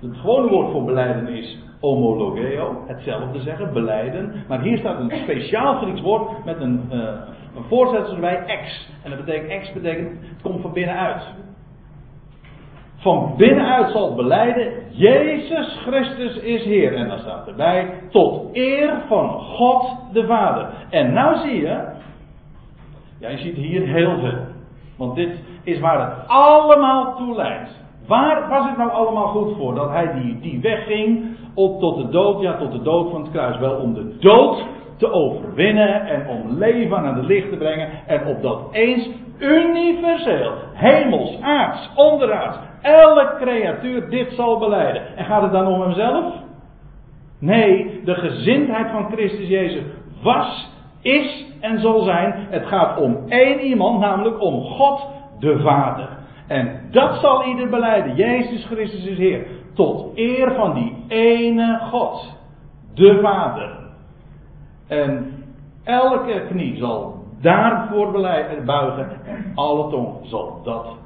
Het 0.00 0.16
gewone 0.16 0.48
woord 0.48 0.72
voor 0.72 0.84
beleiden 0.84 1.28
is 1.28 1.58
homologeo, 1.80 2.84
hetzelfde 2.86 3.40
zeggen, 3.40 3.72
beleiden. 3.72 4.32
Maar 4.48 4.60
hier 4.60 4.78
staat 4.78 5.00
een 5.00 5.18
speciaal 5.22 5.74
Grieks 5.74 6.00
woord 6.00 6.44
met 6.44 6.60
een, 6.60 6.80
uh, 6.92 6.98
een 7.56 7.64
voorzetsel 7.68 8.14
erbij, 8.14 8.44
ex. 8.46 8.88
En 9.02 9.10
dat 9.10 9.24
betekent, 9.24 9.50
ex 9.50 9.72
betekent, 9.72 10.10
het 10.20 10.42
komt 10.42 10.60
van 10.60 10.72
binnenuit. 10.72 11.22
Van 13.04 13.34
binnenuit 13.36 13.90
zal 13.90 14.14
beleiden, 14.14 14.72
Jezus 14.90 15.78
Christus 15.86 16.36
is 16.36 16.64
Heer. 16.64 16.94
En 16.94 17.08
dan 17.08 17.18
staat 17.18 17.48
erbij, 17.48 17.90
tot 18.10 18.48
eer 18.52 19.02
van 19.08 19.28
God 19.30 19.96
de 20.12 20.26
Vader. 20.26 20.68
En 20.90 21.12
nou 21.12 21.36
zie 21.36 21.60
je, 21.60 21.84
ja, 23.20 23.28
je 23.28 23.38
ziet 23.38 23.56
hier 23.56 23.86
heel 23.86 24.18
veel. 24.18 24.38
Want 24.96 25.14
dit 25.14 25.38
is 25.64 25.80
waar 25.80 26.00
het 26.00 26.28
allemaal 26.28 27.16
toe 27.16 27.34
leidt. 27.34 27.70
Waar 28.06 28.48
was 28.48 28.68
het 28.68 28.76
nou 28.76 28.90
allemaal 28.90 29.26
goed 29.26 29.56
voor? 29.56 29.74
Dat 29.74 29.90
hij 29.90 30.12
die, 30.12 30.40
die 30.40 30.60
wegging 30.60 31.36
op 31.54 31.80
tot 31.80 31.96
de 31.96 32.08
dood, 32.08 32.40
ja 32.40 32.56
tot 32.56 32.72
de 32.72 32.82
dood 32.82 33.10
van 33.10 33.20
het 33.20 33.30
kruis. 33.30 33.58
Wel 33.58 33.76
om 33.76 33.94
de 33.94 34.16
dood 34.18 34.64
te 34.96 35.12
overwinnen 35.12 36.06
en 36.06 36.28
om 36.28 36.58
leven 36.58 36.96
aan 36.96 37.16
het 37.16 37.26
licht 37.26 37.50
te 37.50 37.56
brengen. 37.56 37.88
En 38.06 38.26
op 38.26 38.42
dat 38.42 38.68
eens 38.72 39.08
universeel, 39.44 40.52
hemels, 40.72 41.40
aards, 41.40 41.90
onderaards, 41.94 42.58
elke 42.82 43.36
creatuur 43.38 44.10
dit 44.10 44.32
zal 44.32 44.58
beleiden. 44.58 45.16
En 45.16 45.24
gaat 45.24 45.42
het 45.42 45.52
dan 45.52 45.66
om 45.66 45.80
hemzelf? 45.80 46.34
Nee, 47.38 48.00
de 48.04 48.14
gezindheid 48.14 48.90
van 48.90 49.10
Christus 49.10 49.48
Jezus 49.48 49.82
was, 50.22 50.70
is 51.02 51.46
en 51.60 51.80
zal 51.80 52.00
zijn. 52.00 52.46
Het 52.50 52.66
gaat 52.66 52.98
om 52.98 53.18
één 53.28 53.60
iemand, 53.60 54.00
namelijk 54.00 54.40
om 54.40 54.62
God 54.62 55.06
de 55.38 55.58
Vader. 55.58 56.08
En 56.46 56.80
dat 56.90 57.20
zal 57.20 57.44
ieder 57.44 57.68
beleiden. 57.68 58.14
Jezus 58.14 58.64
Christus 58.64 59.06
is 59.06 59.18
Heer. 59.18 59.46
Tot 59.74 60.10
eer 60.14 60.54
van 60.54 60.74
die 60.74 61.04
ene 61.08 61.78
God. 61.90 62.36
De 62.94 63.18
Vader. 63.22 63.78
En 64.88 65.32
elke 65.84 66.46
knie 66.48 66.76
zal 66.76 67.23
daarvoor 67.44 68.12
buigen. 68.64 69.08
En 69.24 69.52
alle 69.54 69.90
tong 69.90 70.08
zal 70.22 70.60
dat 70.64 71.03